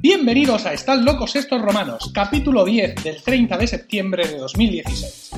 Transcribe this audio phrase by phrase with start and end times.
[0.00, 5.30] Bienvenidos a Están locos estos romanos, capítulo 10 del 30 de septiembre de 2016.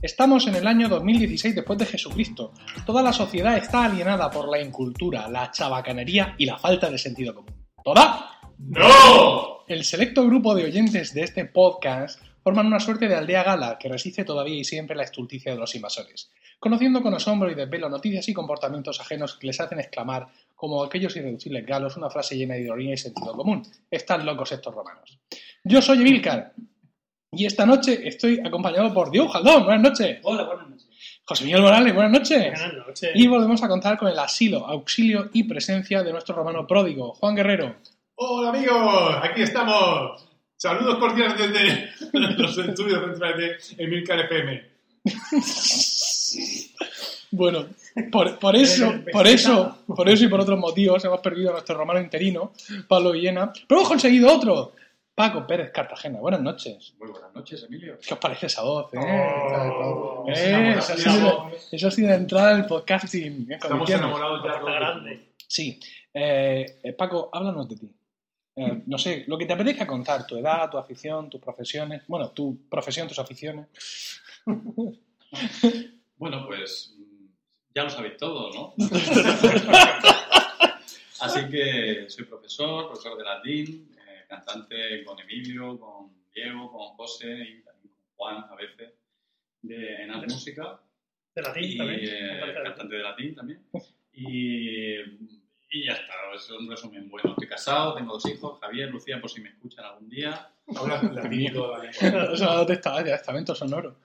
[0.00, 2.52] Estamos en el año 2016 después de Jesucristo.
[2.86, 7.34] Toda la sociedad está alienada por la incultura, la chabacanería y la falta de sentido
[7.34, 7.66] común.
[7.84, 8.30] ¿Toda?
[8.58, 9.64] ¡No!
[9.68, 13.88] El selecto grupo de oyentes de este podcast forman una suerte de aldea gala que
[13.88, 18.28] resiste todavía y siempre la estulticia de los invasores, conociendo con asombro y desvelo noticias
[18.28, 22.60] y comportamientos ajenos que les hacen exclamar, como aquellos irreducibles galos, una frase llena de
[22.60, 23.66] ironía y sentido común.
[23.90, 25.18] Están locos estos romanos.
[25.64, 26.52] Yo soy Emilcar
[27.32, 29.64] y esta noche estoy acompañado por Diego Jaldón.
[29.64, 30.20] Buenas noches.
[30.22, 30.88] Hola, buenas noches.
[31.24, 32.52] José Miguel Morales, buenas noches.
[32.52, 33.10] Buenas noches.
[33.12, 37.34] Y volvemos a contar con el asilo, auxilio y presencia de nuestro romano pródigo, Juan
[37.34, 37.74] Guerrero.
[38.14, 40.35] Hola amigos, aquí estamos.
[40.56, 41.90] Saludos cordiales desde
[42.38, 44.62] los estudios centrales de Emilcar FM.
[47.30, 47.66] Bueno,
[48.10, 51.76] por, por eso, por eso, por eso y por otros motivos hemos perdido a nuestro
[51.76, 52.52] romano interino,
[52.88, 54.72] Pablo Villena, pero hemos conseguido otro,
[55.14, 56.20] Paco Pérez Cartagena.
[56.20, 56.94] Buenas noches.
[56.98, 57.98] Muy buenas noches, Emilio.
[58.06, 58.92] ¿Qué os parece esa voz?
[58.94, 58.98] Eh?
[58.98, 63.46] Oh, Eh, esa, ha sido, esa ha sido la entrada del podcasting.
[63.46, 64.60] Bien, Estamos enamorados ya.
[64.60, 65.32] Grande.
[65.48, 65.80] Sí.
[66.12, 67.90] Eh, eh, Paco, háblanos de ti.
[68.56, 72.30] Eh, no sé, lo que te apetezca contar, tu edad, tu afición, tus profesiones, bueno,
[72.30, 73.66] tu profesión, tus aficiones.
[76.18, 77.26] Bueno, pues mm,
[77.74, 78.74] ya lo sabéis todo, ¿no?
[81.20, 87.26] Así que soy profesor, profesor de latín, eh, cantante con Emilio, con Diego, con José
[87.32, 88.92] y también con Juan a veces
[89.62, 90.80] de, en arte música
[91.34, 92.00] De latín y también.
[92.02, 92.64] eh, Cantante de latín.
[92.64, 93.60] cantante de latín también.
[94.18, 94.96] Y,
[95.76, 97.30] y ya está, es un resumen bueno.
[97.30, 100.50] Estoy casado, tengo dos hijos, Javier, Lucía, por si me escuchan algún día.
[100.72, 101.82] Toda la lengua.
[102.32, 103.96] O sea, testamento, testamento sonoro.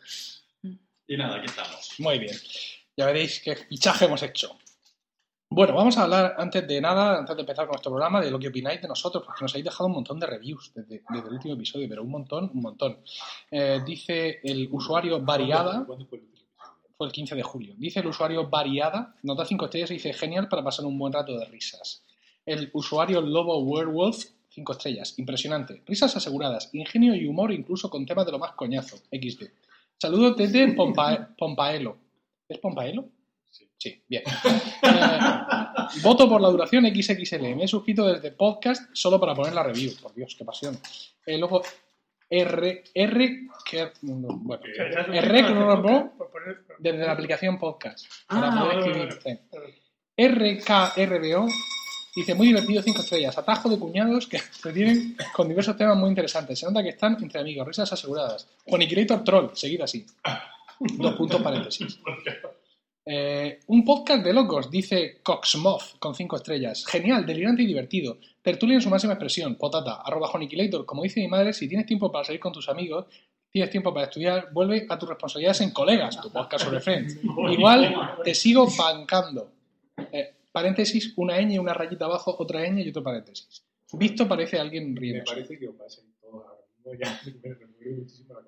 [1.07, 1.93] Y nada, aquí estamos.
[1.99, 2.35] Muy bien.
[2.97, 4.57] Ya veréis qué fichaje hemos hecho.
[5.49, 8.39] Bueno, vamos a hablar antes de nada, antes de empezar con nuestro programa, de lo
[8.39, 11.33] que opináis de nosotros, porque nos habéis dejado un montón de reviews desde, desde el
[11.33, 12.99] último episodio, pero un montón, un montón.
[13.49, 16.40] Eh, dice el usuario Variada, ¿Cuándo fue el último episodio?
[17.01, 17.73] Fue el 15 de julio.
[17.79, 21.35] Dice el usuario Variada, nota 5 estrellas y dice genial para pasar un buen rato
[21.35, 22.03] de risas.
[22.45, 25.81] El usuario Lobo Werewolf, 5 estrellas, impresionante.
[25.87, 29.45] Risas aseguradas, ingenio y humor incluso con temas de lo más coñazo, XD.
[29.97, 31.97] Saludos desde Pompa- Pompaelo.
[32.47, 33.09] ¿Es Pompaelo?
[33.49, 33.67] Sí.
[33.79, 34.21] Sí, bien.
[34.83, 35.19] Eh,
[36.03, 37.55] voto por la duración XXL.
[37.55, 39.91] Me he suscrito desde podcast solo para poner la review.
[39.99, 40.77] Por Dios, qué pasión.
[41.25, 41.63] Eh, luego
[42.33, 48.05] R, R, que, bueno, te has R, poner- desde la aplicación podcast.
[48.29, 49.19] Ah, Para poder vale, escribir.
[49.23, 49.47] vale, sí.
[49.51, 50.61] vale.
[50.63, 51.47] RKRBO
[52.15, 53.37] dice muy divertido, 5 estrellas.
[53.37, 56.57] Atajo de cuñados que se tienen con diversos temas muy interesantes.
[56.59, 58.47] Se nota que están entre amigos, risas aseguradas.
[58.65, 60.05] Juaniquilator Troll, seguid así.
[60.79, 61.99] Dos puntos paréntesis.
[63.03, 66.85] Eh, un podcast de locos, dice Coxmoth, con 5 estrellas.
[66.85, 68.19] Genial, delirante y divertido.
[68.41, 69.55] Tertulia en su máxima expresión.
[69.55, 70.85] Potata, arroba Joniquilator.
[70.85, 73.07] Como dice mi madre, si tienes tiempo para salir con tus amigos,
[73.49, 77.17] tienes tiempo para estudiar, vuelve a tus responsabilidades en colegas, tu podcast sobre Friends.
[77.51, 79.51] Igual te sigo bancando.
[80.11, 83.63] Eh, paréntesis, una ñ, una rayita abajo, otra ñ y otro paréntesis.
[83.93, 85.23] Visto parece alguien Me riendo.
[85.25, 86.93] parece que os pasen todo ahora mismo.
[87.03, 87.21] Ya
[87.81, 88.47] me muchísimo la.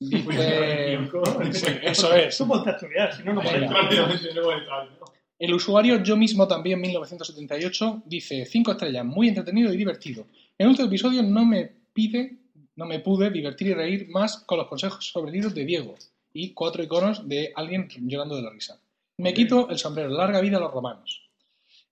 [0.00, 0.98] Dice...
[1.52, 2.36] Sí, eso es.
[2.36, 3.52] Tú ponte a estudiar, si no, no Venga.
[3.52, 3.70] puedes.
[3.70, 5.06] Rápidamente no voy a entrar, ¿no?
[5.38, 10.26] El usuario yo mismo también 1978 dice 5 estrellas, muy entretenido y divertido.
[10.58, 12.36] En el último episodio no me pide,
[12.76, 15.96] no me pude divertir y reír más con los consejos sobre libros de Diego
[16.34, 18.78] y cuatro iconos de alguien llorando de la risa.
[19.16, 21.29] Me quito el sombrero, larga vida a los romanos.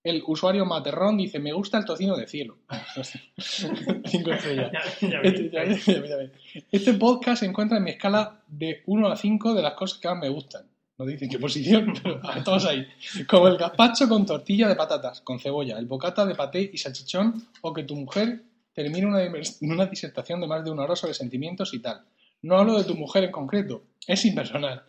[0.03, 2.59] El usuario Materrón dice me gusta el tocino de cielo.
[3.37, 4.73] 5 estrellas.
[5.01, 5.21] Ya, ya.
[5.23, 6.63] Este, ya.
[6.71, 10.09] Este podcast se encuentra en mi escala de 1 a 5 de las cosas que
[10.09, 10.67] más me gustan.
[10.99, 12.87] No dicen qué posición, pero estamos ahí.
[13.29, 17.49] Como el gazpacho con tortilla de patatas, con cebolla, el bocata de paté y salchichón,
[17.61, 18.43] o que tu mujer
[18.73, 19.21] termine una,
[19.61, 22.03] una disertación de más de una hora sobre sentimientos y tal.
[22.43, 24.83] No hablo de tu mujer en concreto, es impersonal.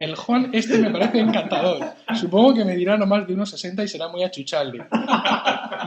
[0.00, 1.94] El Juan este me parece encantador.
[2.18, 4.86] Supongo que me dirá no más de unos 60 y será muy achuchable.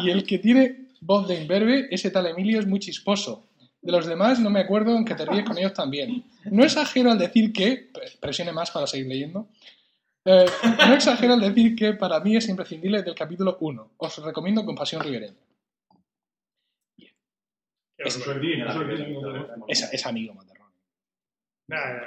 [0.03, 3.47] Y el que tiene voz de imberbe, ese tal Emilio, es muy chisposo.
[3.81, 6.23] De los demás no me acuerdo, aunque te ríes con ellos también.
[6.45, 7.89] No exagero al decir que...
[7.93, 9.47] pre- Presione más para seguir leyendo.
[10.25, 10.45] Eh,
[10.87, 13.91] no exagero al decir que para mí es imprescindible del capítulo 1.
[13.97, 15.35] Os recomiendo con pasión ribereña.
[16.97, 17.13] Bien,
[19.91, 20.33] es amigo,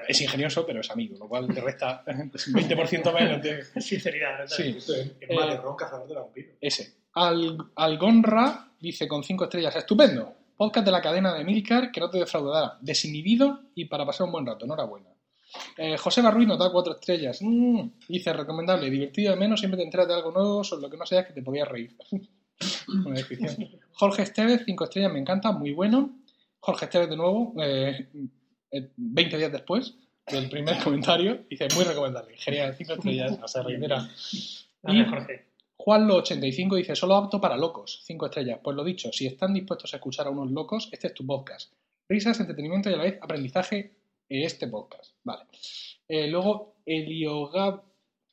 [0.06, 3.64] Es ingenioso, pero es amigo, lo cual te resta un 20% menos de...
[3.80, 4.48] Sinceridad, ¿no?
[4.48, 4.74] Sí.
[4.76, 6.56] Es Eh, es Materrón, cazador de vampiros.
[6.60, 6.94] Ese.
[7.14, 10.34] Al, Algonra dice con 5 estrellas, estupendo.
[10.56, 12.78] Podcast de la cadena de Milcar que no te defraudará.
[12.80, 14.64] Desinhibido y para pasar un buen rato.
[14.64, 15.08] Enhorabuena.
[15.76, 17.38] Eh, José Barruiz nos da cuatro estrellas.
[17.40, 20.96] Mm, dice, recomendable, divertido de menos, siempre te enteras de algo nuevo sobre lo que
[20.96, 21.96] no sabías que te podías reír.
[22.88, 23.68] Una descripción.
[23.92, 26.18] Jorge Esteves, cinco estrellas, me encanta, muy bueno.
[26.60, 28.26] Jorge Esteves de nuevo, eh, eh,
[28.70, 29.94] 20 días después
[30.26, 32.36] del primer comentario, dice, muy recomendable.
[32.36, 34.08] Genial, cinco estrellas, a ser reitera.
[34.32, 35.46] Y Gracias, Jorge.
[35.78, 38.58] Juanlo85 dice, solo apto para locos, cinco estrellas.
[38.62, 41.72] Pues lo dicho, si están dispuestos a escuchar a unos locos, este es tu podcast.
[42.08, 43.94] Risas, entretenimiento y a la vez aprendizaje
[44.28, 45.14] en este podcast.
[45.24, 45.44] Vale.
[46.08, 47.82] Eh, luego, Eliogab...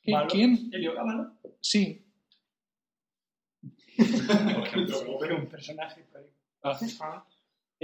[0.02, 0.26] ¿Qué- Vale.
[0.28, 0.70] ¿Quién?
[0.72, 1.32] Elio Gábalo.
[1.60, 2.04] Sí.
[3.96, 4.98] Por ejemplo.
[5.38, 6.04] Un personaje.
[6.62, 7.24] Ah.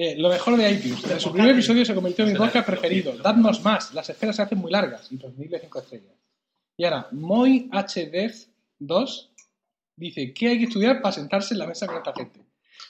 [0.02, 1.04] Eh, lo mejor de iTunes.
[1.10, 3.12] En su primer episodio se convirtió en mi podcast preferido.
[3.18, 3.92] Dadnos más.
[3.92, 5.12] Las esferas se hacen muy largas.
[5.12, 6.14] Y transmitirle 5 estrellas.
[6.78, 9.28] Y ahora, Moy HDev2
[9.96, 12.40] dice, ¿qué hay que estudiar para sentarse en la mesa con esta gente?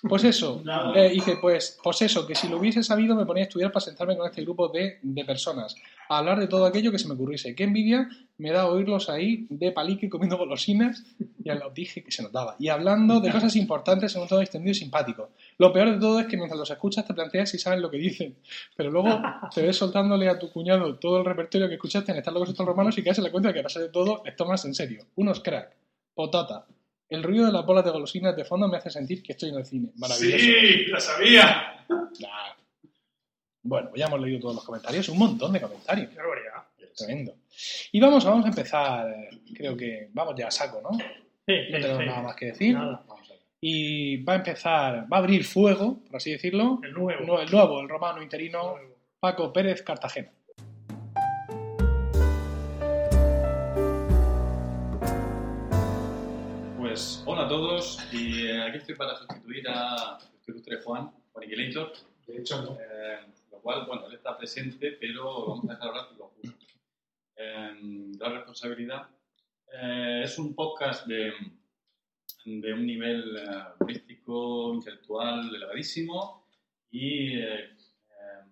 [0.09, 0.63] Pues eso,
[0.95, 3.85] eh, dice, pues, pues eso, que si lo hubiese sabido me ponía a estudiar para
[3.85, 5.77] sentarme con este grupo de, de personas,
[6.09, 7.55] a hablar de todo aquello que se me ocurriese.
[7.55, 8.09] Qué envidia
[8.39, 11.05] me da oírlos ahí de palique comiendo golosinas,
[11.39, 14.73] ya lo dije que se notaba, y hablando de cosas importantes en un tono extendido
[14.73, 15.31] y simpático.
[15.59, 17.99] Lo peor de todo es que mientras los escuchas te planteas si saben lo que
[17.99, 18.37] dicen,
[18.77, 19.09] pero luego
[19.55, 22.67] te ves soltándole a tu cuñado todo el repertorio que escuchaste en Estar locos estos
[22.67, 24.75] romanos y caes en la cuenta de que a pesar de todo les tomas en
[24.75, 25.05] serio.
[25.17, 25.77] Unos crack,
[26.15, 26.67] potata.
[27.11, 29.57] El ruido de las bolas de golosinas de fondo me hace sentir que estoy en
[29.57, 29.91] el cine.
[29.97, 30.39] Maravilloso.
[30.39, 30.85] ¡Sí!
[30.87, 31.85] ¡Lo sabía!
[31.89, 32.55] Nah.
[33.63, 36.09] Bueno, pues ya hemos leído todos los comentarios, un montón de comentarios.
[36.11, 36.63] qué barbaridad.
[36.97, 37.35] Tremendo.
[37.93, 39.15] Y vamos, vamos a empezar,
[39.55, 40.91] creo que vamos ya a saco, ¿no?
[40.99, 42.07] Sí, No sí, tenemos sí.
[42.07, 42.75] nada más que decir.
[42.75, 43.05] Nada.
[43.61, 47.41] Y va a empezar, va a abrir fuego, por así decirlo, El nuevo.
[47.41, 48.77] el nuevo, el romano interino.
[49.19, 50.31] Paco Pérez Cartagena.
[56.91, 61.45] Pues hola a todos y eh, aquí estoy para sustituir a nuestro ilustre Juan, Juan
[61.45, 61.93] Iguilator,
[62.27, 62.73] De hecho, no.
[62.81, 66.67] eh, lo cual, bueno, él está presente, pero vamos a dejar hablar lo justo.
[67.37, 69.09] Eh, la responsabilidad.
[69.73, 71.33] Eh, es un podcast de,
[72.45, 76.45] de un nivel eh, místico, intelectual elevadísimo
[76.91, 78.45] y eh, eh,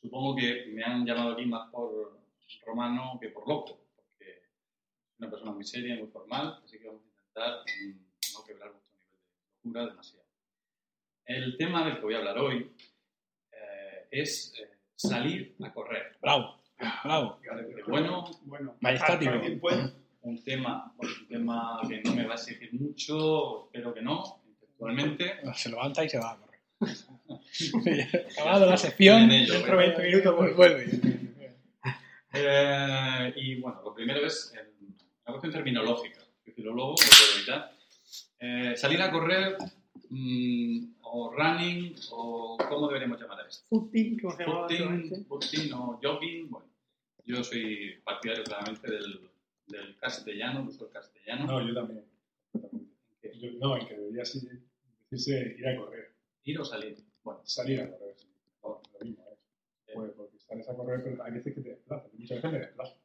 [0.00, 2.20] supongo que me han llamado aquí más por
[2.64, 7.02] romano que por loco, porque es una persona muy seria, muy formal, así que vamos
[7.02, 7.64] a intentar
[8.34, 10.26] no quebrar vuestro nivel de locura demasiado.
[11.26, 12.72] El tema del que voy a hablar hoy
[13.52, 16.16] eh, es eh, salir a correr.
[16.20, 16.60] Bravo,
[17.04, 17.40] bravo.
[17.88, 19.32] Bueno, Bueno, Majestático.
[20.22, 25.40] un tema, un tema que no me va a exigir mucho, espero que no, intelectualmente.
[25.54, 26.60] Se levanta y se va a correr.
[28.32, 29.28] Acabado la sección.
[29.28, 29.88] Dentro de ¿eh?
[29.88, 30.54] 20 minutos vuelve.
[30.54, 31.26] Vuelve.
[32.38, 36.25] Eh, y bueno, lo primero es una cuestión terminológica.
[36.54, 37.76] Filólogo, no puedo evitar.
[38.38, 39.56] Eh, salir a correr,
[40.10, 43.64] mm, o running, o ¿cómo deberíamos llamar a esto?
[43.68, 44.44] Footing, como se.
[44.44, 46.50] Footing, footing o jogging.
[46.50, 46.66] Bueno,
[47.24, 49.20] yo soy partidario claramente del,
[49.66, 51.46] del castellano, el uso del castellano.
[51.46, 52.04] No, yo también.
[53.40, 54.60] Yo- no, y que debería ser-
[55.10, 56.12] decirse ir a correr.
[56.44, 56.96] Ir o salir.
[57.24, 58.14] Bueno, Salir a correr.
[58.16, 58.28] sí.
[58.62, 59.38] No, lo mismo es.
[59.88, 62.12] eh, Pues porque sales a correr, pero hay veces que te desplazas.
[62.14, 62.96] Muchas veces me desplazo.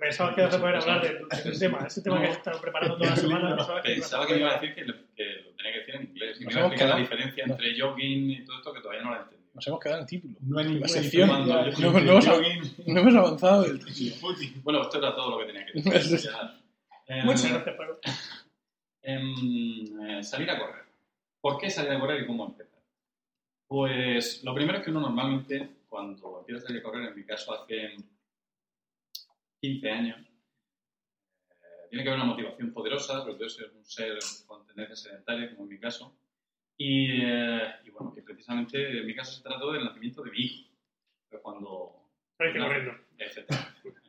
[0.00, 2.96] Pensaba que ibas a poder hablar del, del tema, ese tema que has estado preparando
[2.98, 3.56] toda la semana.
[3.56, 5.94] pensaba que Pensaba que me iba a decir que, lo- que lo tenía que decir
[5.94, 6.40] en inglés.
[6.40, 7.52] Y me iba a explicar la diferencia no.
[7.54, 9.50] entre jogging y todo esto que todavía no la he entendido.
[9.54, 10.34] Nos hemos quedado en el título.
[10.40, 12.62] No hay ninguna sección, no, entre no, no, jogging
[12.94, 14.34] No hemos avanzado del título.
[14.64, 16.30] Bueno, esto era todo lo que tenía que decir.
[17.06, 17.98] Eh, Muchas gracias, Pablo.
[19.02, 20.84] em, eh, salir a correr.
[21.40, 22.80] ¿Por qué salir a correr y cómo empezar?
[23.68, 27.24] Pues lo primero es que uno normalmente, cuando empieza a salir a correr, en mi
[27.24, 27.96] caso hace
[29.60, 30.18] 15 años,
[31.50, 34.96] eh, tiene que haber una motivación poderosa, sobre todo si es un ser con tendencia
[34.96, 36.16] sedentaria, como en mi caso.
[36.76, 40.38] Y, eh, y bueno, que precisamente en mi caso se trató del nacimiento de mi
[40.38, 40.70] hijo.
[41.28, 42.08] Pero cuando
[43.18, 43.74] etcétera.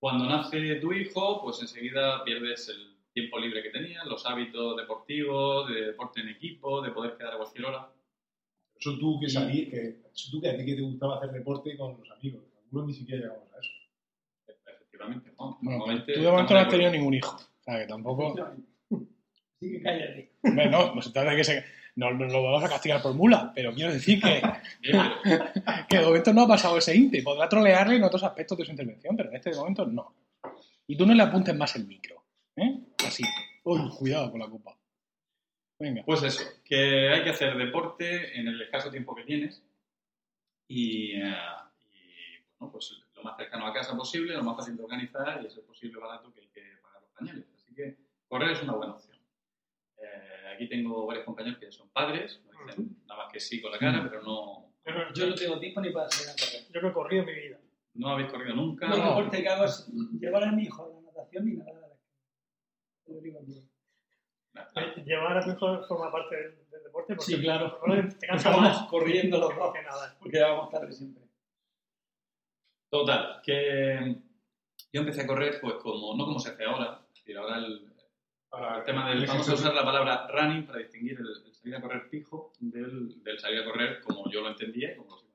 [0.00, 5.66] Cuando nace tu hijo, pues enseguida pierdes el tiempo libre que tenías, los hábitos deportivos,
[5.72, 7.90] de deporte en equipo, de poder quedar a cualquier hora.
[8.76, 11.74] Eso tú que salí, que, eso tú que a ti que te gustaba hacer deporte
[11.78, 12.42] con los amigos.
[12.64, 13.72] Algunos ni siquiera llegamos a eso.
[14.98, 17.36] Tú de momento no has tenido ningún hijo.
[17.36, 18.34] O sea, que tampoco...
[19.60, 20.32] Sí, que cállate.
[20.42, 21.64] Hombre, no, no se trata de que se...
[21.96, 24.42] No, no lo vamos a castigar por mula, pero quiero decir que,
[25.88, 27.22] que de momento no ha pasado ese inte.
[27.22, 30.12] Podrá trolearle en otros aspectos de su intervención, pero en este de momento no.
[30.86, 32.22] Y tú no le apuntes más el micro.
[32.56, 32.80] ¿Eh?
[33.06, 33.22] Así.
[33.62, 34.76] Uy, cuidado con la copa.
[35.78, 36.02] Venga.
[36.04, 39.62] Pues eso, que hay que hacer deporte en el escaso tiempo que tienes
[40.68, 41.34] y, eh,
[41.92, 45.54] y, bueno, pues más cercano a casa posible, lo más fácil de organizar y es
[45.60, 47.44] posible barato que hay que pagar los pañales.
[47.54, 47.96] Así que
[48.28, 49.18] correr es una buena opción.
[49.96, 53.72] Eh, aquí tengo varios compañeros que son padres, no dicen nada más que sí con
[53.72, 56.72] la cara, pero no, Yo no, Yo no tengo tiempo ni para salir a correr.
[56.72, 57.58] yo no he corrido en mi vida.
[57.94, 58.86] no habéis corrido nunca.
[58.88, 59.88] Lo deporte que hago es
[60.20, 61.88] llevar a mi hijo a la natación y nadar a la
[63.04, 63.40] Te lo digo.
[64.52, 64.70] Nada.
[64.76, 67.80] Eh, Llevar a tu hijo forma parte del, del deporte porque Sí, claro.
[68.18, 70.16] te cansa Acabamos más corriendo los dos, que nada.
[70.20, 71.23] porque vamos tarde siempre.
[72.94, 74.14] Total, que
[74.92, 77.92] yo empecé a correr, pues como, no como se hace ahora, es decir, ahora el,
[78.48, 81.52] Para el tema del, el vamos a usar la palabra running para distinguir el, el
[81.52, 85.10] salir a correr fijo del, del salir a correr como yo lo entendía y como
[85.10, 85.34] lo sigo.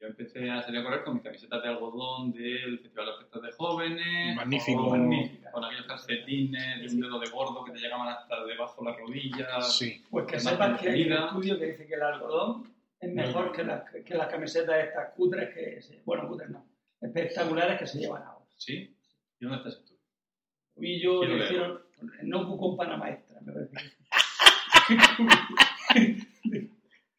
[0.00, 3.42] Yo empecé a salir a correr con mis camisetas de algodón del Festival de Fiestas
[3.42, 4.36] de Jóvenes.
[4.36, 4.88] Magnífico.
[4.88, 5.10] Con,
[5.52, 8.98] con aquellos calcetines de un dedo de gordo que te llegaban hasta debajo de las
[8.98, 9.76] rodillas.
[9.76, 10.02] Sí.
[10.10, 13.64] Pues que sepas que hay un estudio que dice que el algodón es mejor que
[13.64, 16.66] las, que las camisetas estas cutres que se, bueno, cutres no,
[17.00, 18.44] espectaculares que se llevan ahora.
[18.56, 18.94] ¿Sí?
[19.38, 20.00] ¿Y dónde está ese estudio?
[20.76, 21.44] Y yo leerlo.
[21.44, 21.82] hicieron,
[22.22, 23.76] no con pana maestra, me parece.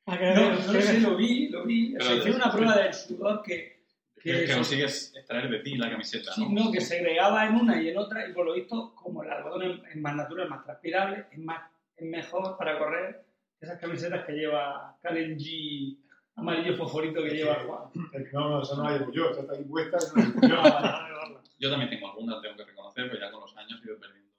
[0.07, 1.93] Ah, No, no lo sé, lo vi, lo vi.
[1.93, 3.81] Pero se hizo de- una prueba del sudor que,
[4.21, 6.65] Que, Que consigues extraer de ti la camiseta, sí, ¿no?
[6.65, 9.63] no, que segregaba en una y en otra, y por lo visto, como el algodón
[9.63, 13.23] es, es más natural, más transpirable, es, más, es mejor para correr
[13.61, 15.97] esas camisetas que lleva Kalen G
[16.35, 17.91] amarillo fosforito que lleva Juan.
[18.33, 19.97] No, no, eso no la llevo yo, está aquí puesta.
[20.15, 21.41] no llevo yo.
[21.59, 24.31] Yo también tengo algunas, tengo que reconocer, pero ya con los años he ido perdiendo.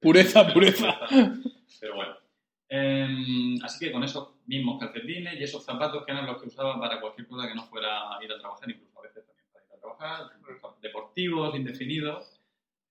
[0.00, 0.98] Pureza, pureza.
[1.80, 2.16] Pero bueno.
[2.68, 6.78] Em, así que con esos mismos calcetines y esos zapatos que eran los que usaba
[6.78, 9.72] para cualquier cosa que no fuera ir a trabajar, incluso a veces también para ir
[9.72, 10.30] a trabajar,
[10.80, 12.38] deportivos, indefinidos,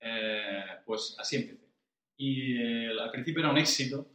[0.02, 1.70] eh, pues así empecé.
[2.18, 4.08] Y eh, al principio era un éxito,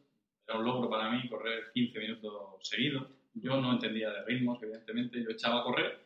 [0.46, 2.32] era un logro para mí correr 15 minutos
[2.62, 3.06] seguidos.
[3.34, 6.04] Yo no entendía de ritmos, evidentemente, yo echaba a correr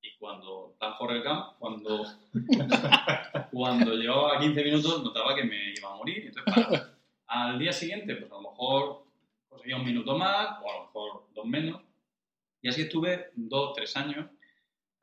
[0.00, 2.04] y cuando tan el camp, cuando,
[3.52, 6.90] cuando llevaba 15 minutos notaba que me iba a morir entonces paraba.
[7.26, 9.04] Al día siguiente, pues a lo mejor
[9.48, 11.82] conseguía un minuto más o a lo mejor dos menos.
[12.62, 14.26] Y así estuve dos, tres años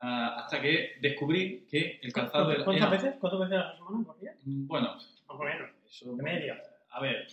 [0.00, 2.90] ah, hasta que descubrí que el calzado ¿Cuántas, era...
[2.90, 3.14] veces?
[3.20, 4.36] ¿Cuántas veces a la semana corrías?
[4.44, 5.70] Bueno, Más o menos.
[5.88, 6.16] eso...
[6.16, 6.62] De media.
[6.96, 7.26] A ver,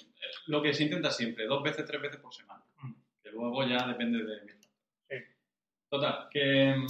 [0.48, 2.62] lo que se intenta siempre, dos veces, tres veces por semana.
[2.82, 2.92] Mm.
[3.24, 4.52] Que luego ya depende de mi
[5.10, 5.16] Sí.
[5.90, 6.88] Total, que, mm,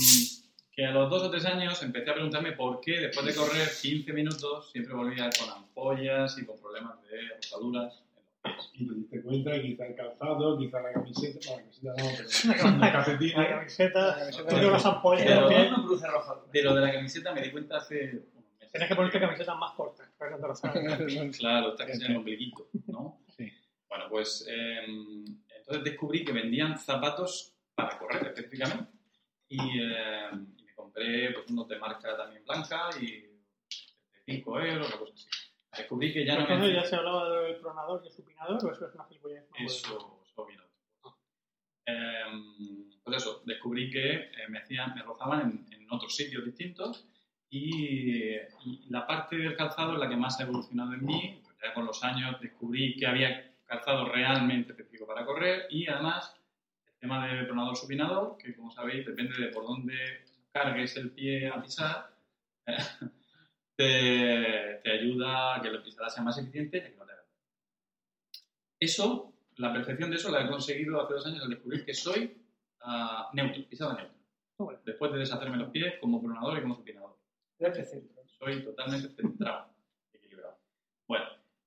[0.72, 3.68] que a los dos o tres años empecé a preguntarme por qué después de correr
[3.80, 7.54] 15 minutos siempre volvía con ampollas y con problemas de pies.
[8.74, 11.52] Y te diste cuenta que quizá el calzado, quizá la camiseta,
[11.84, 13.34] no, la camiseta no, pero La calcetín.
[13.38, 15.26] la camiseta, La camiseta tengo las ampollas.
[16.52, 18.24] De lo de la camiseta me di cuenta hace.
[18.74, 20.36] Tienes que ponerte camisetas más cortas para.
[21.38, 23.22] Claro, está que es el ombliguito, ¿no?
[23.38, 23.48] Sí.
[23.88, 28.92] Bueno, pues eh, entonces descubrí que vendían zapatos para correr específicamente.
[29.48, 33.40] Y, eh, y me compré pues, unos de marca también blanca y de
[34.26, 35.28] 5 euros, una cosa así.
[35.78, 36.74] Descubrí que ya no Entonces me...
[36.74, 39.44] ya se hablaba del pronador y el supinador, o eso es una gilipollez.
[39.60, 41.14] Eso, eso vino después.
[41.86, 42.24] Eh,
[43.04, 47.08] pues eso, descubrí que eh, me, hacían, me rozaban en, en otros sitios distintos
[47.54, 48.34] y,
[48.66, 51.40] y la parte del calzado es la que más ha evolucionado en mí.
[51.62, 56.36] Ya con los años descubrí que había calzado realmente específico para correr y además
[56.88, 59.94] el tema de pronador supinador, que como sabéis depende de por dónde
[60.52, 62.16] cargues el pie a pisar,
[63.76, 67.24] te, te ayuda a que la pisada sea más eficiente y que no te haga.
[68.80, 72.36] Eso, la perfección de eso la he conseguido hace dos años al descubrir que soy
[72.82, 74.82] ah, neutro, pisada neutra.
[74.86, 77.03] Después de deshacerme los pies como pronador y como supinador.
[78.40, 79.68] Soy totalmente centrado,
[80.14, 80.58] equilibrado.
[81.08, 81.26] Bueno,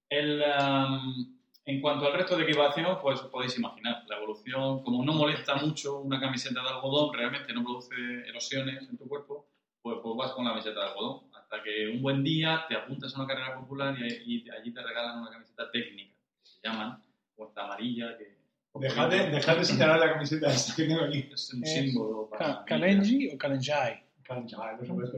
[0.09, 5.05] el, am, en cuanto al resto de equipación, pues os podéis imaginar, la evolución, como
[5.05, 7.95] no molesta mucho una camiseta de algodón, realmente no produce
[8.29, 9.49] erosiones en tu cuerpo,
[9.83, 11.23] pues, pues vas con la camiseta de algodón.
[11.35, 14.83] Hasta que un buen día te apuntas a una carrera popular y, y allí te
[14.83, 16.13] regalan una camiseta técnica,
[16.43, 17.01] que se llaman,
[17.37, 18.37] o esta amarilla, que
[18.79, 21.31] Dejad de, dejad de señalar la camiseta esa que tengo aquí.
[21.33, 22.57] es un símbolo para...
[22.57, 24.03] Ka- Kalenji o Kalenjai.
[24.27, 25.17] Kanjai, por supuesto.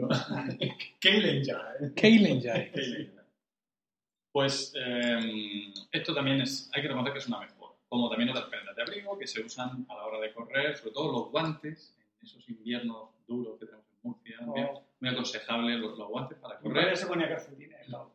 [0.61, 0.77] ¿eh?
[1.95, 2.73] Keilenjai.
[4.33, 8.47] Pues eh, esto también es, hay que reconocer que es una mejora, como también otras
[8.47, 11.97] prendas de abrigo que se usan a la hora de correr, sobre todo los guantes,
[12.21, 14.47] en esos inviernos duros que tenemos en Murcia, No.
[14.53, 14.62] muy,
[15.00, 18.09] muy aconsejables los, los guantes para correr se ponía calcetines en los,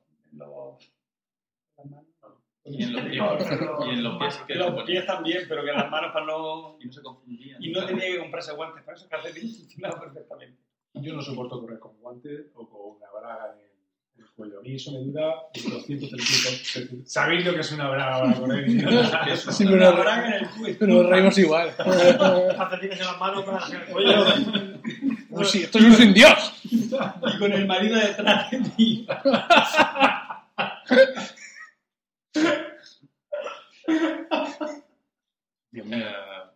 [2.66, 3.20] y en los pies,
[3.86, 6.78] y en los pies que En los pies también, pero que las manos para no...
[6.80, 7.62] y no se confundían.
[7.62, 10.62] Y no tenía que comprarse guantes para eso, calcetines funcionaba perfectamente.
[10.96, 14.60] Yo no soporto correr con guantes o con una braga en el, cuello.
[14.60, 16.12] A mí eso me dura 200,
[17.06, 18.66] Sabéis lo que es una braga para correr.
[19.58, 20.78] Pero una braga en el cuello.
[20.80, 21.72] Pero reímos igual.
[21.80, 24.26] En las manos, bragas en el cuello.
[25.34, 26.54] Pues sí, esto es un sin Dios.
[26.66, 26.90] Y
[27.40, 29.08] con el marido detrás de ti.
[35.72, 36.06] Dios mío.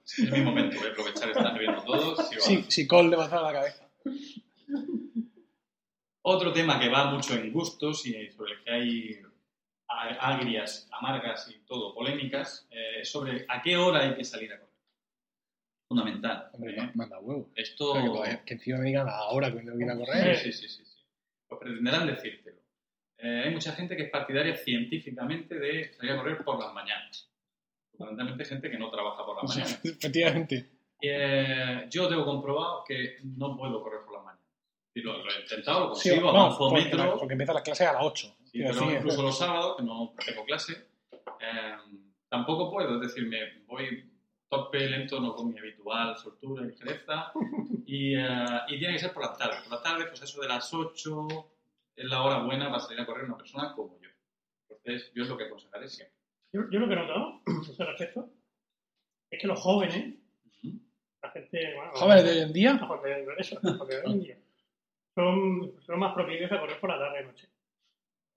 [0.05, 2.29] Es mi momento, voy a aprovechar, están bebiendo todos.
[2.39, 3.86] Sí, sí, Cole le va a la cabeza.
[6.21, 9.21] Otro tema que va mucho en gustos y sobre el que hay
[9.87, 14.59] agrias, amargas y todo, polémicas, eh, es sobre a qué hora hay que salir a
[14.59, 14.75] correr.
[15.87, 16.49] Fundamental.
[16.51, 16.91] Hombre, ¿eh?
[16.95, 17.49] manda huevo.
[17.55, 17.93] Esto...
[17.93, 20.37] Pero que, que encima me digan la hora que tengo que ir a correr.
[20.37, 20.97] sí, sí, sí, sí.
[21.47, 22.59] Pues pretenderán decírtelo.
[23.19, 27.31] Eh, hay mucha gente que es partidaria científicamente de salir a correr por las mañanas.
[27.91, 29.85] Fundamentalmente gente que no trabaja por las mañanas.
[29.85, 30.76] efectivamente.
[31.01, 34.45] Eh, yo tengo comprobado que no puedo correr por las mañanas.
[34.93, 37.19] Y lo, lo he intentado, lo Sí, consigo, no, avanzo porque, metros.
[37.19, 38.35] porque empieza las clases a las 8.
[38.45, 40.73] Sí, pero decir, incluso los sábados, que no tengo clase,
[41.39, 41.75] eh,
[42.29, 42.95] tampoco puedo.
[42.95, 44.11] Es decir, me voy
[44.49, 47.31] torpe, lento, no con mi habitual soltura y ligereza.
[47.89, 49.59] Y, eh, y tiene que ser por la tarde.
[49.63, 51.27] Por la tarde, pues eso de las 8
[51.95, 54.09] es la hora buena para salir a correr una persona como yo.
[54.69, 56.17] Entonces, yo es lo que aconsejaré siempre.
[56.51, 58.29] Yo, yo lo que he notado, a ese respecto,
[59.31, 60.15] es que los jóvenes.
[61.27, 61.73] La gente.
[61.75, 64.21] Bueno, Jóvenes de hoy en día, los jóvenes de eso, los jóvenes de hoy en
[64.23, 64.37] día,
[65.15, 67.47] son, son más propensos a correr por la tarde y noche.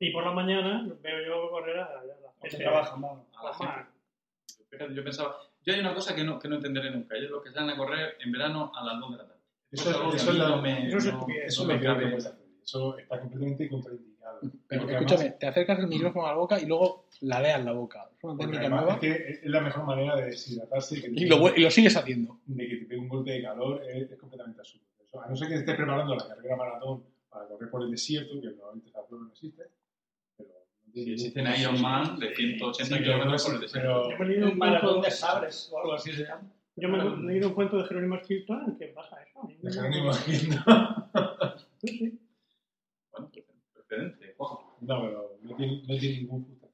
[0.03, 2.05] Y por la mañana veo yo correr a, a
[2.43, 3.27] las trabajan, vamos.
[4.95, 7.43] Yo pensaba, yo hay una cosa que no, que no entenderé nunca, y es los
[7.43, 9.41] que salen a correr en verano a las 2 de la tarde.
[9.73, 11.27] Eso, es la- no me, eso es no-.
[11.45, 12.17] Eso no me lo cabe.
[12.63, 14.10] Eso está completamente contraindicado.
[14.69, 18.09] Pero escúchame, además- te acercas el micrófono a la boca y luego ladeas la boca.
[18.17, 21.27] Es una técnica además nueva es que es la mejor manera de deshidratarse y, y
[21.27, 22.39] lo, y lo sigues haciendo.
[22.47, 24.85] de que te pegue un golpe de calor es, es completamente absurdo.
[25.23, 28.51] A no ser que estés preparando la carrera maratón para correr por el desierto, que
[28.51, 29.65] probablemente esta prueba no existe,
[30.37, 30.51] pero
[30.95, 31.71] Sí, existen sentido.
[31.71, 34.03] Ironman de 180 Sí, kilómetros por el es- desierto.
[34.03, 36.23] pero- Yo me he leído Un un maratón cuento, de sabres o algo así se
[36.25, 36.43] llama.
[36.77, 39.49] yo me he leído un cuento de Jerónimo Stilton que pasa eso.
[39.63, 40.55] De Jerónimo Gil,
[41.83, 42.21] Sí, sí.
[43.13, 43.31] Bueno,
[43.89, 44.20] precedente, Juan.
[44.81, 46.69] No, pero no tiene, no tiene ningún gusto.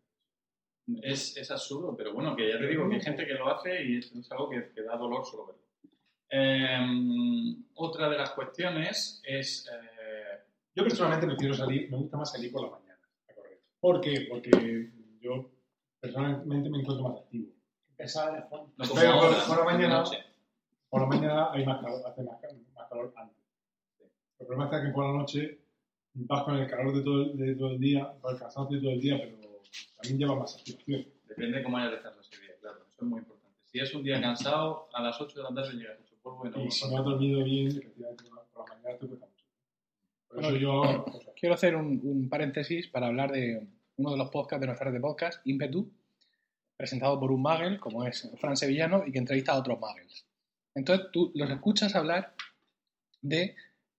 [1.02, 3.84] Es, es absurdo, pero bueno, que ya te digo que hay gente que lo hace
[3.84, 5.62] y es, algo que, que da dolor solo verlo.
[6.30, 9.68] Eh, otra de las cuestiones es...
[9.72, 10.38] eh,
[10.74, 13.60] Yo personalmente prefiero salir, me gusta más salir por la mañana a correr.
[13.80, 14.26] ¿Por qué?
[14.30, 14.90] Porque
[15.20, 15.50] yo
[16.00, 17.50] personalmente me encuentro más activo.
[17.96, 18.72] Pesada en el fondo.
[18.76, 20.04] no como Pero por- la mañana-.
[20.88, 22.38] Por la mañana hay más calor, hace más,
[22.74, 23.36] más calor antes.
[24.38, 25.58] El problema está que por la noche
[26.18, 28.82] vas con el calor de todo, el- de todo el día, con el cansancio de
[28.82, 29.36] todo el día, pero
[29.96, 31.06] también lleva más activación.
[31.28, 33.56] Depende de cómo hayas descansado ese día, claro, eso es muy importante.
[33.64, 36.50] Si es un día cansado, a las 8 de la tarde llegas hecho polvo y
[36.50, 39.44] no Y si no has dormido bien, efectivamente por la mañana te cuesta mucho.
[40.28, 41.04] Por eso yo.
[41.38, 44.94] Quiero hacer un, un paréntesis para hablar de uno de los podcasts de nuestra red
[44.94, 45.90] de podcast, Impetu,
[46.76, 50.26] presentado por un Magel, como es Fran Sevillano, y que entrevista a otros Magels.
[50.74, 52.34] Entonces tú los escuchas hablar
[53.22, 53.54] de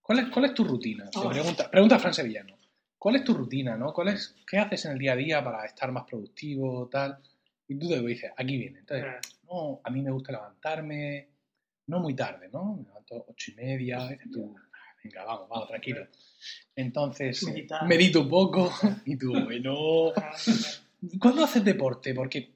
[0.08, 1.10] cuál es, cuál es tu rutina.
[1.12, 2.58] Pregunta, pregunta a Fran Sevillano,
[2.98, 3.76] ¿cuál es tu rutina?
[3.76, 3.92] ¿no?
[3.94, 6.88] ¿Cuál es, ¿Qué haces en el día a día para estar más productivo?
[6.88, 7.20] tal
[7.68, 8.80] Y tú te dices, aquí viene.
[8.80, 9.06] Entonces,
[9.50, 11.28] no, a mí me gusta levantarme
[11.88, 12.76] no muy tarde, ¿no?
[12.78, 16.08] Me levanto ocho y media, dices tú, "Ah, venga, vamos, vamos, tranquilo.
[16.76, 17.46] Entonces,
[17.86, 18.72] medito un poco
[19.06, 20.14] y tú, bueno,
[21.20, 22.14] ¿cuándo haces deporte?
[22.14, 22.52] Porque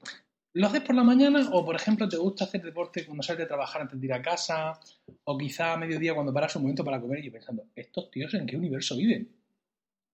[0.54, 3.46] ¿lo haces por la mañana o, por ejemplo, te gusta hacer deporte cuando sales de
[3.46, 4.78] trabajar antes de ir a casa?
[5.24, 8.46] O quizá a mediodía cuando paras un momento para comer y pensando, ¿estos tíos en
[8.46, 9.28] qué universo viven?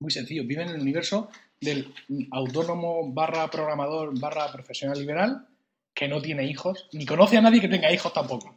[0.01, 1.93] Muy sencillo, viven en el universo del
[2.31, 5.47] autónomo barra programador barra profesional liberal
[5.93, 8.55] que no tiene hijos, ni conoce a nadie que tenga hijos tampoco.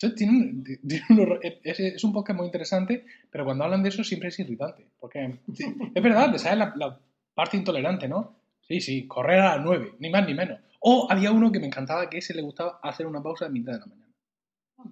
[0.00, 0.62] Entonces, tiene
[1.64, 4.86] es, es un podcast muy interesante, pero cuando hablan de eso siempre es irritante.
[5.00, 5.40] Porque
[5.94, 7.00] es verdad, sale la, la
[7.34, 8.36] parte intolerante, ¿no?
[8.60, 10.60] Sí, sí, correr a las 9, ni más ni menos.
[10.86, 13.72] O había uno que me encantaba que ese le gustaba hacer una pausa a mitad
[13.72, 14.12] de la mañana.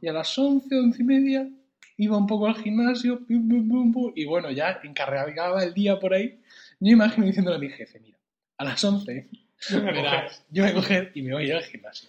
[0.00, 1.50] Y a las 11, 11 y media
[1.98, 6.14] iba un poco al gimnasio, pum, pum, pum, y bueno, ya encargaba el día por
[6.14, 6.40] ahí.
[6.81, 8.16] Yo imagino diciéndole a mi jefe, mira,
[8.57, 9.28] a las 11
[9.70, 12.09] verás, yo voy a coger y me voy a ir al gimnasio.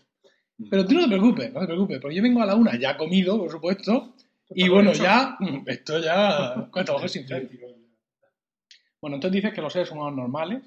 [0.70, 2.96] Pero tú no te preocupes, no te preocupes, porque yo vengo a la una ya
[2.96, 4.14] comido, por supuesto,
[4.52, 7.26] y bueno, ya, mm, esto ya, cuánto sin.
[9.02, 10.62] Bueno, entonces dices que los seres humanos normales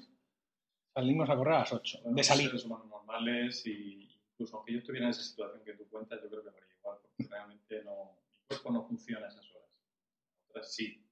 [0.97, 2.47] salimos a correr a las 8, Bueno, de los salir.
[2.47, 6.29] seres humanos normales y incluso aunque yo estuviera en esa situación que tú cuentas, yo
[6.29, 9.69] creo que haría igual, porque realmente no, mi cuerpo no funciona a esas horas.
[10.49, 11.03] Otras sí.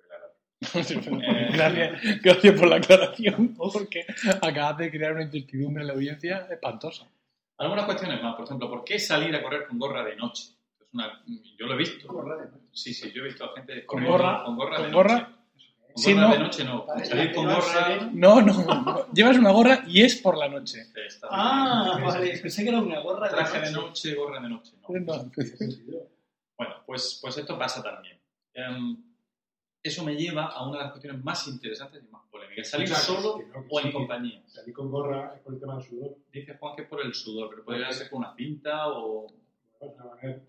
[0.00, 0.32] aclarar.
[0.74, 4.06] Eh, gracias, gracias por la aclaración, porque
[4.40, 7.06] acabas de crear una incertidumbre en la audiencia espantosa.
[7.58, 10.44] Algunas cuestiones más, por ejemplo, ¿por qué salir a correr con gorra de noche?
[10.80, 11.22] Es una,
[11.58, 12.08] yo lo he visto.
[12.72, 14.42] Sí, sí, yo he visto a gente ¿Con gorra?
[14.44, 15.18] con gorra ¿Con de gorra?
[15.20, 15.32] noche.
[15.94, 16.32] Con Sí, gorra no.
[16.34, 16.84] de noche no.
[16.86, 18.10] Vale, salir la con gorra.
[18.12, 20.80] No, no, no, llevas una gorra y es por la noche.
[21.06, 22.08] está Ah, bien.
[22.08, 23.86] vale, pensé que era una gorra de Traje de noche.
[24.08, 24.72] noche, gorra de noche.
[24.82, 24.98] No.
[24.98, 25.30] No,
[26.58, 28.18] Bueno, pues, pues esto pasa también.
[28.54, 28.96] Em,
[29.82, 32.94] eso me lleva a una de las cuestiones más interesantes y más polémicas polémica.
[32.96, 33.92] ¿Salir solo que no, que o en sí.
[33.92, 34.42] compañía?
[34.46, 36.16] Salir con gorra es por el tema del sudor.
[36.32, 39.26] Dice Juan que es por el sudor, pero podría ser con una cinta o
[39.80, 40.44] manera de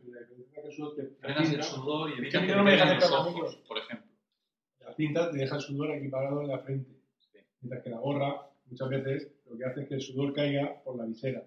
[0.54, 3.56] que el sudor te frenas el sudor y evitas que no te me los ojos,
[3.68, 4.08] por ejemplo.
[4.86, 6.92] La cinta te deja el sudor equiparado en la frente.
[7.20, 7.40] Sí.
[7.62, 8.36] Mientras que la gorra,
[8.70, 11.44] muchas veces, lo que hace es que el sudor caiga por la visera.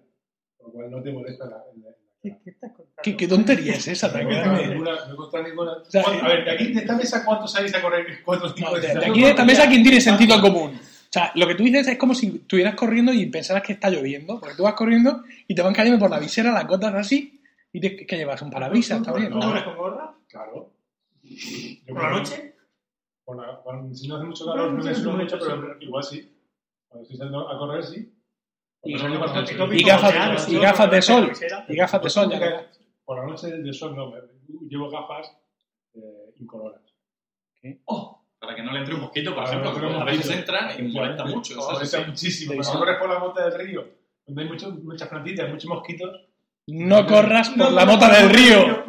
[0.57, 3.01] Por lo cual no te molesta la, la- ¿Qué, qué estás contando?
[3.01, 4.11] ¿Qué, qué tontería es esa?
[4.11, 4.91] No encontrado ninguna.
[5.07, 5.71] No ninguna.
[5.87, 8.05] sea, a ver, de aquí de esta mesa, ¿cuántos sabéis a correr?
[8.25, 10.71] ¿Cuántos No, tipos de, de de aquí de esta mesa, ¿quién tiene sentido común?
[10.75, 13.89] O sea, lo que tú dices es como si estuvieras corriendo y pensaras que está
[13.89, 17.39] lloviendo, porque tú vas corriendo y te van cayendo por la visera las gotas así
[17.71, 19.29] y te, que llevas un parabrisas también.
[19.29, 19.47] ¿No ¿no?
[19.47, 20.13] corres con gorra?
[20.27, 20.71] Claro.
[21.87, 22.53] ¿Por la noche?
[23.29, 26.35] Por la- cuando- si no hace mucho calor, no me sudo mucho, pero igual sí.
[26.87, 28.11] Cuando estoy saliendo a correr, sí.
[28.83, 28.93] Y-
[29.83, 31.31] gafas- y gafas de sol.
[31.67, 32.67] Y gafas de sol, ya.
[33.05, 34.11] Por la noche de sol no,
[34.67, 35.31] llevo gafas
[35.93, 36.81] eh, incoloras.
[38.39, 41.25] Para que no le entre un mosquito, por ejemplo, porque a veces entran y molesta
[41.25, 41.55] mucho.
[41.57, 42.09] Molesta así.
[42.09, 42.63] muchísimo.
[42.63, 42.71] Sí.
[42.77, 43.87] corres por la mota del río,
[44.25, 44.49] donde hay
[44.83, 46.25] muchas plantitas, muchos mosquitos,
[46.65, 48.83] No corras por la mota del río.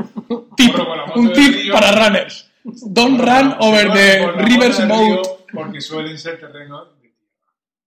[0.57, 1.72] Tip, Corro por la mota un del tip río.
[1.74, 2.49] para runners.
[2.64, 5.27] Don't run over the la river's boat.
[5.53, 7.16] Porque suelen ser terrenos de tierra.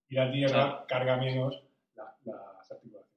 [0.09, 0.85] Y la tierra Claro.
[0.87, 1.61] carga menos
[1.95, 3.09] la- las articulaciones.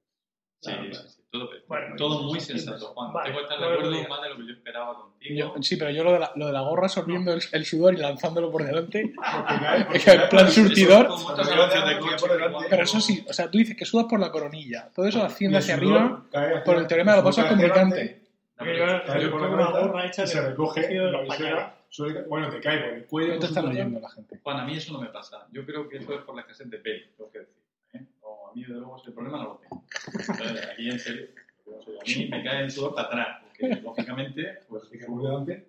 [0.61, 1.49] Sí, sí, sí, todo.
[1.67, 3.11] Bueno, todo muy sensato, Juan.
[3.13, 4.09] vale, Tengo que estar de acuerdo digas.
[4.09, 5.35] más de lo que yo esperaba contigo.
[5.35, 7.93] Yo- sí, pero yo lo de la, lo de la gorra absorbiendo el, el sudor
[7.93, 9.13] y lanzándolo por delante.
[9.15, 11.09] Porque cae- porque Es que en plan surtidor.
[11.11, 12.23] Es.
[12.69, 14.89] Pero eso sí, o sea, tú dices que sudas por la coronilla.
[14.95, 16.23] Todo eso asciende hacia arriba
[16.65, 18.17] por el teorema de los vasos cae hacia
[18.57, 21.75] pero- tengo la una gorra hecha y se recoge la visera.
[21.89, 23.33] suele- Bueno, te cae por el cuello.
[23.35, 24.39] No te está oyendo la gente.
[24.43, 25.47] Juan, a mí eso no me pasa.
[25.51, 27.55] Yo creo que eso es por la escasez de pelo, tengo que decir.
[27.93, 28.01] ¿eh?
[28.21, 29.83] No, a mí, de luego, ese problema no lo tengo.
[30.29, 31.27] Entonces, aquí, en serio,
[31.67, 35.67] a mí me cae el sudor para atrás, porque, lógicamente, pues, por delante.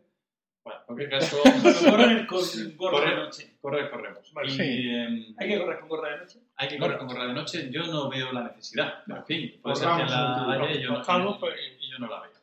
[0.64, 1.36] bueno, en cualquier caso,
[1.90, 2.40] Correr con
[2.76, 3.54] gorra de noche.
[3.60, 4.32] correr, corremos.
[4.34, 4.88] Vale, y, sí.
[4.90, 6.38] em, Hay que correr con gorra de noche.
[6.56, 7.68] hay que correr con gorra de noche.
[7.70, 9.02] Yo no veo la necesidad.
[9.08, 10.66] En fin, puede ser que la haya
[11.38, 12.37] pues- y yo no la veo.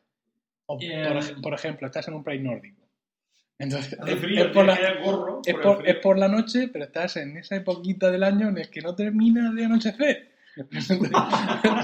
[0.66, 1.06] O, Bien.
[1.08, 2.82] por, ej- por ejemplo, estás en un país nórdico.
[3.58, 5.40] Entonces, es, frío, es por la, gorro.
[5.44, 8.68] es, por es por la noche, pero estás en esa époquita del año en el
[8.70, 10.36] que no termina de anochecer.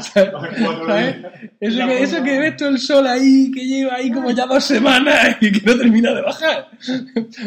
[0.01, 1.17] ¿Sabes?
[1.61, 4.65] Eso que, eso que ves todo el sol ahí, que lleva ahí como ya dos
[4.65, 6.69] semanas y que no termina de bajar.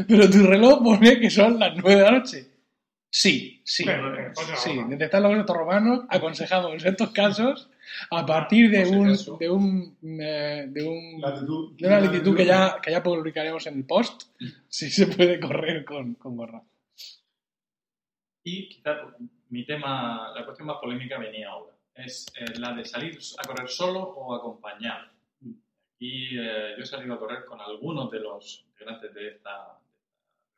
[0.07, 2.47] Pero tu reloj pone que son las nueve de la noche.
[3.09, 3.83] Sí, sí.
[3.85, 7.69] Pero, eh, Sí, detectar los romanos, aconsejamos en estos casos
[8.11, 9.37] a partir de un, acaso.
[9.37, 11.73] de un, eh, de un Latitud.
[11.77, 14.23] de una latitud que ya, que ya publicaremos en el post,
[14.67, 16.61] si se puede correr con, con gorra.
[18.43, 18.95] Y quizá
[19.49, 21.73] mi tema, la cuestión más polémica venía ahora.
[21.93, 25.09] Es eh, la de salir a correr solo o acompañado.
[25.97, 29.79] Y eh, yo he salido a correr con algunos de los integrantes de esta,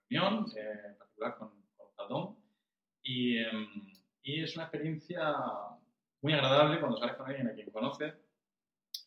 [0.09, 2.35] reunión, eh, en particular con, con Zadón.
[3.03, 3.67] Y, em,
[4.23, 5.33] y es una experiencia
[6.21, 8.13] muy agradable cuando sales con alguien a quien conoces,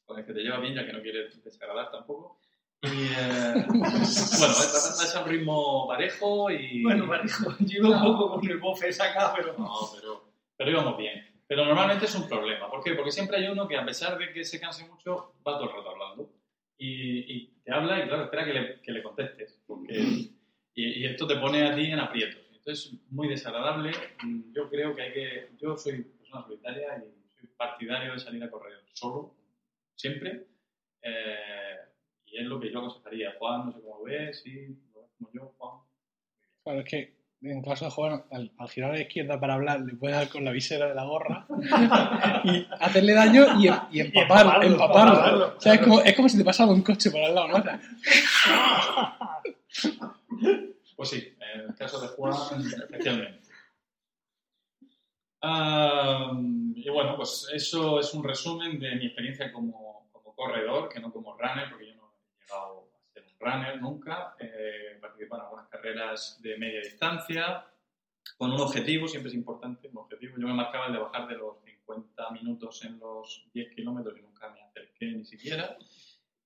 [0.05, 2.41] con el que te lleva bien, ya que no quieres desagradar tampoco.
[2.83, 6.83] Y eh, bueno, vas a un ritmo parejo y.
[6.83, 7.55] Bueno, parejo.
[7.61, 9.55] Yo iba un poco con el bofe sacado, pero.
[9.59, 11.27] No, pero, pero íbamos bien.
[11.47, 12.71] Pero normalmente es un problema.
[12.71, 12.95] ¿Por qué?
[12.95, 15.77] Porque siempre hay uno que, a pesar de que se canse mucho, va todo el
[15.77, 16.33] rato hablando.
[16.79, 19.61] Y, y te habla y, claro, espera que le, que le contestes.
[19.67, 20.33] Porque, y,
[20.75, 22.41] y esto te pone a ti en aprietos.
[22.53, 23.91] Entonces, muy desagradable.
[24.53, 25.49] Yo creo que hay que.
[25.61, 29.35] Yo soy persona solitaria y soy partidario de salir a correr solo,
[29.97, 30.47] siempre.
[31.03, 31.77] Eh,
[32.27, 33.35] y es lo que yo aconsejaría.
[33.39, 35.81] Juan, no sé cómo lo ves, sí, lo ves como yo, Juan.
[36.63, 39.81] Claro, es que en caso de Juan, al, al girar a la izquierda para hablar,
[39.81, 41.47] le puede dar con la visera de la gorra
[42.45, 45.13] y hacerle daño y, em- y empapar, empaparlo, empaparlo.
[45.15, 47.49] empaparlo, O sea, es, como, es como si te pasara un coche por al lado,
[47.49, 47.65] ¿no?
[50.97, 53.40] Pues sí, en el caso de Juan, especialmente.
[55.43, 56.33] Ah,
[56.75, 61.13] y bueno, pues eso es un resumen de mi experiencia como, como corredor, que no
[61.13, 64.35] como runner, porque yo no he llegado a ser un runner nunca.
[64.39, 67.65] Eh, he participado en algunas carreras de media distancia,
[68.37, 70.37] con un objetivo, siempre es importante, un objetivo.
[70.39, 74.23] Yo me marcaba el de bajar de los 50 minutos en los 10 kilómetros y
[74.23, 75.77] nunca me acerqué ni siquiera.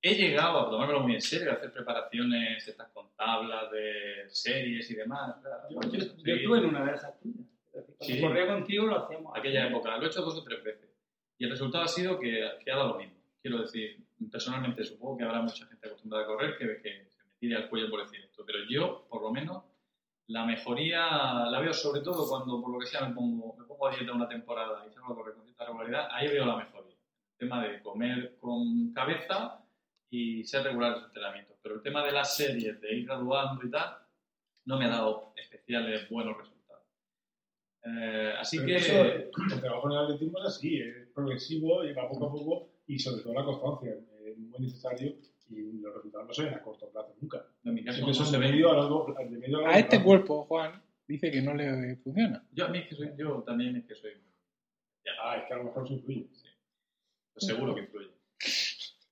[0.01, 4.91] He llegado a tomármelo muy en serio, a hacer preparaciones estas con tablas de series
[4.91, 5.37] y demás.
[5.71, 7.47] Yo, yo- yo estuve en una de esas tuyas.
[7.75, 8.21] Decir, Cuando Sí.
[8.21, 9.37] corría contigo lo hacíamos.
[9.37, 10.91] aquella época, lo he hecho dos o tres veces.
[11.39, 13.15] Y el resultado ha sido que, que ha dado lo mismo.
[13.43, 17.31] Quiero decir, personalmente supongo que habrá mucha gente acostumbrada a correr que, que se me
[17.39, 19.65] tire al cuello por decir esto, pero yo, por lo menos,
[20.29, 23.87] la mejoría la veo sobre todo cuando, por lo que sea, me pongo, me pongo
[23.89, 26.95] a dieta una temporada y salgo a correr con cierta regularidad, ahí veo la mejoría.
[27.33, 29.61] El tema de comer con cabeza
[30.09, 31.57] y ser regular en los entrenamientos.
[31.63, 33.97] Pero el tema de las series, de ir graduando y tal,
[34.65, 36.54] no me ha dado especiales buenos resultados.
[37.85, 38.77] Eh, así Pero que...
[38.77, 42.69] eso, el trabajo en el atletismo es así, es progresivo, y va poco a poco
[42.87, 43.95] y sobre todo la constancia
[44.25, 45.15] es muy necesario
[45.51, 47.47] y los resultados no se ven a corto plazo nunca.
[47.65, 49.15] En mi caso son de medio a largo.
[49.19, 50.05] De medio a largo A este plazo.
[50.05, 52.45] cuerpo, Juan, dice que no le funciona.
[52.53, 54.13] Yo, a mí es que soy, yo también es que soy...
[55.23, 56.29] Ah, es que a lo mejor se influye.
[57.35, 58.11] Pues seguro que influye.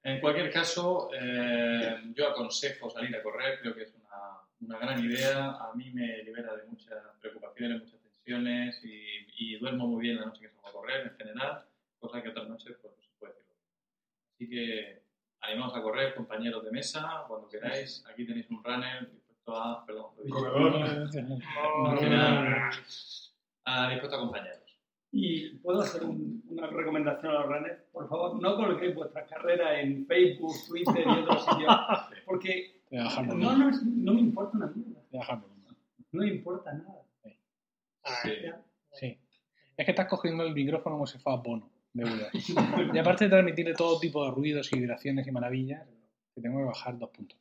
[0.05, 5.05] En cualquier caso, eh, yo aconsejo salir a correr, creo que es una, una gran
[5.05, 5.51] idea.
[5.51, 9.03] A mí me libera de muchas preocupaciones, muchas tensiones y,
[9.39, 11.65] y duermo muy bien la noche que salgo a correr en general,
[11.99, 13.57] cosa que otras noches pues, no se puede decir.
[14.35, 15.03] Así que
[15.41, 18.05] animaos a correr, compañeros de mesa, cuando queráis.
[18.09, 19.85] Aquí tenéis un runner dispuesto a.
[19.87, 20.07] Perdón,
[23.65, 24.59] a- dispuesto a acompañaros.
[25.15, 27.83] Y puedo hacer un- una recomendación a los runners.
[27.93, 31.77] Por favor, no coloquéis vuestras carreras en Facebook, Twitter y otros sitios.
[32.25, 32.81] Porque
[33.37, 35.03] no, no, no me importa una mierda.
[36.13, 37.02] No me importa nada.
[38.05, 38.63] Ah,
[38.93, 39.19] Sí.
[39.77, 42.29] Es que estás cogiendo el micrófono como si fuera bono, de verdad.
[42.93, 45.87] Y aparte de transmitirle todo tipo de ruidos y vibraciones y maravillas,
[46.35, 47.39] te tengo que bajar dos puntos.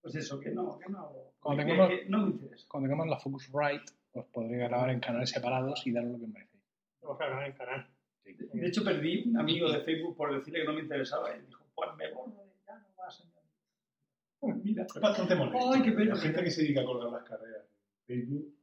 [0.00, 1.12] Pues eso, que no, que no.
[1.40, 2.66] Cuando que- tengamos- que no me interesa.
[2.68, 6.62] Cuando tengamos la Focusrite, os podré grabar en canales separados y daros lo que merecéis.
[7.02, 7.86] Vamos a ganar el canal.
[8.24, 11.36] De hecho, perdí un amigo de Facebook por decirle que no me interesaba.
[11.36, 13.42] Y dijo, pues me borro, ya no va, señor.
[14.40, 14.84] Pues mira.
[14.84, 15.72] Es bastante molesto.
[15.72, 16.14] Ay, qué pena.
[16.14, 18.54] La gente que se dedica a colgar las carreras en Facebook,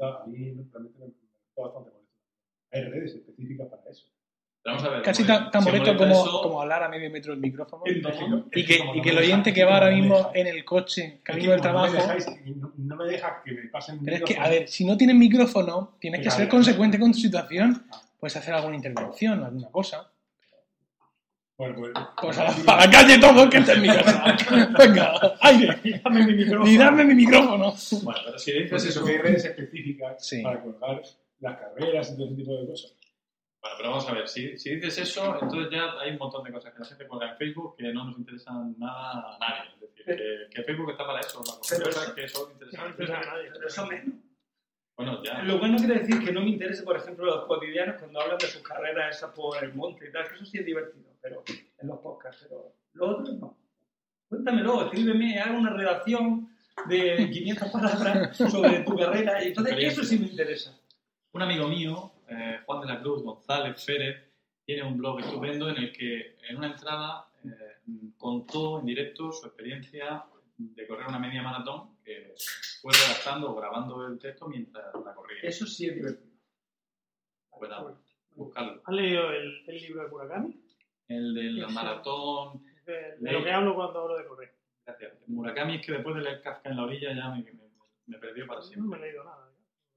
[0.00, 0.38] a mí
[0.70, 2.14] realmente me resulta bastante molesto.
[2.72, 4.06] Hay redes específicas para eso.
[4.62, 5.02] Pero vamos a ver.
[5.02, 7.82] Casi tan, tan molesto como, eso, como hablar a medio metro del micrófono.
[7.86, 11.50] Y que, y no que el oyente que va ahora mismo en el coche, camino
[11.52, 12.12] del como no me trabajo.
[12.18, 14.96] dejáis- no, no me deja que me pasen Pero es que, a ver, si no
[14.96, 17.84] tienes micrófono, tienes que ser consecuente con tu situación.
[18.18, 20.10] Puedes hacer alguna intervención, alguna cosa.
[21.56, 21.92] Bueno, pues.
[22.20, 24.36] Pues a la, a la calle todo, que esté en mi casa.
[24.78, 26.00] Venga, aire.
[26.02, 26.70] Dame mi micrófono.
[26.70, 27.74] Y dame mi micrófono.
[28.02, 30.42] Bueno, pero si dices Pues eso, que hay redes específicas Sí.
[30.42, 31.00] para colgar
[31.40, 32.94] las carreras y todo ese tipo de cosas.
[33.60, 36.52] Bueno, pero vamos a ver, si, si dices eso, entonces ya hay un montón de
[36.52, 39.70] cosas que la gente cuelga en Facebook que no nos interesan nada a nadie.
[39.74, 42.48] Es decir, que, que Facebook está para eso, para Pero cosas eso- que son
[42.82, 43.50] No interesa a nadie.
[43.54, 44.14] Pero eso menos.
[44.96, 45.42] Bueno, ya.
[45.42, 48.38] Lo cual no quiere decir que no me interese, por ejemplo, los cotidianos cuando hablan
[48.38, 51.42] de sus carreras esas por el monte y tal, que eso sí es divertido, pero
[51.78, 53.58] en los podcasts, pero lo otro no.
[54.28, 56.54] Cuéntamelo, escríbeme, haga una redacción
[56.86, 60.78] de 500 palabras sobre tu carrera y entonces eso sí me interesa.
[61.32, 64.22] Un amigo mío, eh, Juan de la Cruz González Férez,
[64.66, 69.46] tiene un blog estupendo en el que en una entrada eh, contó en directo su
[69.46, 70.26] experiencia
[70.58, 72.34] de correr una media maratón que
[72.82, 75.38] fue redactando o grabando el texto mientras la corría.
[75.42, 76.34] Eso sí es divertido.
[77.58, 77.98] Pues nada,
[78.36, 78.82] buscarlo.
[78.84, 80.63] ¿Has leído el, el libro de Murakami?
[81.08, 81.74] El del Sí.
[81.74, 82.64] maratón.
[82.86, 84.54] De, de lo que hablo cuando hablo de correr.
[84.86, 85.12] Gracias.
[85.28, 87.70] Murakami es que después de leer Kafka en la orilla ya me, me-
[88.06, 88.98] me perdió para No me siempre.
[88.98, 89.50] he leído nada.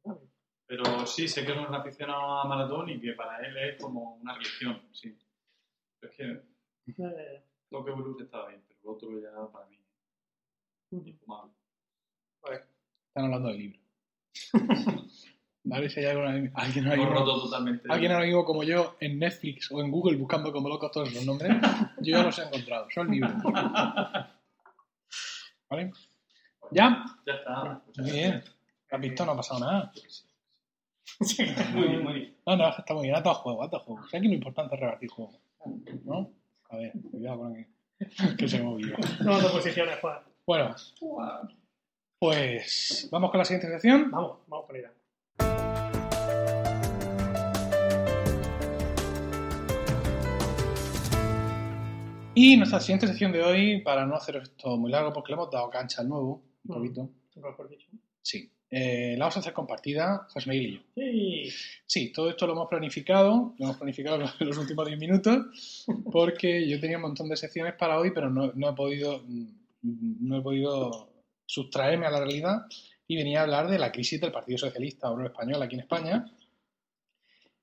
[0.04, 0.30] Murakami.
[0.66, 4.16] Pero sí, sé que es un aficionado a maratón y que para él es como
[4.16, 4.82] una religión.
[4.92, 5.18] Sí.
[6.00, 9.78] Pero es que Eh, Tokyo Blues estaba bien, pero lo otro ya para mí.
[12.44, 13.80] Están hablando del libro.
[15.70, 17.88] Ver si hay alguna, alguien, ahora mismo, roto totalmente.
[17.90, 21.26] alguien ahora mismo como yo en Netflix o en Google buscando como locos todos los
[21.26, 21.52] nombres.
[22.02, 22.88] Yo ya los he encontrado.
[22.94, 23.34] Son libros.
[25.70, 25.92] ¿Vale?
[26.72, 27.06] ¿Ya?
[27.26, 27.82] Ya está.
[27.98, 28.44] Muy bien.
[28.90, 29.26] ¿Has visto?
[29.26, 29.92] No ha pasado nada.
[31.74, 32.38] Muy bien, muy bien.
[32.46, 33.16] No, no, está muy bien.
[33.24, 34.14] Juegos, haz dos juegos.
[34.14, 35.40] Aquí lo importante es rebatir juegos.
[36.04, 36.32] ¿No?
[36.70, 37.68] A ver, cuidado con que,
[38.38, 38.98] que se me olvida.
[39.22, 40.20] no te posiciones, Juan.
[40.46, 40.76] Bueno,
[42.20, 44.12] pues vamos con la siguiente sección.
[44.12, 44.92] Vamos, vamos por ella.
[52.36, 55.50] Y nuestra siguiente sección de hoy, para no hacer esto muy largo, porque le hemos
[55.50, 56.78] dado cancha al nuevo, un Mm.
[56.78, 57.10] poquito.
[58.22, 58.52] Sí.
[58.70, 60.82] Eh, la vamos a hacer compartida, José Miguel y yo.
[60.94, 61.56] Sí.
[61.86, 66.68] Sí, todo esto lo hemos planificado, lo hemos planificado en los últimos 10 minutos, porque
[66.70, 69.48] yo tenía un montón de secciones para hoy, pero no, no he podido mm,
[70.28, 71.10] no he podido
[71.46, 72.66] sustraerme a la realidad
[73.08, 76.26] y venía a hablar de la crisis del Partido Socialista Obrero Español aquí en España.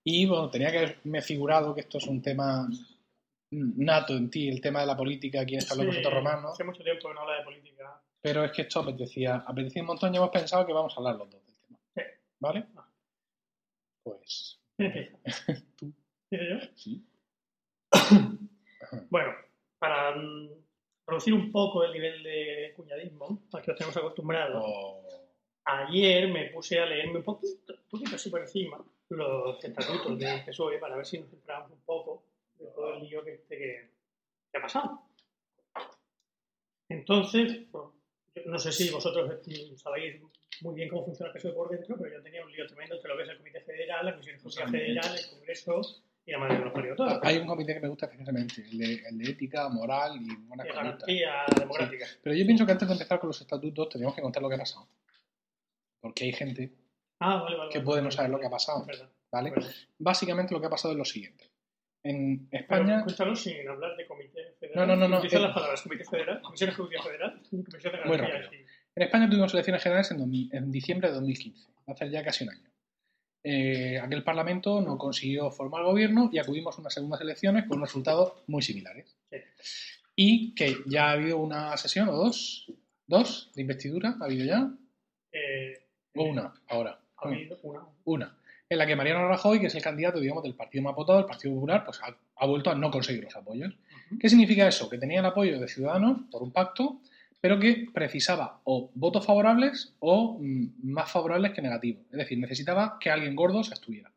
[0.02, 2.68] Y bueno, tenía que haberme figurado que esto es un tema
[3.50, 6.64] nato en ti, el tema de la política aquí en esta Sí, Locomotor Romano, Hace
[6.64, 8.02] mucho tiempo que no habla de política.
[8.20, 11.16] pero es que esto apetecía, apetecía un montón y hemos pensado que vamos a hablar
[11.16, 11.78] los dos del tema.
[11.94, 12.02] Sí.
[12.40, 12.66] ¿Vale?
[14.02, 14.60] Pues
[15.76, 15.92] Tú.
[16.30, 16.58] ¿Dice yo?
[16.74, 17.04] sí.
[19.10, 19.32] Bueno,
[19.78, 20.48] para mm,
[21.06, 25.23] reducir un poco el nivel de cuñadismo al que nos tenemos acostumbrados, O-
[25.64, 30.44] ayer me puse a leerme un poquito, un poquito así por encima los estatutos del
[30.44, 32.24] PSOE para ver si nos centramos un poco
[32.58, 33.90] de todo el lío que, este que,
[34.50, 35.02] que ha pasado.
[36.88, 37.92] Entonces, yo
[38.46, 39.30] no sé si vosotros
[39.76, 40.20] sabéis
[40.60, 43.10] muy bien cómo funciona el PSOE por dentro, pero yo tenía un lío tremendo entre
[43.10, 45.80] lo que es el Comité Federal, la Comisión Ejecutiva Pues Federal, el Congreso
[46.26, 47.20] y la madre de los parió todo.
[47.22, 50.64] Hay un comité que me gusta especialmente, el de, el de ética, moral y buena
[50.66, 51.06] Y conducta.
[51.58, 52.06] democrática.
[52.22, 54.54] Pero yo pienso que antes de empezar con los estatutos tenemos que contar lo que
[54.54, 54.86] ha pasado.
[56.04, 56.70] Porque hay gente
[57.20, 57.70] Ah, vale, vale.
[57.72, 57.86] que vale.
[57.86, 58.84] puede no saber lo que ha pasado.
[58.84, 59.50] Verdad, ¿vale?
[59.50, 59.70] verdad.
[59.98, 61.50] Básicamente lo que ha pasado es lo siguiente.
[62.02, 63.02] En España...
[63.04, 64.86] cuéntanos sin hablar de Comité Federal.
[64.86, 68.04] No, no, no, no, Utilizar eh, las palabras Comité Federal, Comisión Ejecutiva Federal, Comisión de
[68.04, 68.44] Muy Garantías.
[68.44, 68.62] rápido.
[68.62, 72.44] y- En España tuvimos elecciones generales en, 2000 en diciembre de 2015, hace ya casi
[72.44, 72.70] un año.
[73.42, 78.34] Eh, aquel Parlamento no consiguió formar gobierno y acudimos a unas segundas elecciones con resultados
[78.46, 79.16] muy similares.
[79.30, 79.38] Sí.
[80.16, 82.70] Y que ya ha habido una sesión o dos,
[83.06, 84.70] dos de investidura, ha habido ya,
[85.32, 85.83] eh,
[86.16, 86.98] o una, ahora.
[87.62, 87.82] Una.
[88.04, 88.36] Una,
[88.68, 91.26] en la que Mariano Rajoy, que es el candidato, digamos, del partido más votado, el
[91.26, 93.74] Partido Popular, pues ha, ha vuelto a no conseguir los apoyos.
[94.20, 94.88] ¿Qué significa eso?
[94.90, 97.00] Que tenía el apoyo de Ciudadanos por un pacto,
[97.40, 102.02] pero que precisaba o votos favorables o mm, más favorables que negativos.
[102.10, 104.10] Es decir, necesitaba que alguien gordo se estuviera.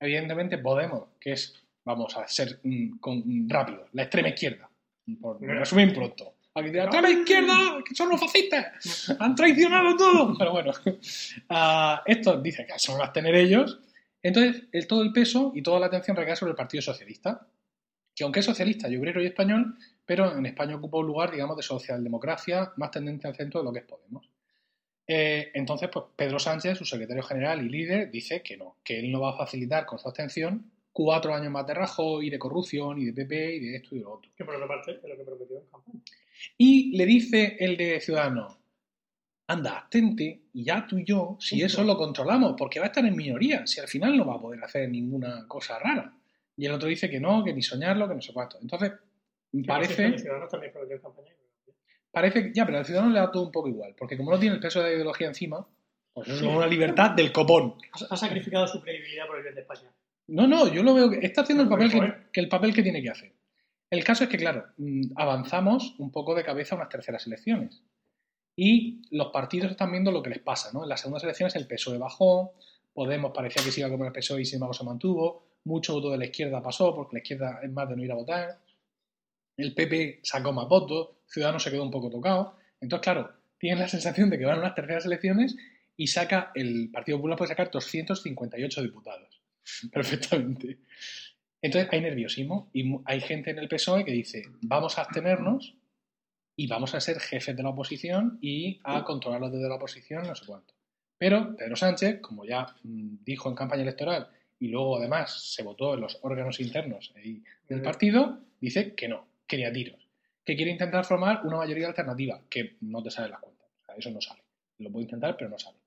[0.00, 4.68] Evidentemente Podemos, que es, vamos a ser mm, con- mm, rápido, la extrema izquierda,
[5.20, 6.34] por resumir pronto.
[6.56, 7.84] Aquí dirá, ¡extrema izquierda!
[7.86, 9.14] ¡Que son los fascistas!
[9.20, 10.34] ¡Han traicionado todo!
[10.38, 10.72] Pero bueno,
[11.50, 13.78] ah, esto dice que se van a abstener ellos.
[14.22, 17.46] Entonces, el, todo el peso y toda la atención recae sobre el Partido Socialista,
[18.14, 21.58] que aunque es socialista y obrero y español, pero en España ocupa un lugar, digamos,
[21.58, 24.30] de socialdemocracia más tendente al centro de lo que es Podemos.
[25.06, 29.12] Eh, entonces, pues Pedro Sánchez, su secretario general y líder, dice que no, que él
[29.12, 32.98] no va a facilitar con su abstención cuatro años más de Rajoy, y de corrupción,
[32.98, 34.30] y de PP, y de esto y de lo otro.
[34.34, 36.00] Que por otra parte es lo que prometió en campaña.
[36.58, 38.58] Y le dice el de Ciudadanos,
[39.48, 43.04] anda, abstente, y ya tú y yo, si eso lo controlamos, porque va a estar
[43.04, 46.12] en minoría, si al final no va a poder hacer ninguna cosa rara.
[46.56, 48.58] Y el otro dice que no, que ni soñarlo, que no sé cuánto.
[48.60, 48.92] Entonces,
[49.66, 50.14] parece...
[52.10, 54.38] Parece que, ya, pero al ciudadano le da todo un poco igual, porque como no
[54.38, 55.68] tiene el peso de la ideología encima,
[56.14, 57.74] pues es una libertad del copón.
[58.08, 59.92] Ha, sacrificado su credibilidad por el bien de España.
[60.28, 61.90] No, no, yo lo veo que está haciendo el papel
[62.32, 63.32] que el papel que tiene que hacer.
[63.90, 67.82] El caso es que, claro, mm, avanzamos un poco de cabeza a unas terceras elecciones.
[68.56, 70.82] Y los partidos están viendo lo que les pasa, ¿no?
[70.82, 72.54] En las segundas elecciones el PSOE bajó,
[72.96, 75.92] Podemos parecía que se iba a comer el PSOE y sin embargo se mantuvo, mucho
[75.92, 78.58] voto de la izquierda pasó, porque la izquierda es más de no ir a votar,
[79.58, 83.88] el PP sacó más votos, Ciudadanos se quedó un poco tocado, entonces claro, tienen la
[83.88, 85.54] sensación de que van a unas terceras elecciones
[85.94, 89.42] y saca, el Partido Popular puede sacar 258 diputados,
[89.92, 90.78] perfectamente.
[91.62, 95.76] Entonces hay nerviosismo y hay gente en el PSOE E que dice, vamos a abstenernos
[96.56, 100.34] y vamos a ser jefes de la oposición y a controlarlos desde la oposición, no
[100.34, 100.74] sé cuánto.
[101.18, 105.94] Pero Pedro Sánchez, como ya mm, dijo en campaña electoral y luego además se votó
[105.94, 110.08] en los órganos internos ahí del partido, dice que no, que ni a tiros,
[110.44, 113.94] que quiere intentar formar una mayoría alternativa, que no te sale las cuentas, o sea,
[113.96, 114.42] eso no sale.
[114.78, 115.78] Lo puede intentar, pero no sale.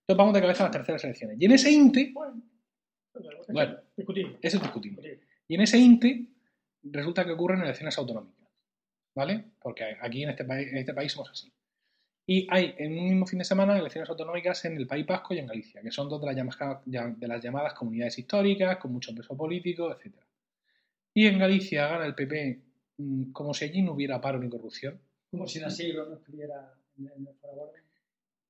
[0.00, 1.36] Entonces vamos de cabeza a las terceras elecciones.
[1.38, 2.42] Y en ese inte, Bueno,
[3.48, 3.78] Bueno.
[3.96, 4.38] discutible.
[4.42, 5.02] eso es discutible.
[5.02, 5.28] discutible.
[5.48, 6.26] Y en ese INTE
[6.82, 8.48] resulta que ocurren elecciones autonómicas,
[9.14, 9.44] ¿vale?
[9.60, 11.52] Porque aquí en este, país, en este país somos así.
[12.26, 15.38] Y hay en un mismo fin de semana elecciones autonómicas en el País Vasco y
[15.38, 19.14] en Galicia, que son dos de las llamadas, de las llamadas comunidades históricas, con mucho
[19.14, 20.14] peso político, etc.
[21.14, 22.60] Y en Galicia gana el PP
[22.98, 25.00] mm, como si allí no hubiera paro ni corrupción.
[25.30, 27.34] Como si Nasigro no estuviera en el, en el.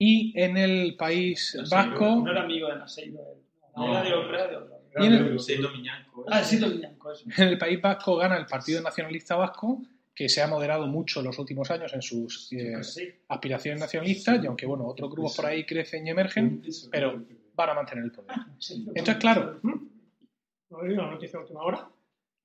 [0.01, 3.21] Y en el País Naseiro, Vasco, No era amigo de Nasigro.
[3.33, 3.48] él.
[3.79, 3.93] No, No.
[3.99, 4.79] era de otro, era de otro.
[5.01, 6.25] Y en el- Seito Miñanco.
[6.29, 7.25] Ah, sí, Domiñanco, eso.
[7.37, 9.83] en el País Vasco gana el Partido Nacionalista Vasco,
[10.15, 13.09] que se ha moderado mucho en los últimos años en sus eh, Pues sí.
[13.29, 17.23] aspiraciones nacionalistas, y aunque bueno, otros grupos por ahí crecen y emergen, pero
[17.55, 18.31] van a mantener el poder.
[18.59, 18.85] sí.
[18.89, 19.61] Entonces, claro,
[20.71, 21.89] ¿No habéis la noticia de última hora?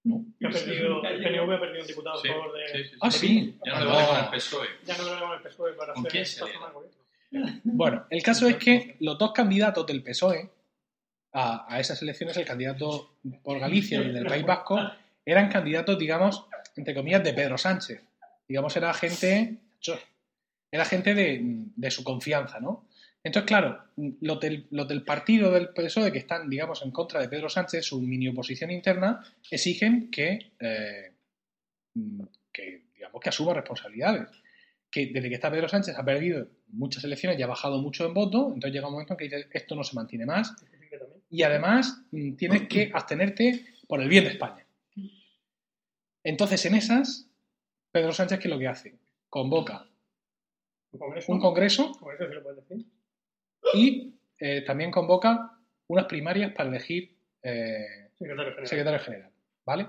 [0.06, 0.26] No.
[0.40, 2.68] Que ha perdido, el PNV ha perdido un diputado Sí, a favor de...
[2.68, 3.58] sí, sí, Ah, sí.
[3.66, 4.68] Ya no Ah, le vale con el PSOE.
[4.86, 6.52] Ya no lo con el PSOE para ¿Con hacer quién se le
[7.64, 10.50] bueno, el caso es que los dos candidatos del PSOE
[11.34, 14.80] a, esas elecciones, el candidato por Galicia y el del País Vasco,
[15.26, 18.02] eran candidatos, digamos, entre comillas, de Pedro Sánchez.
[18.48, 19.58] Digamos, era gente,
[20.72, 21.42] era gente de,
[21.76, 22.86] de su confianza, ¿no?
[23.24, 27.86] Entonces, claro, los del, partido del PSOE que están, digamos, en contra de Pedro Sánchez,
[27.86, 31.14] su mini oposición interna, exigen que, eh,
[32.52, 34.28] que, digamos, que asuma responsabilidades.
[34.92, 38.14] Que desde que está Pedro Sánchez ha perdido muchas elecciones y ha bajado mucho en
[38.14, 40.54] voto, entonces llega un momento en que dice, esto no se mantiene más.
[41.34, 44.66] Y además mm, tienes que abstenerte por el bien de España.
[46.24, 47.28] Entonces, en esas,
[47.92, 48.98] Pedro Sánchez, ¿qué es lo que hace?
[49.30, 49.88] Convoca
[50.92, 51.32] Un congreso.
[51.32, 52.86] un congreso congreso, si lo puedes decir.
[53.74, 58.68] y eh, también convoca unas primarias para elegir eh, Secretario general.
[58.68, 59.32] secretario general,
[59.66, 59.88] ¿vale?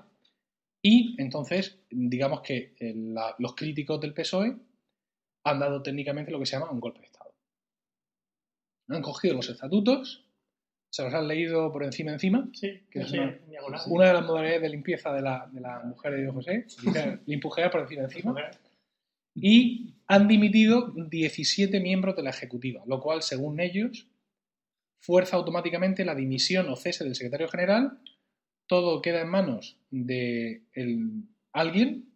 [0.82, 4.56] Y entonces, digamos que eh, la- los críticos del PSOE
[5.44, 7.32] han dado técnicamente lo que se llama un golpe de Estado.
[8.88, 10.23] Han cogido los estatutos,
[10.94, 12.48] se los han leído por encima encima.
[12.52, 13.80] Sí, Que es sí, una- en diagonal.
[13.88, 16.66] Una de las modalidades de limpieza de la, de la mujer de Dios José,
[17.26, 18.34] limpujear por encima encima.
[19.34, 24.08] Y han dimitido 17 miembros de la ejecutiva, lo cual, según ellos,
[25.00, 27.98] fuerza automáticamente la dimisión o cese del secretario general.
[28.68, 32.12] Todo queda en manos de el- alguien